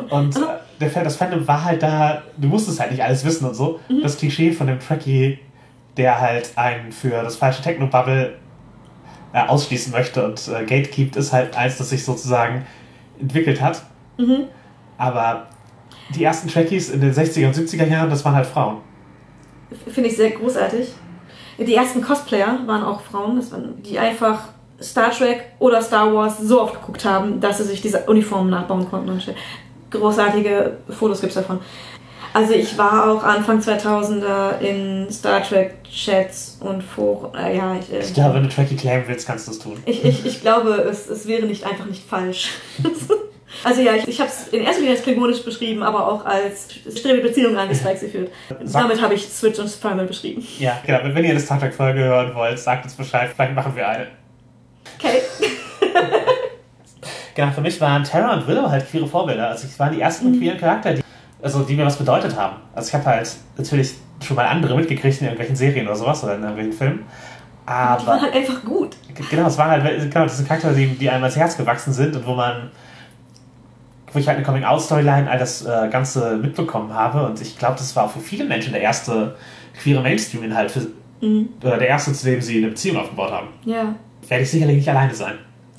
[0.10, 0.40] Und äh,
[0.80, 3.80] der, Fan- das Fandom war halt da, du musstest halt nicht alles wissen und so.
[4.04, 5.40] Das Klischee von dem Trekkie,
[5.98, 8.36] der halt einen für das falsche Techno-Bubble
[9.34, 12.66] äh, ausschließen möchte und äh, gatekeept, ist halt eins, das sich sozusagen
[13.20, 13.84] entwickelt hat.
[14.18, 14.46] Mhm.
[14.98, 15.48] Aber
[16.14, 18.78] die ersten Trekkies in den 60er und 70er Jahren, das waren halt Frauen.
[19.88, 20.94] Finde ich sehr großartig.
[21.58, 24.50] Die ersten Cosplayer waren auch Frauen, das waren, die einfach
[24.82, 28.90] Star Trek oder Star Wars so oft geguckt haben, dass sie sich diese Uniformen nachbauen
[28.90, 29.10] konnten.
[29.10, 29.34] Und
[29.90, 31.60] großartige Fotos gibt es davon.
[32.36, 37.34] Also ich war auch Anfang 2000er in Star Trek Chats und Foren.
[37.34, 39.82] Äh, ja, ich, äh, Ich glaube, wenn du Trekkie claimen willst, kannst du es tun.
[39.86, 42.50] Ich, ich, ich glaube, es, es wäre nicht einfach nicht falsch.
[43.64, 46.68] also ja, ich, ich habe es in erster Linie als klingonisch beschrieben, aber auch als
[46.94, 48.30] strebe Beziehung an die Spikes geführt.
[48.66, 50.46] Sag- Damit habe ich Switch und Primal beschrieben.
[50.60, 51.00] Ja, genau.
[51.04, 53.30] Wenn ihr eine Star Trek-Folge hören wollt, sagt uns Bescheid.
[53.34, 54.08] Vielleicht machen wir eine.
[55.00, 55.22] Okay.
[57.36, 59.50] Genau, für mich waren Tara und Willow halt queere Vorbilder.
[59.50, 60.40] Also, es waren die ersten Mhm.
[60.40, 61.02] queeren Charakter, die
[61.46, 62.58] also die mir was bedeutet haben.
[62.74, 63.94] Also ich habe halt natürlich
[64.26, 67.06] schon mal andere mitgekriegt in irgendwelchen Serien oder sowas oder in irgendwelchen Filmen.
[67.68, 68.96] Aber Die waren halt einfach gut.
[69.30, 72.26] Genau, es waren halt genau, diese Charaktere, die, die einem ans Herz gewachsen sind und
[72.26, 72.70] wo man
[74.12, 77.94] wo ich halt eine Coming-out-Storyline all das äh, Ganze mitbekommen habe und ich glaube, das
[77.98, 79.36] war für viele Menschen der erste
[79.82, 80.88] queere Mainstream-Inhalt, für-
[81.22, 81.48] Mhm.
[81.64, 83.48] oder der erste, zu dem sie eine Beziehung aufgebaut haben.
[83.66, 83.96] Ja,
[84.28, 85.36] Werde ich sicherlich nicht alleine sein.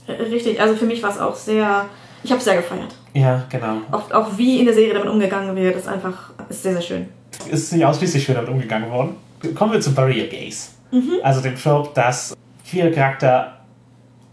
[0.07, 0.59] r- richtig.
[0.61, 1.85] Also für mich war es auch sehr.
[2.23, 2.95] Ich habe es sehr gefeiert.
[3.21, 3.79] Ja, genau.
[3.91, 7.09] Auch, auch wie in der Serie damit umgegangen wird, ist einfach ist sehr, sehr schön.
[7.51, 9.17] Ist nicht ausschließlich schön damit umgegangen worden.
[9.55, 10.71] Kommen wir zu Barrier Gaze.
[11.23, 12.37] Also dem Trope, dass
[12.69, 13.53] queere Charakter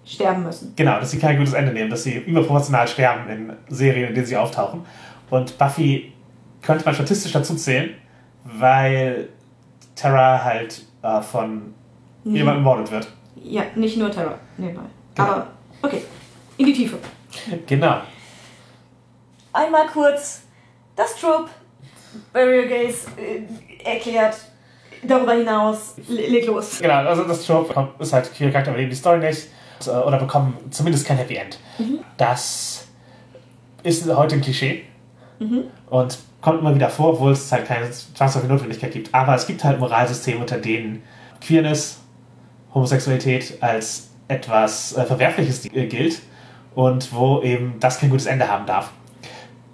[0.06, 0.74] Sterben müssen.
[0.76, 4.26] Genau, dass sie kein gutes Ende nehmen, dass sie überproportional sterben in Serien, in denen
[4.26, 4.82] sie auftauchen.
[5.30, 6.12] Und Buffy
[6.62, 7.92] könnte man statistisch dazu zählen,
[8.44, 9.30] weil
[9.96, 11.74] Terra halt äh, von
[12.26, 12.36] Mhm.
[12.36, 13.08] jemandem ermordet wird.
[13.44, 14.84] Ja, nicht nur Terror nebenbei.
[15.16, 15.28] Genau.
[15.28, 15.48] Aber
[15.82, 16.02] okay,
[16.58, 16.98] in die Tiefe.
[17.68, 17.98] Genau.
[19.54, 20.42] Einmal kurz
[20.96, 21.50] das Trope
[22.32, 23.44] Barrier Gaze äh,
[23.96, 24.36] erklärt.
[25.06, 26.80] Darüber hinaus, le- leg los.
[26.80, 29.48] Genau, also das Trope ist halt, queere Charakter überleben die Story nicht
[29.86, 31.60] äh, oder bekommen zumindest kein Happy End.
[32.18, 32.88] Das
[33.84, 34.84] ist heute ein Klischee
[35.90, 39.14] und kommt immer wieder vor, obwohl es halt keine zwangsläufige Notwendigkeit gibt.
[39.14, 41.04] Aber es gibt halt Moralsysteme, unter denen
[41.46, 42.00] Queerness,
[42.74, 46.22] Homosexualität als etwas äh, Verwerfliches äh, gilt
[46.76, 48.92] und wo eben das kein gutes Ende haben darf.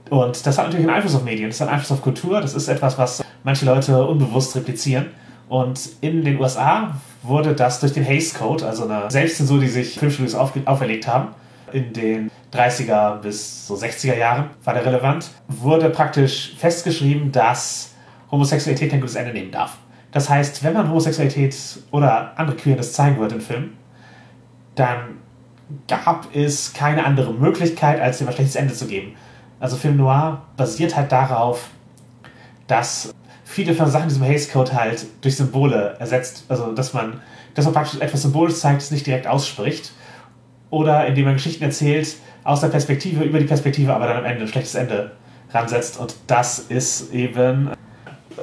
[0.10, 2.54] Und das hat natürlich einen Einfluss auf Medien, das hat einen Einfluss auf Kultur, das
[2.54, 5.08] ist etwas, was manche Leute unbewusst replizieren.
[5.48, 10.00] Und in den USA wurde das durch den Hays Code, also eine Selbstzensur, die sich
[10.00, 11.30] Filmstudios auf, auferlegt haben,
[11.74, 17.92] in den 30er bis so 60er Jahren war der relevant, wurde praktisch festgeschrieben, dass
[18.32, 19.78] Homosexualität kein gutes Ende nehmen darf.
[20.12, 21.56] Das heißt, wenn man Homosexualität
[21.92, 23.78] oder andere Queerness zeigen würde in Filmen,
[24.76, 25.20] dann
[25.88, 29.14] gab es keine andere Möglichkeit, als dem ein schlechtes Ende zu geben.
[29.60, 31.70] Also Film Noir basiert halt darauf,
[32.68, 37.22] dass viele von Sachen in diesem Hays Code halt durch Symbole ersetzt, also dass man,
[37.56, 39.92] dass man praktisch etwas symbolisch zeigt, das nicht direkt ausspricht.
[40.70, 44.44] Oder indem man Geschichten erzählt, aus der Perspektive, über die Perspektive, aber dann am Ende
[44.44, 45.12] ein schlechtes Ende
[45.52, 46.00] ransetzt.
[46.00, 47.72] Und das ist eben,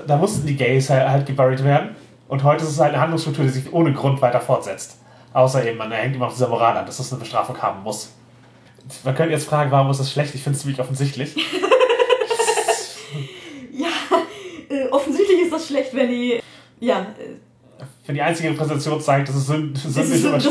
[0.07, 1.91] da mussten die Gays halt, halt geburied werden.
[2.29, 4.99] Und heute ist es halt eine Handlungsstruktur, die sich ohne Grund weiter fortsetzt.
[5.33, 8.13] Außer eben, man hängt immer auf dieser Moral an, dass das eine Bestrafung haben muss.
[9.05, 10.35] Man könnte jetzt fragen, warum ist das schlecht?
[10.35, 11.35] Ich finde es ziemlich offensichtlich.
[13.73, 13.89] Ja,
[14.75, 16.41] äh, offensichtlich ist das schlecht, wenn die.
[16.81, 19.95] Ja, äh, Wenn die einzige Repräsentation zeigt, dass es sünd- dass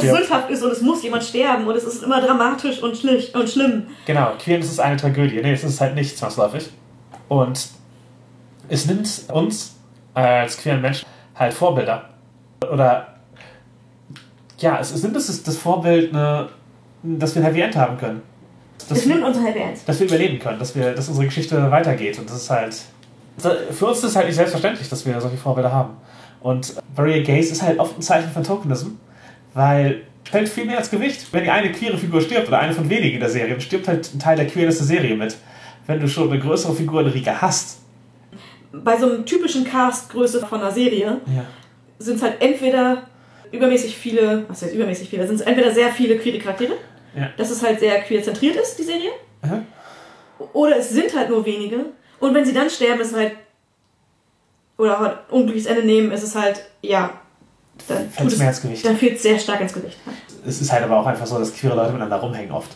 [0.02, 3.50] sündhaft ist und es muss jemand sterben und es ist immer dramatisch und, schlicht und
[3.50, 3.88] schlimm.
[4.06, 5.42] Genau, Queerness ist eine Tragödie.
[5.42, 6.70] Nee, es ist halt nicht zwangsläufig.
[7.30, 7.68] Und
[8.70, 9.76] es nimmt uns
[10.14, 12.10] als queeren Menschen halt Vorbilder.
[12.72, 13.16] Oder
[14.60, 16.50] ja, es, es nimmt das, das Vorbild, ne,
[17.06, 18.22] dass wir ein Happy End haben können.
[18.90, 19.78] Dass, Es nimmt unser Happy End.
[19.86, 22.20] dass wir überleben können, dass, wir, dass unsere Geschichte weitergeht.
[22.20, 22.76] Und das ist halt.
[23.72, 25.98] Für uns ist es halt nicht selbstverständlich, dass wir solche Vorbilder haben.
[26.42, 28.92] Und Barrier Gaze ist halt oft ein Zeichen von Tokenism,
[29.54, 31.28] weil fällt viel mehr als Gewicht.
[31.32, 33.88] Wenn die eine queere Figur stirbt oder eine von wenigen in der Serie, dann stirbt
[33.88, 35.38] halt ein Teil der Queerness der Serie mit.
[35.88, 37.80] Wenn du schon eine größere Figur in der Riga hast,
[38.72, 41.46] Bei so einem typischen Cast-Größe von einer Serie ja.
[42.00, 43.04] sind es halt entweder
[43.52, 46.74] übermäßig viele, was heißt übermäßig viele, sind es entweder sehr viele queere Charaktere,
[47.16, 47.30] Ja.
[47.38, 49.12] dass es halt sehr queer zentriert ist, die Serie,
[49.42, 49.62] Aha.
[50.54, 51.86] oder es sind halt nur wenige
[52.20, 53.34] und wenn sie dann sterben, ist es halt
[54.78, 57.12] oder halt unglückliches Ende nehmen, ist es halt, ja,
[57.88, 58.86] dann Fällt's tut mehr es, ins Gewicht.
[58.86, 59.98] dann fehlt es sehr stark ins Gewicht.
[60.46, 62.72] Es ist halt aber auch einfach so, dass queere Leute miteinander rumhängen oft.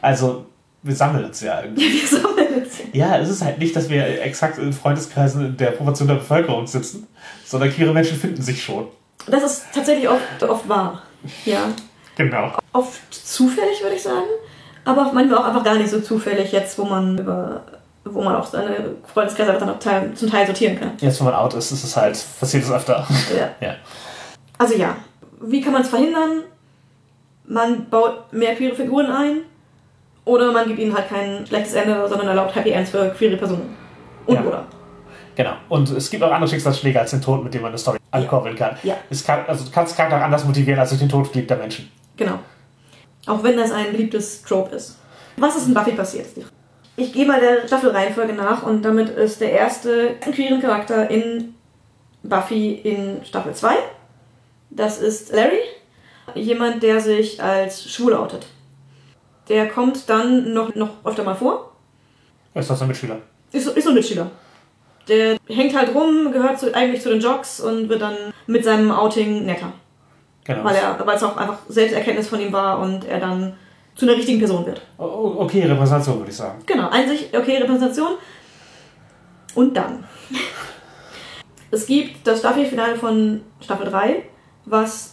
[0.00, 0.46] Also,
[0.82, 1.86] wir sammeln uns ja irgendwie.
[1.86, 2.80] Ja, wir sammeln jetzt.
[2.92, 6.66] Ja, es ist halt nicht, dass wir exakt in Freundeskreisen in der Proportion der Bevölkerung
[6.66, 7.06] sitzen,
[7.44, 8.88] sondern queere Menschen finden sich schon.
[9.26, 11.02] Das ist tatsächlich oft, oft wahr.
[11.44, 11.70] Ja.
[12.16, 12.52] Genau.
[12.72, 14.26] Oft zufällig, würde ich sagen.
[14.84, 17.62] Aber manchmal auch einfach gar nicht so zufällig jetzt, wo man über
[18.04, 20.92] wo man auch seine Freundeskreise dann auch teil, zum Teil sortieren kann.
[20.98, 23.06] Jetzt, wo man out ist, ist es halt, passiert es öfter.
[23.36, 23.48] Ja.
[23.68, 23.76] Ja.
[24.58, 24.96] Also ja,
[25.40, 26.42] wie kann man es verhindern?
[27.46, 29.38] Man baut mehr queere Figuren ein
[30.24, 33.76] oder man gibt ihnen halt kein schlechtes Ende, sondern erlaubt Happy Ends für queere Personen.
[34.26, 34.42] Und Ja.
[34.42, 34.64] oder.
[35.34, 35.52] Genau.
[35.68, 38.54] Und es gibt auch andere Schicksalsschläge als den Tod, mit dem man eine Story ankurbeln
[38.54, 38.76] kann.
[38.82, 38.96] Ja.
[39.10, 39.44] Es kann.
[39.46, 41.90] Also du kannst Charakter anders motivieren als durch den Tod geliebter Menschen.
[42.16, 42.38] Genau.
[43.26, 44.98] Auch wenn das ein beliebtes Trope ist.
[45.36, 46.26] Was ist in Buffy passiert?
[46.96, 51.54] Ich gehe mal der Staffelreihenfolge nach und damit ist der erste queeren Charakter in
[52.22, 53.74] Buffy in Staffel 2.
[54.70, 55.60] Das ist Larry,
[56.34, 58.46] jemand, der sich als schwul outet.
[59.48, 61.72] Der kommt dann noch, noch öfter mal vor.
[62.54, 63.18] Ist das ein Mitschüler?
[63.52, 64.30] Ist, so- ist ein Mitschüler.
[65.08, 68.14] Der hängt halt rum, gehört zu, eigentlich zu den Jocks und wird dann
[68.46, 69.72] mit seinem Outing netter.
[70.44, 70.64] Genau.
[70.64, 73.54] Weil, er, weil es auch einfach Selbsterkenntnis von ihm war und er dann
[73.94, 74.80] zu einer richtigen Person wird.
[74.98, 76.62] O- o- okay, Repräsentation, würde ich sagen.
[76.66, 78.12] Genau, einzig, okay, Repräsentation.
[79.54, 80.04] Und dann.
[81.70, 84.24] Es gibt das Staffelfinale von Staffel 3,
[84.66, 85.10] was,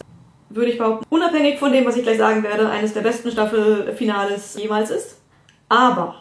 [0.50, 4.56] würde ich behaupten, unabhängig von dem, was ich gleich sagen werde, eines der besten Staffelfinales
[4.60, 5.22] jemals ist.
[5.70, 6.16] Aber,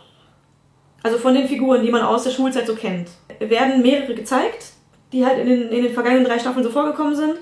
[1.04, 4.68] also von den Figuren, die man aus der Schulzeit so kennt, werden mehrere gezeigt,
[5.12, 7.36] die halt in den, in den vergangenen drei Staffeln so vorgekommen sind.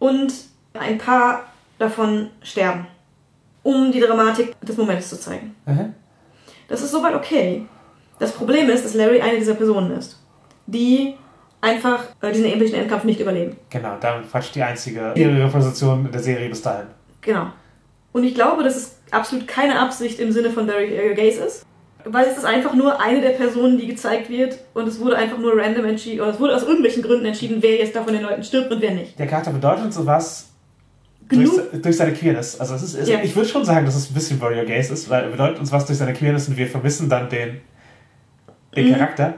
[0.00, 0.32] Und
[0.78, 1.44] ein paar
[1.78, 2.86] davon sterben,
[3.62, 5.54] um die Dramatik des Moments zu zeigen.
[5.66, 5.94] Mhm.
[6.68, 7.66] Das ist soweit okay.
[8.18, 10.20] Das Problem ist, dass Larry eine dieser Personen ist,
[10.66, 11.14] die
[11.60, 13.56] einfach äh, diesen epischen Endkampf nicht überleben.
[13.70, 16.86] Genau, damit Quatsch die einzige Repräsentation der Serie bis dahin.
[17.20, 17.46] Genau.
[18.12, 21.66] Und ich glaube, dass es absolut keine Absicht im Sinne von Barry äh, Gaze ist.
[22.06, 25.38] Weil es ist einfach nur eine der Personen, die gezeigt wird und es wurde einfach
[25.38, 28.22] nur random entschieden, oder es wurde aus irgendwelchen Gründen entschieden, wer jetzt da von den
[28.22, 29.18] Leuten stirbt und wer nicht.
[29.18, 30.53] Der Charakter bedeutet sowas durch,
[31.28, 31.82] Genug.
[31.82, 32.60] durch seine Queerness.
[32.60, 33.20] Also es ist, es, Ja.
[33.22, 35.72] ich würde schon sagen, dass es ein bisschen Warrior Gaze ist, weil er bedeutet uns
[35.72, 37.60] was durch seine Queerness und wir vermissen dann den,
[38.76, 38.92] den Mhm.
[38.94, 39.34] Charakter.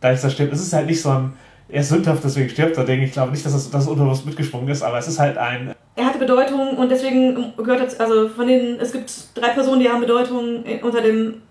[0.00, 0.52] Da ist er stirbt.
[0.52, 1.32] Es ist halt nicht so ein,
[1.68, 3.08] er ist sündhaft, deswegen stirbt er, denke ich.
[3.08, 5.74] Ich glaube nicht, dass es, dass es unterbewusst mitgesprungen ist, aber es ist halt ein,
[5.96, 9.88] Er hatte Bedeutung und deswegen gehört jetzt, also von den, es gibt drei Personen, die
[9.88, 11.42] haben Bedeutung unter den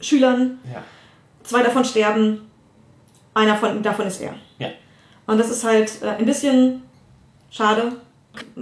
[0.00, 0.58] Schülern.
[0.72, 0.82] ja,
[1.42, 2.40] Zwei davon sterben,
[3.34, 4.34] einer von, davon ist er.
[4.58, 4.68] Ja.
[5.26, 6.82] Und das ist halt äh, ein bisschen
[7.50, 7.92] schade.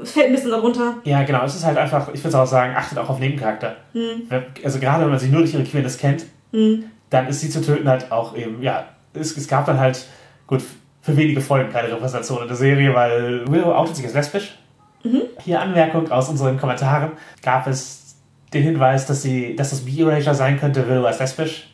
[0.02, 0.96] Es fällt ein bisschen darunter.
[1.04, 1.44] ja, genau.
[1.44, 3.76] Es ist halt einfach, ich würde auch sagen, achtet auch auf Nebencharakter.
[3.92, 4.22] Hm,
[4.64, 7.60] Also gerade wenn man sich nur durch ihre Queerness kennt, hm, dann ist sie zu
[7.62, 10.06] töten halt auch eben, ja, es, es gab dann halt,
[10.46, 10.62] gut,
[11.02, 14.58] für wenige Folgen keine Repräsentation in der Serie, weil Willow outet sich als lesbisch.
[15.04, 15.22] Mhm.
[15.42, 17.12] Hier Anmerkung aus unseren Kommentaren
[17.42, 18.16] gab es
[18.54, 21.68] den Hinweis, dass sie, dass das B-Erasure sein könnte, Willow als lesbisch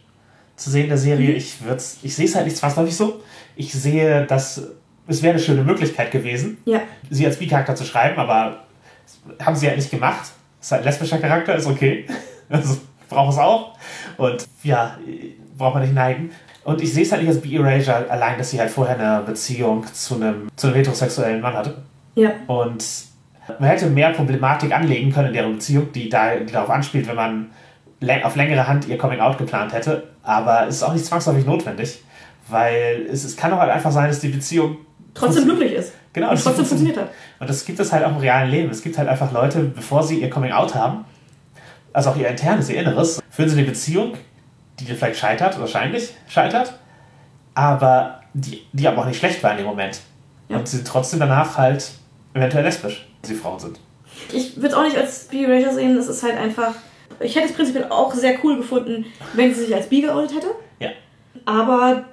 [0.57, 1.31] zu sehen in der Serie.
[1.31, 1.37] Mhm.
[1.37, 1.57] Ich
[2.03, 3.21] ich sehe es halt nicht zwangsläufig so.
[3.55, 4.63] Ich sehe, dass
[5.09, 6.81] es wäre eine schöne Möglichkeit gewesen, Ja.
[7.11, 8.65] sie als B-Charakter zu schreiben, aber
[9.45, 10.31] haben sie halt nicht gemacht.
[10.61, 12.07] Ist halt ein lesbischer Charakter, ist okay.
[12.51, 12.79] Also
[13.11, 13.77] braucht es auch.
[14.17, 14.97] Und ja,
[15.59, 16.31] braucht man nicht neigen.
[16.65, 19.85] Und ich sehe es halt nicht als B-Erasure, allein, dass sie halt vorher eine Beziehung
[19.93, 21.77] zu einem, zu einem heterosexuellen Mann hatte.
[22.15, 22.33] Ja.
[22.47, 22.85] Und
[23.59, 27.17] man hätte mehr Problematik anlegen können in deren Beziehung, die, da, die darauf anspielt, wenn
[27.17, 27.51] man
[28.23, 30.05] auf längere Hand ihr Coming-out geplant hätte.
[30.23, 32.03] Aber es ist auch nicht zwangsläufig notwendig,
[32.49, 34.79] weil es, es kann doch halt einfach sein, dass die Beziehung
[35.19, 35.93] Trotzdem glücklich ist.
[36.13, 36.97] Genau, Und das trotzdem funktioniert.
[36.99, 37.11] hat.
[37.41, 38.71] Und das gibt es halt auch im realen Leben.
[38.71, 41.05] Es gibt halt einfach Leute, bevor sie ihr Coming Out haben,
[41.93, 44.15] also auch ihr internes, ihr Inneres, führen sie eine Beziehung,
[44.79, 46.79] die vielleicht scheitert, wahrscheinlich scheitert,
[47.55, 50.01] aber die, die aber auch nicht schlecht war in dem Moment.
[50.49, 50.59] Ja.
[50.59, 51.91] Und sie sind trotzdem danach halt
[52.35, 53.81] eventuell lesbisch, wenn sie Frauen sind.
[54.33, 55.97] Ich würde es auch nicht als B-Erasure sehen.
[55.97, 56.75] Das ist halt einfach.
[57.21, 59.05] Ich hätte es prinzipiell auch sehr cool gefunden,
[59.35, 60.49] wenn sie sich als B geoutet hätte.
[60.81, 60.91] Ja.
[61.45, 62.05] Aber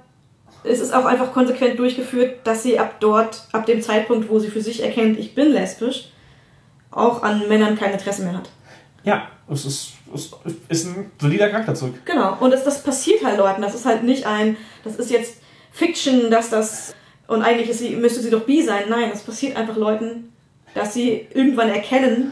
[0.67, 4.49] es ist auch einfach konsequent durchgeführt, dass sie ab dort, ab dem Zeitpunkt, wo sie
[4.49, 6.09] für sich erkennt, ich bin lesbisch,
[6.91, 8.49] auch an Männern kein Interesse mehr hat.
[9.03, 10.31] Ja, es ist, es
[10.69, 12.05] ist ein solider Charakterzug.
[12.05, 12.37] Genau.
[12.39, 13.61] Und das, das passiert halt Leuten.
[13.61, 15.41] Das ist halt nicht ein, das ist jetzt
[15.71, 16.95] Fiction, dass das,
[17.27, 18.83] und eigentlich ist sie, müsste sie doch bi sein.
[18.89, 20.31] Nein, das passiert einfach Leuten,
[20.73, 22.31] dass sie irgendwann erkennen,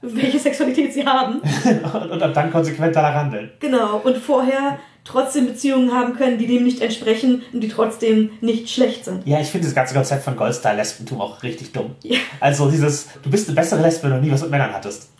[0.00, 1.40] welche Sexualität sie haben.
[2.10, 3.50] Und, dann konsequent danach handeln.
[3.60, 3.98] Genau.
[4.04, 9.04] Und vorher trotzdem Beziehungen haben können, die dem nicht entsprechen und die trotzdem nicht schlecht
[9.04, 9.26] sind.
[9.26, 11.94] Ja, ich finde das ganze Konzept von Goldstar-Lesbentum auch richtig dumm.
[12.02, 12.18] Ja.
[12.40, 15.10] Also dieses, du bist eine bessere Lesbe, wenn du nie was mit Männern hattest.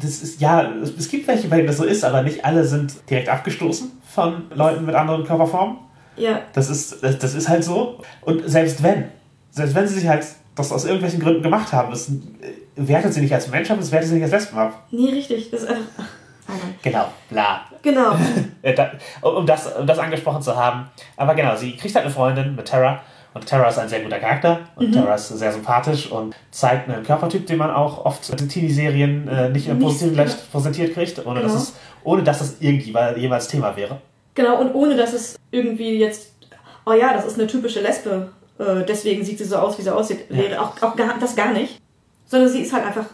[0.00, 2.64] Das ist, ja, es, es gibt welche, bei denen das so ist, aber nicht alle
[2.64, 5.78] sind direkt abgestoßen von Leuten mit anderen Körperformen.
[6.16, 6.40] Ja.
[6.52, 8.00] Das ist, das, das ist halt so.
[8.22, 9.04] Und selbst wenn,
[9.50, 12.12] selbst wenn sie sich halt das aus irgendwelchen Gründen gemacht haben, es äh,
[12.76, 14.86] wertet sie nicht als Mensch ab, es wertet sie nicht als Lesben ab.
[14.90, 15.50] Nee, richtig.
[15.50, 16.04] Das ist einfach.
[16.82, 17.62] Genau, bla.
[17.82, 18.14] Genau.
[18.62, 18.74] Äh,
[19.20, 20.88] um, das, um das angesprochen zu haben.
[21.18, 23.02] Aber genau, sie kriegt halt eine Freundin mit Terra.
[23.34, 24.60] Und Terra ist ein sehr guter Charakter.
[24.76, 29.28] Und Terra ist sehr sympathisch und zeigt einen Körpertyp, den man auch oft in Teenie-Serien
[29.28, 31.62] äh, nicht im Nicht- positiven Licht präsentiert kriegt, ohne, dass Genau.
[31.62, 34.00] es, ohne dass das irgendwie mal- jemals Thema wäre.
[34.34, 36.32] Genau, und ohne dass es irgendwie jetzt,
[36.86, 39.94] oh ja, das ist eine typische Lesbe, äh, deswegen sieht sie so aus, wie sie
[39.94, 40.36] aussieht, Ja.
[40.38, 41.78] wäre auch, auch gar, das gar nicht.
[42.24, 43.06] Sondern sie ist halt einfach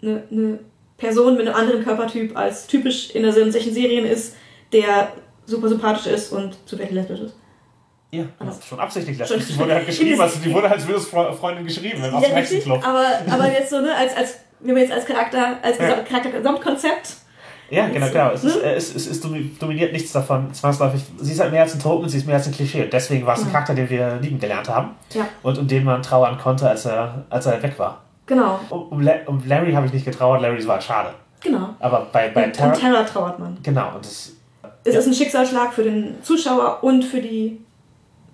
[0.00, 0.58] eine, eine
[1.02, 4.36] Person mit einem anderen Körpertyp, als typisch in der- solchen Serien ist,
[4.72, 5.08] der
[5.46, 7.34] super sympathisch ist und zufällig lesbisch ist.
[8.12, 8.60] Ja, Anders.
[8.66, 9.16] schon absichtlich.
[9.26, 12.58] Schon- Die wurde halt geschrieben, also die wurde als Fre- Freundin geschrieben, aus dem richtig,
[12.58, 12.86] Hexenclub.
[12.86, 15.84] aber, aber jetzt so, ne, als, als, wenn man jetzt als Charakter, als Ja.
[15.86, 17.16] Gesa- Charakter-Gesamtkonzept,
[17.70, 18.30] Ja, genau, genau.
[18.32, 21.00] Es, ist, äh, es, es, es domi- dominiert nichts davon zwangsläufig.
[21.18, 22.82] Sie ist halt mehr als ein Token, sie ist mehr als ein Klischee.
[22.84, 23.50] Und deswegen war es ein.
[23.50, 27.24] Charakter, den wir lieben gelernt haben ja, und um den man trauern konnte, als er,
[27.30, 28.02] als er weg war.
[28.34, 31.10] Genau, Um, um, La- um Larry habe ich nicht getrauert, Larry war schade.
[31.40, 31.70] genau.
[31.80, 32.68] Aber bei, bei Terra.
[32.72, 33.58] und Terra trauert man.
[33.62, 34.32] Genau, und das.
[34.84, 35.00] Es Ja.
[35.00, 37.60] ist ein Schicksalsschlag für den Zuschauer und für die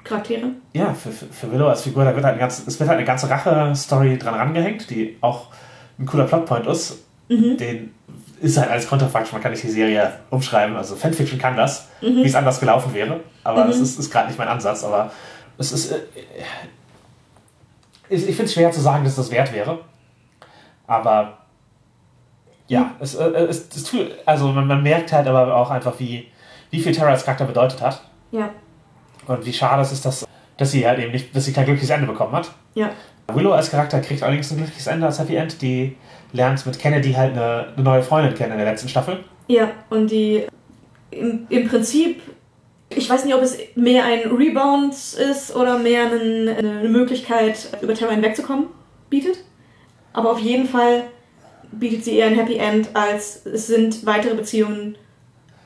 [0.05, 0.47] Charaktere.
[0.73, 2.97] Ja, für, für, für Willow als Figur, da wird halt eine ganze, es wird halt
[2.99, 5.49] eine ganze Rache-Story dran rangehängt, die auch
[5.99, 7.05] ein cooler Plotpoint ist.
[7.29, 7.57] Mhm.
[7.59, 7.95] Den
[8.41, 10.77] ist halt alles kontrafaktisch, man kann nicht die Serie umschreiben.
[10.77, 13.21] Also Fanfiction kann das, wie es anders gelaufen wäre.
[13.45, 14.85] Aber das ist, ist gerade nicht mein Ansatz.
[14.85, 15.11] Aber
[15.59, 15.93] es ist.
[18.09, 19.79] Ich ich finde es schwer zu sagen, dass das wert wäre.
[20.87, 21.39] Aber
[22.67, 26.29] ja, es, äh, es, es tut, also man, man merkt halt aber auch einfach, wie,
[26.71, 28.03] wie viel Terra als Charakter bedeutet hat.
[28.31, 28.51] Ja,
[29.27, 30.27] Und wie schade es ist, dass,
[30.57, 32.51] dass sie halt eben nicht, dass sie kein glückliches Ende bekommen hat.
[32.75, 32.91] ja,
[33.33, 35.61] Willow als Charakter kriegt allerdings ein glückliches Ende als Happy End.
[35.61, 35.97] Die
[36.33, 39.23] lernt mit Kennedy halt eine, eine neue Freundin kennen in der letzten Staffel.
[39.49, 39.69] ja.
[39.91, 40.47] Und die
[41.11, 42.23] im, im Prinzip,
[42.91, 47.95] ich weiß nicht, ob es mehr ein Rebound ist oder mehr einen, eine Möglichkeit, über
[47.95, 48.67] Terra hinwegzukommen,
[49.11, 49.45] bietet.
[50.13, 51.05] Aber auf jeden Fall
[51.71, 54.97] bietet sie eher ein Happy End, als es sind weitere Beziehungen,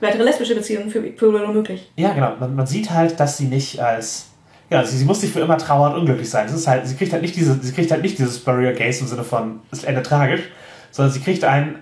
[0.01, 1.91] weitere lesbische Beziehungen für, für Willow möglich.
[1.97, 2.35] Ja, genau.
[2.41, 4.27] Man, man sieht halt, dass sie nicht als.
[4.69, 6.47] Ja, sie, sie muss nicht für immer trauern und unglücklich sein.
[6.47, 9.01] Das ist halt, sie kriegt halt nicht diese, sie kriegt halt nicht dieses Barrier Gaze
[9.03, 10.43] im Sinne von es endet tragisch,
[10.91, 11.79] sondern sie kriegt ein,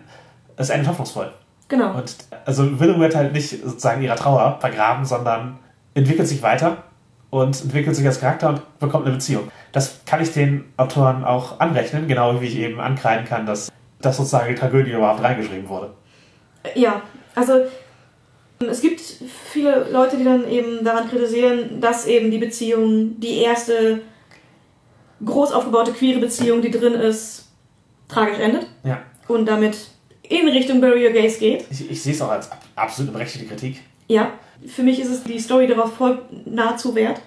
[0.57, 1.33] es endet hoffnungsvoll.
[1.71, 1.95] Genau.
[1.97, 5.59] Und also Willow wird halt nicht sozusagen ihrer Trauer vergraben, sondern
[5.95, 6.79] entwickelt sich weiter
[7.31, 9.51] und entwickelt sich als Charakter und bekommt eine Beziehung.
[9.73, 13.71] Das kann ich den Autoren auch anrechnen, genau wie ich eben ankreiden kann, dass,
[14.03, 15.93] dass sozusagen die Tragödie überhaupt reingeschrieben wurde.
[16.75, 17.03] Ja,
[17.37, 17.61] also
[18.69, 24.03] es gibt viele Leute, die dann eben daran kritisieren, dass eben die Beziehung, die erste
[25.25, 27.49] groß aufgebaute queere Beziehung, die drin ist,
[28.09, 28.99] tragisch endet Ja.
[29.29, 29.77] und damit
[30.31, 31.65] in Richtung Barrier Gaze geht.
[31.71, 33.81] Ich, ich sehe es auch als ab- absolut berechtigte Kritik.
[34.09, 34.33] Ja,
[34.67, 37.21] für mich ist es die Story darauf folgt nahezu wert.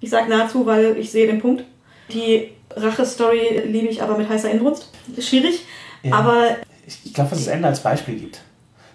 [0.00, 1.64] Ich sage nahezu, weil ich sehe den Punkt.
[2.12, 4.90] Die Rache-Story liebe ich aber mit heißer Inbrunst.
[5.16, 5.64] Ist schwierig,
[6.02, 6.14] Ja.
[6.16, 6.56] aber
[6.86, 8.40] Ich, glaube, was das Ende als Beispiel gibt,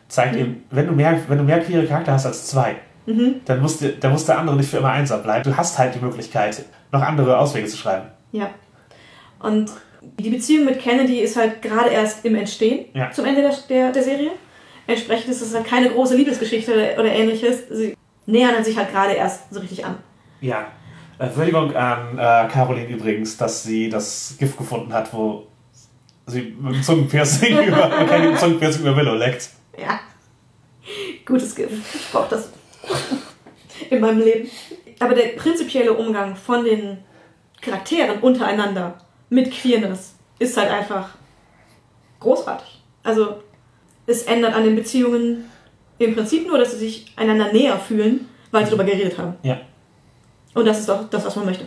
[0.07, 2.75] zeigt eben, wenn du mehr, wenn du mehr queere Charakter hast als zwei,
[3.45, 5.43] dann, muss der, dann muss der andere nicht für immer einsam bleiben.
[5.43, 8.07] Du hast halt die Möglichkeit, noch andere Auswege zu schreiben.
[8.31, 8.49] Ja.
[9.39, 9.69] Und
[10.19, 13.11] die Beziehung mit Kennedy ist halt gerade erst im Entstehen Ja.
[13.11, 14.31] zum Ende der, der, der Serie.
[14.87, 17.67] Entsprechend ist es halt keine große Liebesgeschichte oder, ähnliches.
[17.69, 19.97] Sie nähern sich halt gerade erst so richtig an.
[20.41, 20.67] Ja.
[21.17, 25.47] Würdigung an äh, Caroline übrigens, dass sie das Gift gefunden hat, wo
[26.27, 27.89] sie mit dem Zungenpiercing über,
[28.29, 29.49] mit Zungenpiercing über Willow leckt.
[29.77, 29.99] Ja.
[31.25, 31.71] Gutes Gift.
[31.93, 32.49] Ich brauche das
[33.89, 34.49] in meinem Leben.
[34.99, 36.97] Aber der prinzipielle Umgang von den
[37.61, 38.97] Charakteren untereinander
[39.29, 41.09] mit Queerness ist halt einfach
[42.19, 42.81] großartig.
[43.03, 43.37] Also
[44.07, 45.45] es ändert an den Beziehungen
[45.97, 49.35] im Prinzip nur, dass sie sich einander näher fühlen, weil sie darüber geredet haben.
[49.43, 49.59] Ja.
[50.53, 51.65] Und das ist doch das, was man möchte.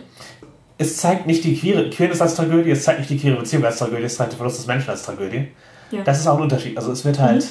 [0.77, 3.77] Es zeigt nicht die queere, Queerness als Tragödie, es zeigt nicht die queere Beziehung als
[3.77, 5.49] Tragödie, es zeigt den Verlust des Menschen als Tragödie.
[5.91, 6.03] Ja.
[6.03, 6.77] Das ist auch ein Unterschied.
[6.77, 7.45] Also es wird halt,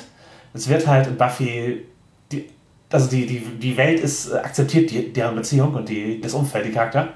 [0.54, 1.84] es wird halt in Buffy,
[2.32, 2.46] die,
[2.90, 6.66] also die, die, die Welt ist, äh, akzeptiert die, deren Beziehung und die, das Umfeld,
[6.66, 7.12] die Charakter.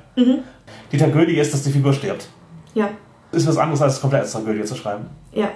[0.90, 2.28] Die Tragödie ist, dass die Figur stirbt.
[2.74, 2.90] Ja,
[3.32, 5.06] Ist was anderes, als komplett als Tragödie zu schreiben.
[5.32, 5.50] ja.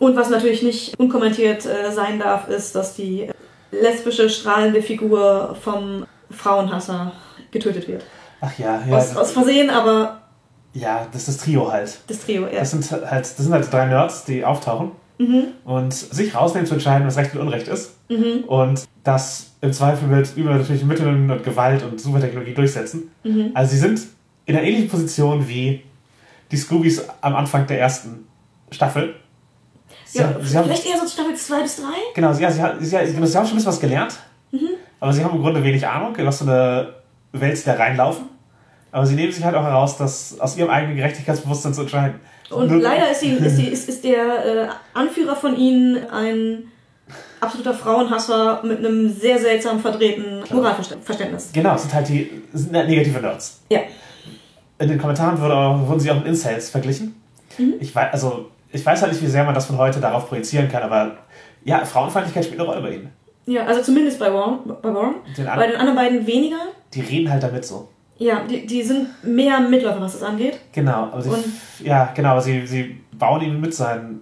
[0.00, 3.32] Und was natürlich nicht unkommentiert äh, sein darf, ist, dass die äh,
[3.70, 7.12] lesbische, strahlende Figur vom Frauenhasser
[7.52, 8.04] getötet wird.
[8.40, 8.96] Ach ja, ja.
[8.96, 10.20] Aus, aus Versehen, aber
[10.72, 11.96] ja, das ist das Trio halt.
[12.08, 12.58] das Trio, ja.
[12.58, 14.90] Das sind halt, das sind halt drei Nerds, die auftauchen
[15.64, 17.94] und sich rausnehmen zu entscheiden, was Recht und Unrecht ist.
[18.48, 23.12] Und das im Zweifel mit übernatürlichen Mitteln und Gewalt und Supertechnologie durchsetzen.
[23.54, 24.00] Also sie sind
[24.46, 25.82] in einer ähnlichen Position wie
[26.54, 28.26] die Scoobies am Anfang der ersten
[28.70, 29.16] Staffel.
[30.06, 31.82] Sie, ja haben- sie haben, vielleicht eher so Staffel 2 bis 3?
[32.14, 34.14] genau, sie, ja, sie, haben- sie, haben- schon ein bisschen was gelernt,
[35.00, 36.94] aber sie haben im Grunde wenig Ahnung, was für eine
[37.32, 38.26] Welt da reinlaufen.
[38.92, 42.20] Aber sie nehmen sich halt auch heraus, das aus ihrem eigenen Gerechtigkeitsbewusstsein zu entscheiden.
[42.50, 46.64] Und Nur- leider ist, sie, ist, sie, ist, ist der äh, Anführer von ihnen ein
[47.40, 51.50] absoluter Frauenhasser mit einem sehr seltsam verdrehten Moralverständnis.
[51.52, 53.60] Genau, es sind halt die sind halt negative Nerds.
[53.70, 53.80] Ja.
[54.84, 55.54] In den Kommentaren wurde
[55.88, 57.14] wurden sie auch mit Incels verglichen.
[57.80, 60.68] Ich weiß, also, ich weiß halt nicht, wie sehr man das von heute darauf projizieren
[60.68, 61.16] kann, aber
[61.64, 63.08] ja, Frauenfeindlichkeit spielt eine Rolle bei ihnen.
[63.46, 64.58] Ja, also zumindest bei Warren.
[64.82, 65.14] Bei, Warren.
[65.38, 66.58] Den bei den anderen beiden weniger.
[66.92, 67.88] Die reden halt damit so.
[68.18, 70.58] Ja, die, die sind mehr Mitläufer, was das angeht.
[70.72, 71.44] Genau, aber sie, Und-
[71.82, 74.20] ja, genau, sie, sie bauen ihn mit seinen,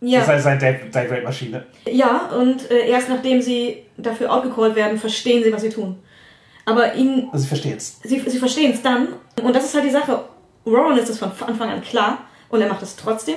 [0.00, 1.64] Ja, seine, seine Date-Rate-Maschine.
[1.90, 5.96] ja und äh, erst nachdem sie dafür outgecallt werden, verstehen sie, was sie tun.
[6.66, 7.98] Aber ihnen, Also sie verstehen's.
[8.02, 9.08] sie, sie verstehen es dann.
[9.42, 10.24] Und das ist halt die Sache.
[10.64, 12.18] Warren ist es von Anfang an klar
[12.48, 13.36] und er macht es trotzdem.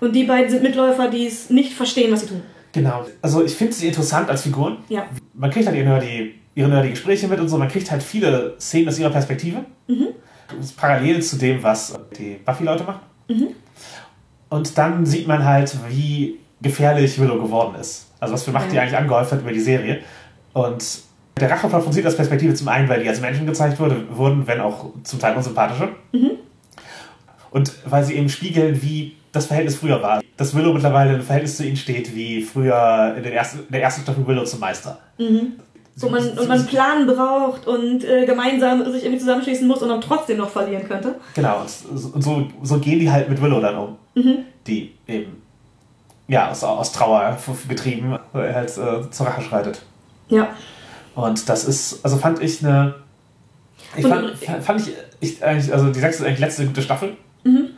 [0.00, 2.42] Und die beiden sind Mitläufer, die es nicht verstehen, was sie tun.
[2.72, 3.04] Genau.
[3.22, 4.78] Also ich finde sie interessant als Figuren.
[4.88, 5.06] Ja.
[5.34, 7.58] Man kriegt halt ihre nerdy, ihre nerdy Gespräche mit und so.
[7.58, 9.64] Man kriegt halt viele Szenen aus ihrer Perspektive.
[9.86, 13.00] Das ist parallel zu dem, was die Buffy-Leute machen.
[14.48, 18.06] Und dann sieht man halt, wie gefährlich Willow geworden ist.
[18.20, 18.82] Also was für Macht die Ja.
[18.82, 20.00] eigentlich angehäuft hat über die Serie.
[20.54, 20.84] Und
[21.40, 24.60] der Racheplot von als Perspektive zum einen, weil die als Menschen gezeigt wurde, wurden, wenn
[24.60, 25.88] auch zum Teil unsympathische.
[27.50, 30.22] Und weil sie eben spiegeln, wie das Verhältnis früher war.
[30.36, 33.82] Dass Willow mittlerweile im Verhältnis zu ihnen steht, wie früher in, den ersten, in der
[33.82, 34.98] ersten Staffel Willow zum Meister.
[35.18, 35.54] Mhm.
[35.96, 39.88] Wo man, und man einen Plan braucht und äh, gemeinsam sich irgendwie zusammenschließen muss und
[39.88, 41.16] dann trotzdem noch verlieren könnte.
[41.34, 43.96] Genau, und so, so gehen die halt mit Willow dann um.
[44.14, 44.38] Mhm.
[44.66, 45.42] Die eben,
[46.28, 47.36] ja, aus, aus Trauer
[47.68, 49.82] getrieben halt äh, zur Rache schreitet.
[50.28, 50.50] Ja.
[51.18, 52.94] Und das ist, also fand ich eine.
[53.96, 57.16] Ich fand, fand ich, ich eigentlich, also die sechste ist eigentlich letzte gute Staffel.
[57.42, 57.70] Mhm.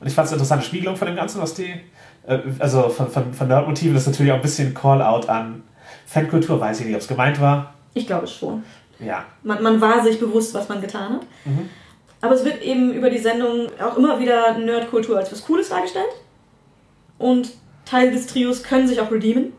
[0.00, 1.74] Und ich fand es eine interessante Spiegelung von dem Ganzen, was die,
[2.26, 5.62] äh, also von, von, von Nerdmotiven, das ist natürlich auch ein bisschen Call-out an
[6.06, 7.74] Fankultur, weiß ich nicht, ob es gemeint war.
[7.92, 8.64] Ich glaube schon.
[8.98, 9.26] Ja.
[9.42, 11.26] Man, man war sich bewusst, was man getan hat.
[11.44, 11.68] Mhm.
[12.22, 16.14] Aber es wird eben über die Sendung auch immer wieder Nerdkultur als was Cooles dargestellt.
[17.18, 17.50] Und
[17.84, 19.52] Teile des Trios können sich auch redeemen.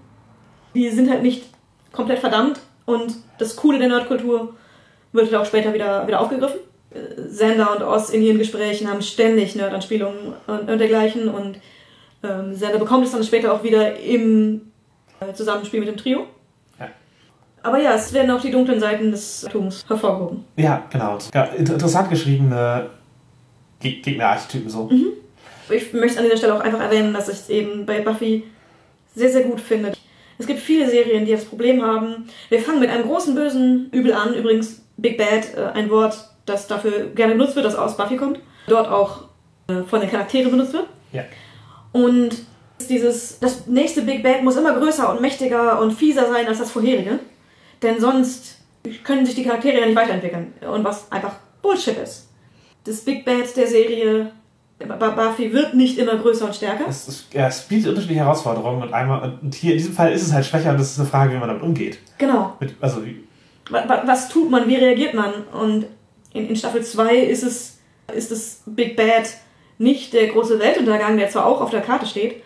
[0.73, 1.45] Die sind halt nicht
[1.91, 2.61] komplett verdammt.
[2.88, 4.55] Und das Coole der Nerdkultur
[5.11, 6.61] wird halt auch später wieder, wieder aufgegriffen.
[7.27, 11.27] Sender und Oz in ihren Gesprächen haben ständig Nerd-Anspielungen und, und dergleichen.
[11.27, 11.59] Und
[12.23, 14.72] ähm, Sender bekommt es dann später auch wieder im
[15.19, 16.27] äh, Zusammenspiel mit dem Trio.
[16.80, 16.88] Ja.
[17.61, 20.45] Aber ja, es werden auch die dunklen Seiten des Atoms hervorgehoben.
[20.55, 21.18] Ja, genau.
[21.57, 22.89] Interessant geschriebene
[23.81, 24.85] Geg Gegnerarchetypen so.
[24.85, 25.07] Mhm.
[25.69, 28.45] Ich möchte an dieser Stelle auch einfach erwähnen, dass ich es eben bei Buffy
[29.14, 29.91] sehr, sehr gut finde.
[30.39, 32.27] Es gibt viele Serien, die das Problem haben.
[32.49, 34.34] Wir fangen mit einem großen bösen Übel an.
[34.34, 38.39] Übrigens, Big Bad, äh, ein Wort, das dafür gerne benutzt wird, das aus Buffy kommt.
[38.68, 39.23] Dort auch
[39.68, 40.88] äh, von den Charakteren benutzt wird.
[41.11, 41.23] Ja.
[41.91, 42.35] Und
[42.89, 46.72] dieses, das nächste Big Bad muss immer größer und mächtiger und fieser sein als das
[46.72, 47.19] vorherige.
[47.81, 48.59] Denn sonst
[49.03, 50.53] können sich die Charaktere ja nicht weiterentwickeln.
[50.61, 52.30] Und was einfach Bullshit ist.
[52.84, 54.31] Das Big Bad der Serie
[54.80, 56.86] Buffy wird nicht immer größer und stärker.
[56.88, 60.24] Es, es, ja, es bietet unterschiedliche Herausforderungen und einmal und hier in diesem Fall ist
[60.24, 61.99] es halt schwächer und das ist eine Frage, wie man damit umgeht.
[62.18, 62.56] Genau.
[62.60, 63.24] Mit, also wie,
[63.70, 65.34] was, was tut man, wie reagiert man?
[65.52, 65.86] Und
[66.34, 67.78] in, in Staffel 2 ist es
[68.14, 69.30] ist das Big Bad
[69.78, 72.41] nicht der große Weltuntergang, der zwar auch auf der Karte steht,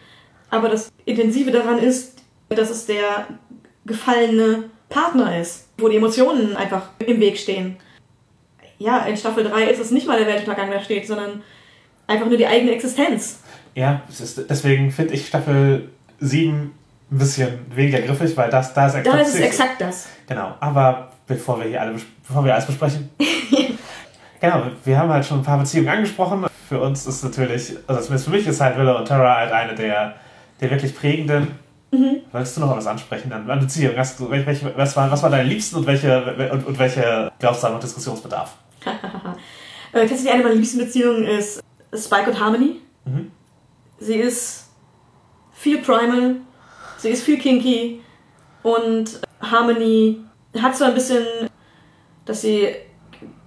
[0.50, 3.28] aber das Intensive daran ist, dass es der
[3.86, 7.78] gefallene Partner ist, wo die Emotionen einfach im Weg stehen.
[8.78, 11.44] Ja, in Staffel 3 ist es nicht mal der Weltuntergang, der steht, sondern
[12.08, 13.40] einfach nur die eigene Existenz.
[13.76, 16.72] Ja, ist, deswegen finde ich Staffel 7
[17.12, 20.08] ein bisschen weniger griffig, weil das, da ist exakt, da ist es exakt das.
[20.28, 21.96] Genau, aber bevor wir hier alle,
[22.28, 23.10] bevor wir alles besprechen.
[24.40, 26.46] genau, wir haben halt schon ein paar Beziehungen angesprochen.
[26.70, 29.76] Für uns ist natürlich, also zumindest für mich ist halt Willow und Tara halt eine
[29.76, 30.16] der,
[30.62, 31.60] der wirklich prägenden.
[31.92, 32.22] Mhm.
[32.32, 33.98] Wolltest du noch was ansprechen dann an Beziehungen?
[33.98, 37.62] Hast du, welche, was, war, was war deine Liebsten und welche, und, und welche glaubst
[37.62, 38.56] du haben noch Diskussionsbedarf?
[38.86, 41.62] äh, tatsächlich eine meiner liebsten Beziehungen ist
[41.94, 42.82] Spike und Harmony.
[43.06, 43.32] Mhm.
[44.00, 44.70] Sie ist
[45.54, 46.38] viel primal,
[46.98, 48.02] sie ist viel kinky
[48.64, 50.20] und Harmony
[50.60, 51.24] hat zwar ein bisschen,
[52.26, 52.70] dass sie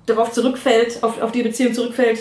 [0.07, 2.21] darauf zurückfällt, auf, auf die Beziehung zurückfällt,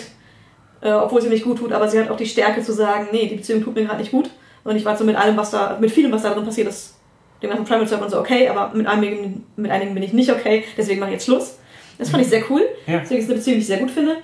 [0.80, 3.26] äh, obwohl sie nicht gut tut, aber sie hat auch die Stärke zu sagen, nee,
[3.28, 4.30] die Beziehung tut mir gerade nicht gut.
[4.64, 6.94] Und ich war so mit allem, was da, mit vielem, was da drin passiert ist,
[7.42, 10.30] dem ganzen Primal Server und so okay, aber mit einigen, mit einigen bin ich nicht
[10.30, 11.58] okay, deswegen mache ich jetzt Schluss.
[11.98, 12.62] Das fand ich sehr cool.
[12.86, 13.00] Ja.
[13.00, 14.16] Deswegen ist eine Beziehung, die ich sehr gut finde.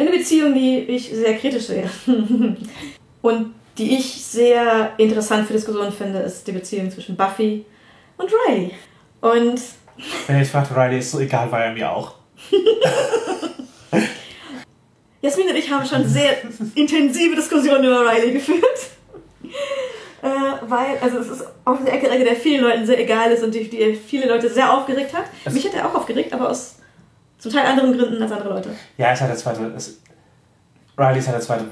[0.00, 1.84] Eine Beziehung, die ich sehr kritisch sehe.
[3.20, 7.66] und die ich sehr interessant für Diskussionen finde, ist die Beziehung zwischen Buffy
[8.16, 8.70] und Riley.
[9.20, 9.60] Und.
[10.26, 12.14] Wenn ich fragte, Riley ist so egal, war er mir auch.
[15.20, 16.38] Jasmin und ich haben schon sehr
[16.74, 18.80] intensive Diskussionen über Riley geführt.
[20.22, 20.28] Äh,
[20.66, 23.68] weil, also es ist auf der Ecke, der vielen Leuten sehr egal ist und die,
[23.68, 25.24] die viele Leute sehr aufgeregt hat.
[25.44, 26.79] Es Mich hat er auch aufgeregt, aber aus
[27.40, 28.70] zum Teil anderen Gründen als andere Leute.
[28.98, 29.72] Ja, es hat der zweite.
[29.74, 30.00] Es,
[30.96, 31.64] Riley ist halt der zweite.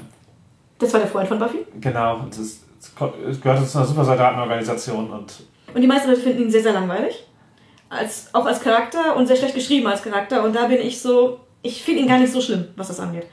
[0.79, 1.65] Das war der Freund von Buffy?
[1.79, 2.25] Genau.
[2.29, 2.39] Das,
[3.29, 5.33] es gehört zu einer Supersoldatenorganisation und.
[5.73, 7.27] Und die meisten Leute finden ihn sehr, sehr langweilig.
[7.89, 10.43] Als, auch als Charakter und sehr schlecht geschrieben als Charakter.
[10.43, 11.39] Und da bin ich so.
[11.61, 13.27] Ich finde ihn gar nicht so schlimm, was das angeht.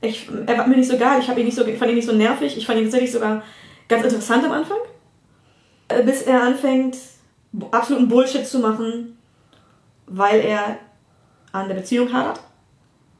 [0.00, 2.06] Ich, er war mir nicht so geil, ich, ihn nicht so, ich fand ihn nicht
[2.06, 3.42] so nervig, ich fand ihn tatsächlich sogar
[3.88, 4.76] ganz interessant am Anfang.
[5.88, 6.96] Äh, bis er anfängt,
[7.70, 9.18] absoluten Bullshit zu machen,
[10.06, 10.78] weil er
[11.54, 12.40] an der Beziehung hadert.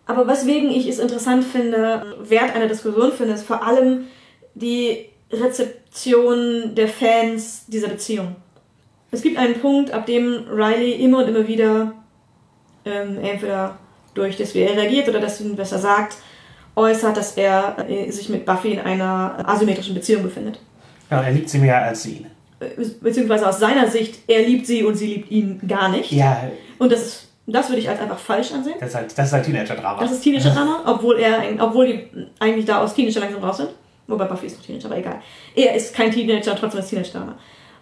[0.06, 4.04] Aber weswegen ich es interessant finde, wert einer Diskussion finde, ist vor allem
[4.54, 8.36] die Rezeption der Fans dieser Beziehung.
[9.10, 11.94] Es gibt einen Punkt, ab dem Riley immer und immer wieder
[12.84, 13.78] ähm, entweder
[14.12, 16.16] durch das, wie er reagiert oder das, was er sagt,
[16.76, 20.58] äußert, dass er äh, sich mit Buffy in einer asymmetrischen Beziehung befindet.
[21.10, 22.26] Ja, er liebt sie mehr als sie.
[22.60, 26.10] Äh, beziehungsweise aus seiner Sicht, er liebt sie und sie liebt ihn gar nicht.
[26.12, 26.50] Ja.
[26.78, 28.74] Und das ist das würde ich als einfach falsch ansehen.
[28.80, 30.00] Das ist halt, das ist halt Teenager-Drama.
[30.00, 32.08] Das ist Teenager-Drama, obwohl, er, obwohl die
[32.40, 33.70] eigentlich da aus Teenager langsam raus sind.
[34.06, 35.20] Wobei Buffy ist auch Teenager, aber egal.
[35.54, 37.36] Er ist kein Teenager, trotzdem ist Teenager-Drama.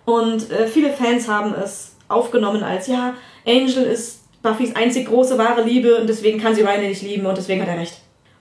[0.05, 3.15] Und äh, viele Fans haben es aufgenommen als, ja,
[3.47, 7.37] Angel ist Buffys einzig große wahre Liebe und deswegen kann sie Ryan nicht lieben und
[7.39, 7.99] deswegen hat er recht.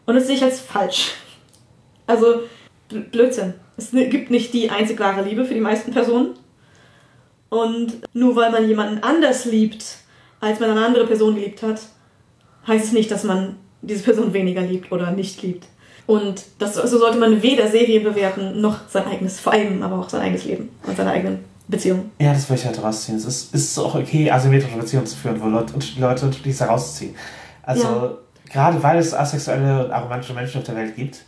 [0.07, 1.11] Und das sehe ich als falsch.
[2.07, 2.41] Also,
[2.91, 3.53] Bl- Blödsinn.
[3.77, 6.33] Es gibt nicht die einzig wahre Liebe für die meisten Personen.
[7.49, 9.85] Und nur weil man jemanden anders liebt,
[10.41, 11.81] als man eine andere Person geliebt hat,
[12.67, 15.67] heißt es nicht, dass man diese Person weniger liebt oder nicht liebt.
[16.07, 20.09] Und das, so sollte man weder Serien bewerten, noch sein eigenes, vor allem aber auch
[20.09, 22.11] sein eigenes Leben und seine eigenen Beziehungen.
[22.19, 23.17] Ja, das will ich halt rausziehen.
[23.17, 27.15] Es ist, ist auch okay, asymmetrische Beziehungen zu führen, wo Leute, Leute unterschiedliches herausziehen.
[27.63, 28.17] Also, Ja.
[28.51, 31.23] gerade weil es asexuelle und aromantische Menschen auf der Welt gibt,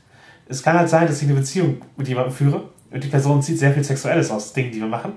[0.50, 3.60] es kann halt sein, dass ich eine Beziehung mit jemandem führe und die Person zieht
[3.60, 5.14] sehr viel Sexuelles aus Dingen, die wir machen.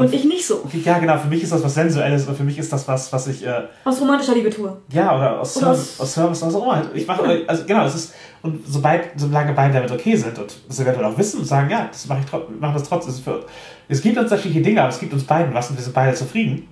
[0.00, 0.66] Und ich nicht so.
[0.84, 3.26] Ja, genau, für mich ist das was Sensuelles und für mich ist das was, was
[3.28, 4.76] ich, äh, Aus romantischer Liebe tue.
[4.92, 6.90] ja, oder aus Oder Service, aus- aus Service, was auch immer.
[6.94, 10.80] Ich mache, also genau, es ist, und sobald, solange beide damit okay sind und es
[10.80, 13.14] eventuell auch wissen und sagen, ja, das mache ich trotzdem, machen das trotzdem.
[13.14, 13.44] Für,
[13.88, 16.66] es gibt unterschiedliche Dinge, aber es gibt uns beiden was und wir sind beide zufrieden.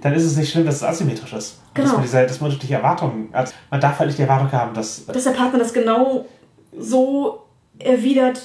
[0.00, 1.60] Dann ist es nicht schlimm, dass es asymmetrisch ist.
[1.68, 1.92] Und Dass Genau.
[1.94, 3.52] man, diese, dass man unterschiedliche Erwartungen hat.
[3.70, 5.04] Man darf halt nicht die Erwartung haben, dass.
[5.06, 6.24] Dass der Partner das genau
[6.76, 7.42] so
[7.78, 8.40] erwidert,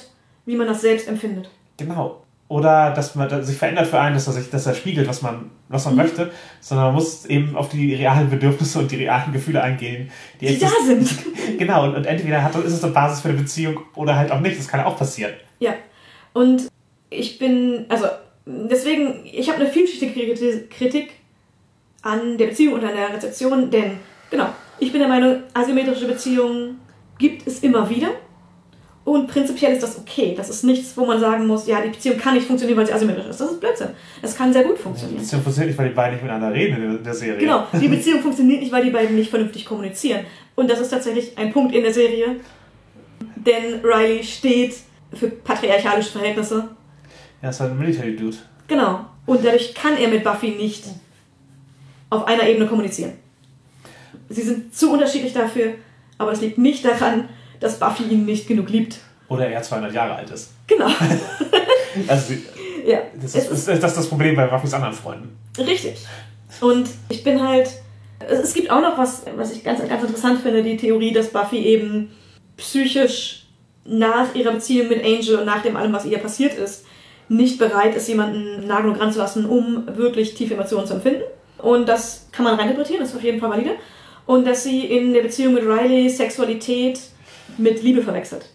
[0.46, 1.48] wie man das selbst empfindet.
[1.76, 2.22] Genau.
[2.48, 5.50] Oder dass man sich verändert für einen, dass er sich, dass er spiegelt, was man,
[5.68, 6.30] was man möchte,
[6.60, 10.10] sondern man muss eben auf die realen Bedürfnisse und die realen Gefühle eingehen,
[10.40, 11.08] die, Die da sind.
[11.58, 14.40] Genau, und, und entweder hat, ist es eine Basis für eine Beziehung oder halt auch
[14.40, 14.58] nicht.
[14.58, 15.32] Das kann auch passieren.
[15.58, 15.74] Ja.
[16.34, 16.68] Und
[17.10, 18.06] ich bin, also
[18.44, 21.12] deswegen, ich habe eine vielschichtige Kriti- Kritik
[22.02, 23.92] an der Beziehung und an der Rezeption, denn
[24.30, 24.48] genau,
[24.78, 26.78] ich bin der Meinung, asymmetrische Beziehungen
[27.18, 28.08] gibt es immer wieder.
[29.04, 30.34] Und prinzipiell ist das okay.
[30.34, 32.92] Das ist nichts, wo man sagen muss, ja, die Beziehung kann nicht funktionieren, weil sie
[32.94, 33.38] asymmetrisch ist.
[33.40, 33.88] Das ist Blödsinn.
[34.22, 35.18] Es kann sehr gut Die funktionieren.
[35.20, 37.36] Beziehung funktioniert nicht, weil die beiden nicht miteinander reden in der- Serie.
[37.38, 40.20] Genau, die Beziehung funktioniert nicht, weil die beiden nicht vernünftig kommunizieren.
[40.54, 42.36] Und das ist tatsächlich ein Punkt in der Serie.
[43.36, 44.74] Denn Riley steht
[45.12, 46.68] für patriarchalische Verhältnisse.
[47.42, 48.36] Ja, ist halt ein Military Dude.
[48.68, 49.04] Genau.
[49.26, 50.84] Und dadurch kann er mit Buffy nicht
[52.08, 53.12] auf einer Ebene kommunizieren.
[54.30, 55.74] Sie sind zu unterschiedlich dafür,
[56.16, 57.28] aber das liegt nicht daran,
[57.60, 58.98] dass Buffy ihn nicht genug liebt.
[59.28, 60.50] Oder er 200 Jahre alt ist.
[60.66, 60.88] Genau.
[62.08, 62.34] Also,
[62.86, 63.02] ja.
[63.22, 65.38] das es ist, das ist das Problem bei Buffys anderen Freunden.
[65.56, 65.94] Richtig.
[66.60, 67.70] Und ich bin halt.
[68.18, 71.28] Es es gibt auch noch was, was ich ganz, ganz interessant finde, die Theorie, dass
[71.28, 72.10] Buffy eben
[72.56, 73.46] psychisch
[73.84, 76.84] nach ihrer Beziehung mit Angel und nach dem allem, was ihr passiert ist,
[77.28, 81.22] nicht bereit ist, jemanden nah genug ranzulassen, um wirklich tiefe Emotionen zu empfinden.
[81.58, 83.76] Und das kann man reininterpretieren, das ist auf jeden Fall valide.
[84.26, 86.98] Und dass sie in der Beziehung mit Riley Sexualität
[87.58, 88.46] mit Liebe verwechselt.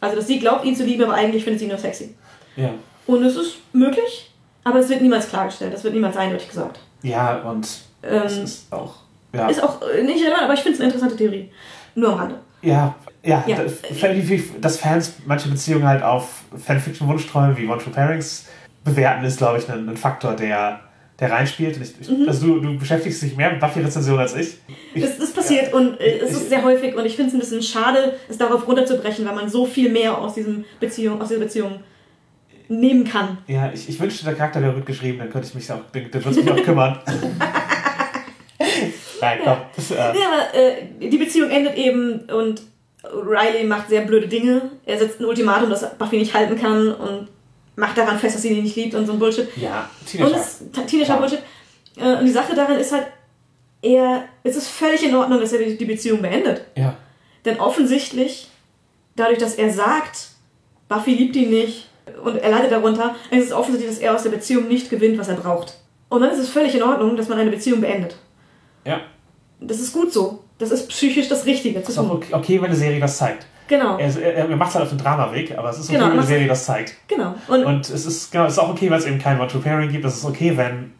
[0.00, 2.14] Also, dass sie glaubt, ihn zu lieben, aber eigentlich findet sie ihn nur sexy.
[2.56, 2.70] Ja.
[3.06, 4.30] Und es ist möglich,
[4.64, 6.80] aber es wird niemals klargestellt, das wird niemals eindeutig gesagt.
[7.02, 7.66] Ja, und
[8.02, 8.96] Ähm, es ist auch.
[9.32, 11.50] Ja, Ist auch äh, nicht relevant, aber ich finde es eine interessante Theorie.
[11.94, 12.34] Nur am Rande.
[12.62, 13.56] ja, ja, Ja.
[13.56, 18.46] da- vielleicht wie- dass Fans manche Beziehungen halt auf Fanfiction-Wunschträume wie One True Pairings
[18.84, 20.80] bewerten, ist, glaube ich, ein, ein Faktor, der,
[21.20, 21.76] der reinspielt.
[21.76, 22.28] Ich, ich, Mhm.
[22.28, 24.56] Also du, du beschäftigst dich mehr mit Buffy-Rezensionen als ich.
[24.94, 27.40] ich Das, das passiert und äh, es ist sehr häufig und ich finde es ein
[27.40, 31.40] bisschen schade, es darauf runterzubrechen, weil man so viel mehr aus, diesem Beziehung, aus dieser
[31.40, 31.80] Beziehung
[32.68, 33.38] nehmen kann.
[33.46, 36.10] Ja, ich, ich wünschte, der Charakter wäre gut geschrieben, dann könnte ich mich auch, dann,
[36.10, 36.98] dann würde ich mich auch kümmern.
[39.20, 39.56] Nein, komm.
[39.76, 42.62] Das, äh, Ja, aber äh, die Beziehung endet eben und
[43.04, 44.70] Riley macht sehr blöde Dinge.
[44.86, 47.28] Er setzt ein Ultimatum, das Buffy nicht halten kann und
[47.76, 49.48] macht daran fest, dass sie ihn nicht liebt und so ein Bullshit.
[49.56, 50.36] ja, Und Teenager.
[50.40, 51.16] ist teenager.
[51.16, 51.40] Bullshit.
[51.96, 53.06] Äh, Und die Sache daran ist halt,
[53.82, 56.62] er, es ist völlig in Ordnung, dass er die die Beziehung beendet.
[56.76, 56.96] Ja.
[57.44, 58.48] Denn offensichtlich,
[59.16, 60.28] dadurch, dass er sagt,
[60.88, 61.88] Buffy liebt ihn nicht
[62.22, 65.28] und er leidet darunter, ist es offensichtlich, dass er aus der Beziehung nicht gewinnt, was
[65.28, 65.74] er braucht.
[66.08, 68.16] Und dann ist es völlig in Ordnung, dass man eine Beziehung beendet.
[68.84, 69.00] Ja.
[69.60, 70.44] Das ist gut so.
[70.58, 73.46] Das ist psychisch das Richtige zu Ist okay, wenn eine Serie das zeigt.
[73.66, 73.98] Genau.
[73.98, 76.18] Er, er, er macht es halt auf den Dramaweg, aber es ist okay, Genau, wenn
[76.18, 76.94] eine Serie das zeigt.
[77.08, 77.34] Genau.
[77.48, 80.04] Und, Und es ist, genau, es ist auch okay, wenn es eben kein One-True-Pairing gibt.
[80.04, 80.92] Es ist okay, wenn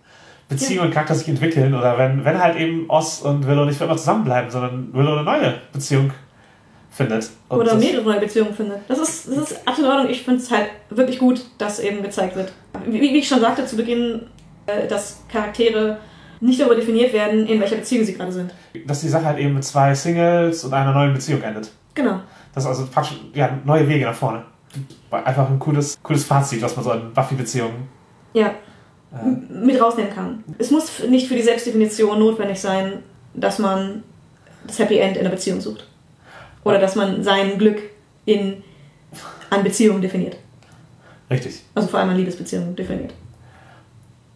[0.49, 3.85] Beziehungen und Charakter sich entwickeln oder wenn, wenn halt eben Oz und Willow nicht für
[3.85, 6.11] immer zusammenbleiben, sondern Willow eine neue Beziehung
[6.91, 7.31] findet.
[7.49, 8.79] Und oder mehrere neue Beziehungen findet.
[8.89, 10.13] Das ist, das ist absolut in Ordnung.
[10.13, 12.53] Ich finde es halt wirklich gut, dass eben gezeigt wird.
[12.87, 14.23] Wie, wie ich schon sagte zu Beginn,
[14.67, 15.99] äh, dass Charaktere
[16.41, 18.53] nicht darüber definiert werden, in welcher Beziehung sie gerade sind.
[18.87, 21.71] Dass die Sache halt eben mit zwei Singles und einer neuen Beziehung endet.
[21.95, 22.21] Genau.
[22.55, 24.43] Das ist also praktisch ja, neue Wege nach vorne.
[25.11, 27.89] Einfach ein cooles, cooles Fazit, was man so in Buffy-Beziehungen.
[28.33, 28.55] Ja,
[29.13, 30.43] Äh, mit rausnehmen kann.
[30.59, 33.03] Es muss nicht für die Selbstdefinition notwendig sein,
[33.35, 34.03] dass man
[34.67, 35.87] das Happy End in einer Beziehung sucht.
[36.65, 37.81] Oder dass man sein Glück
[38.25, 38.65] in,
[39.51, 40.37] an Beziehungen definiert.
[41.31, 41.63] richtig.
[41.75, 43.15] Also vor allem an Liebesbeziehungen definiert.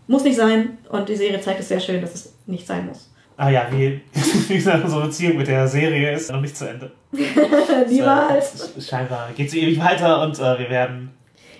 [0.07, 3.08] Muss nicht sein und die Serie zeigt es sehr schön, dass es nicht sein muss.
[3.41, 4.01] Ah ja, wie,
[4.49, 6.91] wie gesagt, unsere Beziehung mit der Serie ist noch nicht zu Ende.
[7.89, 8.77] Niemals.
[8.77, 11.11] Äh, Scheinbar geht sie ewig weiter und äh, wir werden.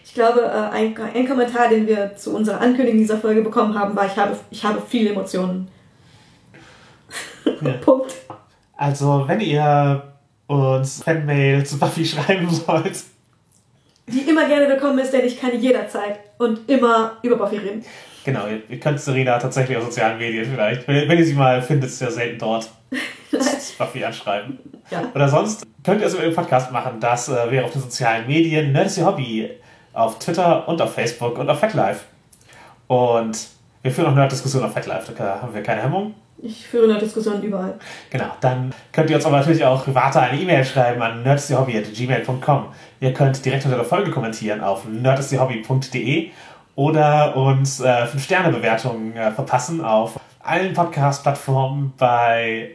[0.05, 3.95] Ich glaube, äh, ein, ein Kommentar, den wir zu unserer Ankündigung dieser Folge bekommen haben,
[3.95, 5.69] war, ich habe, ich habe viele Emotionen.
[7.61, 7.73] Ja.
[7.81, 8.13] Punkt.
[8.77, 10.03] Also, wenn ihr
[10.49, 13.05] uns Fanmail zu Buffy schreiben wollt,
[14.09, 17.85] die immer gerne willkommen ist, denn ich kann jederzeit und immer über Buffy reden.
[18.29, 21.63] Genau, ihr, ihr könnt Serena tatsächlich auf sozialen Medien vielleicht, wenn, wenn ihr sie mal
[21.63, 22.69] findet, ist ja selten dort.
[23.79, 24.59] Buffy anschreiben.
[24.91, 25.05] Ja.
[25.15, 27.01] Oder sonst könnt ihr es über den Podcast machen.
[27.01, 28.73] Das äh, wäre auf den sozialen Medien.
[28.73, 29.49] Nerd ist ihr Hobby.
[29.95, 32.01] Auf Twitter und auf Facebook und auf FatLife.
[32.87, 33.49] Und
[33.81, 35.11] wir führen auch Nerd-Diskussionen auf FatLife.
[35.17, 36.15] Da haben wir keine Hemmung.
[36.43, 37.79] Ich führe eine Diskussion überall.
[38.11, 42.67] Genau, dann könnt ihr uns aber natürlich auch privater eine E-Mail schreiben an nerdistihobby.gmail.com.
[43.01, 46.31] Ihr könnt direkt unter der Folge kommentieren auf nerdistihobby.de
[46.79, 51.93] oder uns äh, 5-Sterne-Bewertungen äh, verpassen auf allen Podcast-Plattformen.
[51.99, 52.71] Bei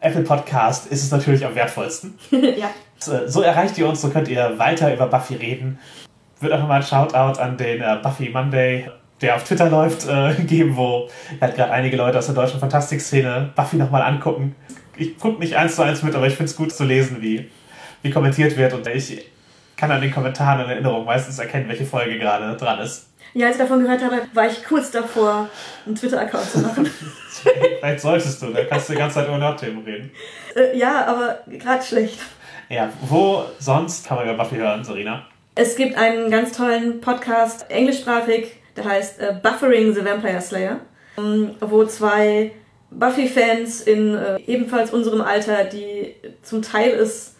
[0.00, 2.18] Apple Podcast ist es natürlich am wertvollsten.
[2.30, 2.70] ja.
[2.96, 5.78] So erreicht ihr uns, so könnt ihr weiter über Buffy reden.
[6.40, 8.90] Wird auch nochmal ein Shoutout an den äh, Buffy Monday,
[9.20, 13.50] der auf Twitter läuft, äh, geben, wo halt gerade einige Leute aus der deutschen Fantastik-Szene
[13.54, 14.56] Buffy nochmal angucken.
[14.96, 17.50] Ich gucke nicht eins zu eins mit, aber ich finde es gut zu lesen, wie,
[18.00, 18.72] wie kommentiert wird.
[18.72, 19.26] Und ich
[19.76, 23.07] kann an den Kommentaren in Erinnerung meistens erkennen, welche Folge gerade dran ist.
[23.34, 25.48] Ja, als ich davon gehört habe, war ich kurz davor,
[25.86, 26.90] einen Twitter-Account zu machen.
[27.80, 30.10] Vielleicht solltest du, da kannst du die ganze Zeit über Nerdthemen reden.
[30.56, 32.18] äh, ja, aber gerade schlecht.
[32.68, 35.26] Ja, wo sonst kann man über Buffy hören, Serena?
[35.54, 40.80] Es gibt einen ganz tollen Podcast, englischsprachig, der heißt äh, Buffering the Vampire Slayer,
[41.16, 42.52] ähm, wo zwei
[42.90, 47.34] Buffy-Fans in äh, ebenfalls unserem Alter, die zum Teil es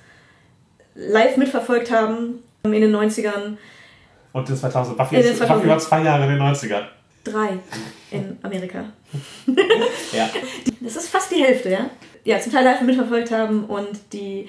[0.95, 3.57] live mitverfolgt haben in den 90ern,
[4.33, 4.97] Und in 2000.
[4.97, 5.61] Buffy, In den ist, 2000.
[5.63, 6.85] Buffy war zwei Jahre in den 90ern.
[7.25, 7.59] drei
[8.11, 8.85] in Amerika.
[10.13, 10.29] Ja.
[10.81, 11.91] Das ist fast die Hälfte, ja?
[12.25, 14.49] Ja, zum Teil live mitverfolgt haben und die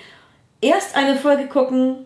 [0.61, 2.05] erst eine Folge gucken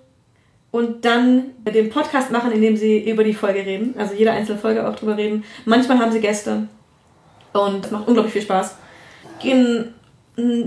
[0.72, 3.96] und dann den Podcast machen, in dem sie über die Folge reden.
[3.98, 5.44] Also jede einzelne Folge auch drüber reden.
[5.66, 6.68] Manchmal haben sie Gäste
[7.54, 8.76] und es macht unglaublich viel Spaß.
[9.40, 9.94] Gehen
[10.36, 10.66] mh,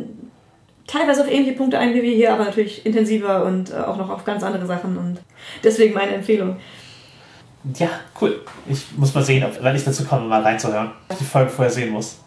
[0.86, 4.10] teilweise auf ähnliche Punkte ein wie wir hier, aber natürlich intensiver und äh, auch noch
[4.10, 5.18] auf ganz andere Sachen und
[5.64, 6.56] deswegen meine Empfehlung.
[7.74, 7.88] Ja,
[8.20, 8.44] cool.
[8.68, 10.92] Ich muss mal sehen, ob, wenn ich dazu komme, mal reinzuhören.
[11.10, 12.18] Ich die Folge vorher sehen muss.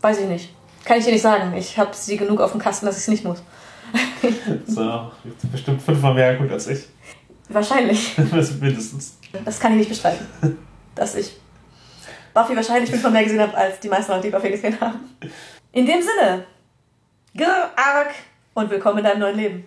[0.00, 0.54] Weiß ich nicht.
[0.84, 1.54] Kann ich dir nicht sagen.
[1.56, 3.42] Ich habe sie genug auf dem Kasten, dass ich es nicht muss.
[4.66, 5.10] So,
[5.50, 6.80] bestimmt fünfmal mehr gut als ich.
[7.48, 8.16] Wahrscheinlich.
[8.60, 9.16] Mindestens.
[9.44, 10.26] Das kann ich nicht bestreiten.
[10.94, 11.32] Dass ich
[12.34, 15.00] Buffy wahrscheinlich fünfmal mehr gesehen habe, als die meisten Leute, die Buffy gesehen haben.
[15.72, 16.44] In dem Sinne,
[17.36, 18.14] Grr, Arg
[18.54, 19.64] und willkommen in deinem neuen Leben.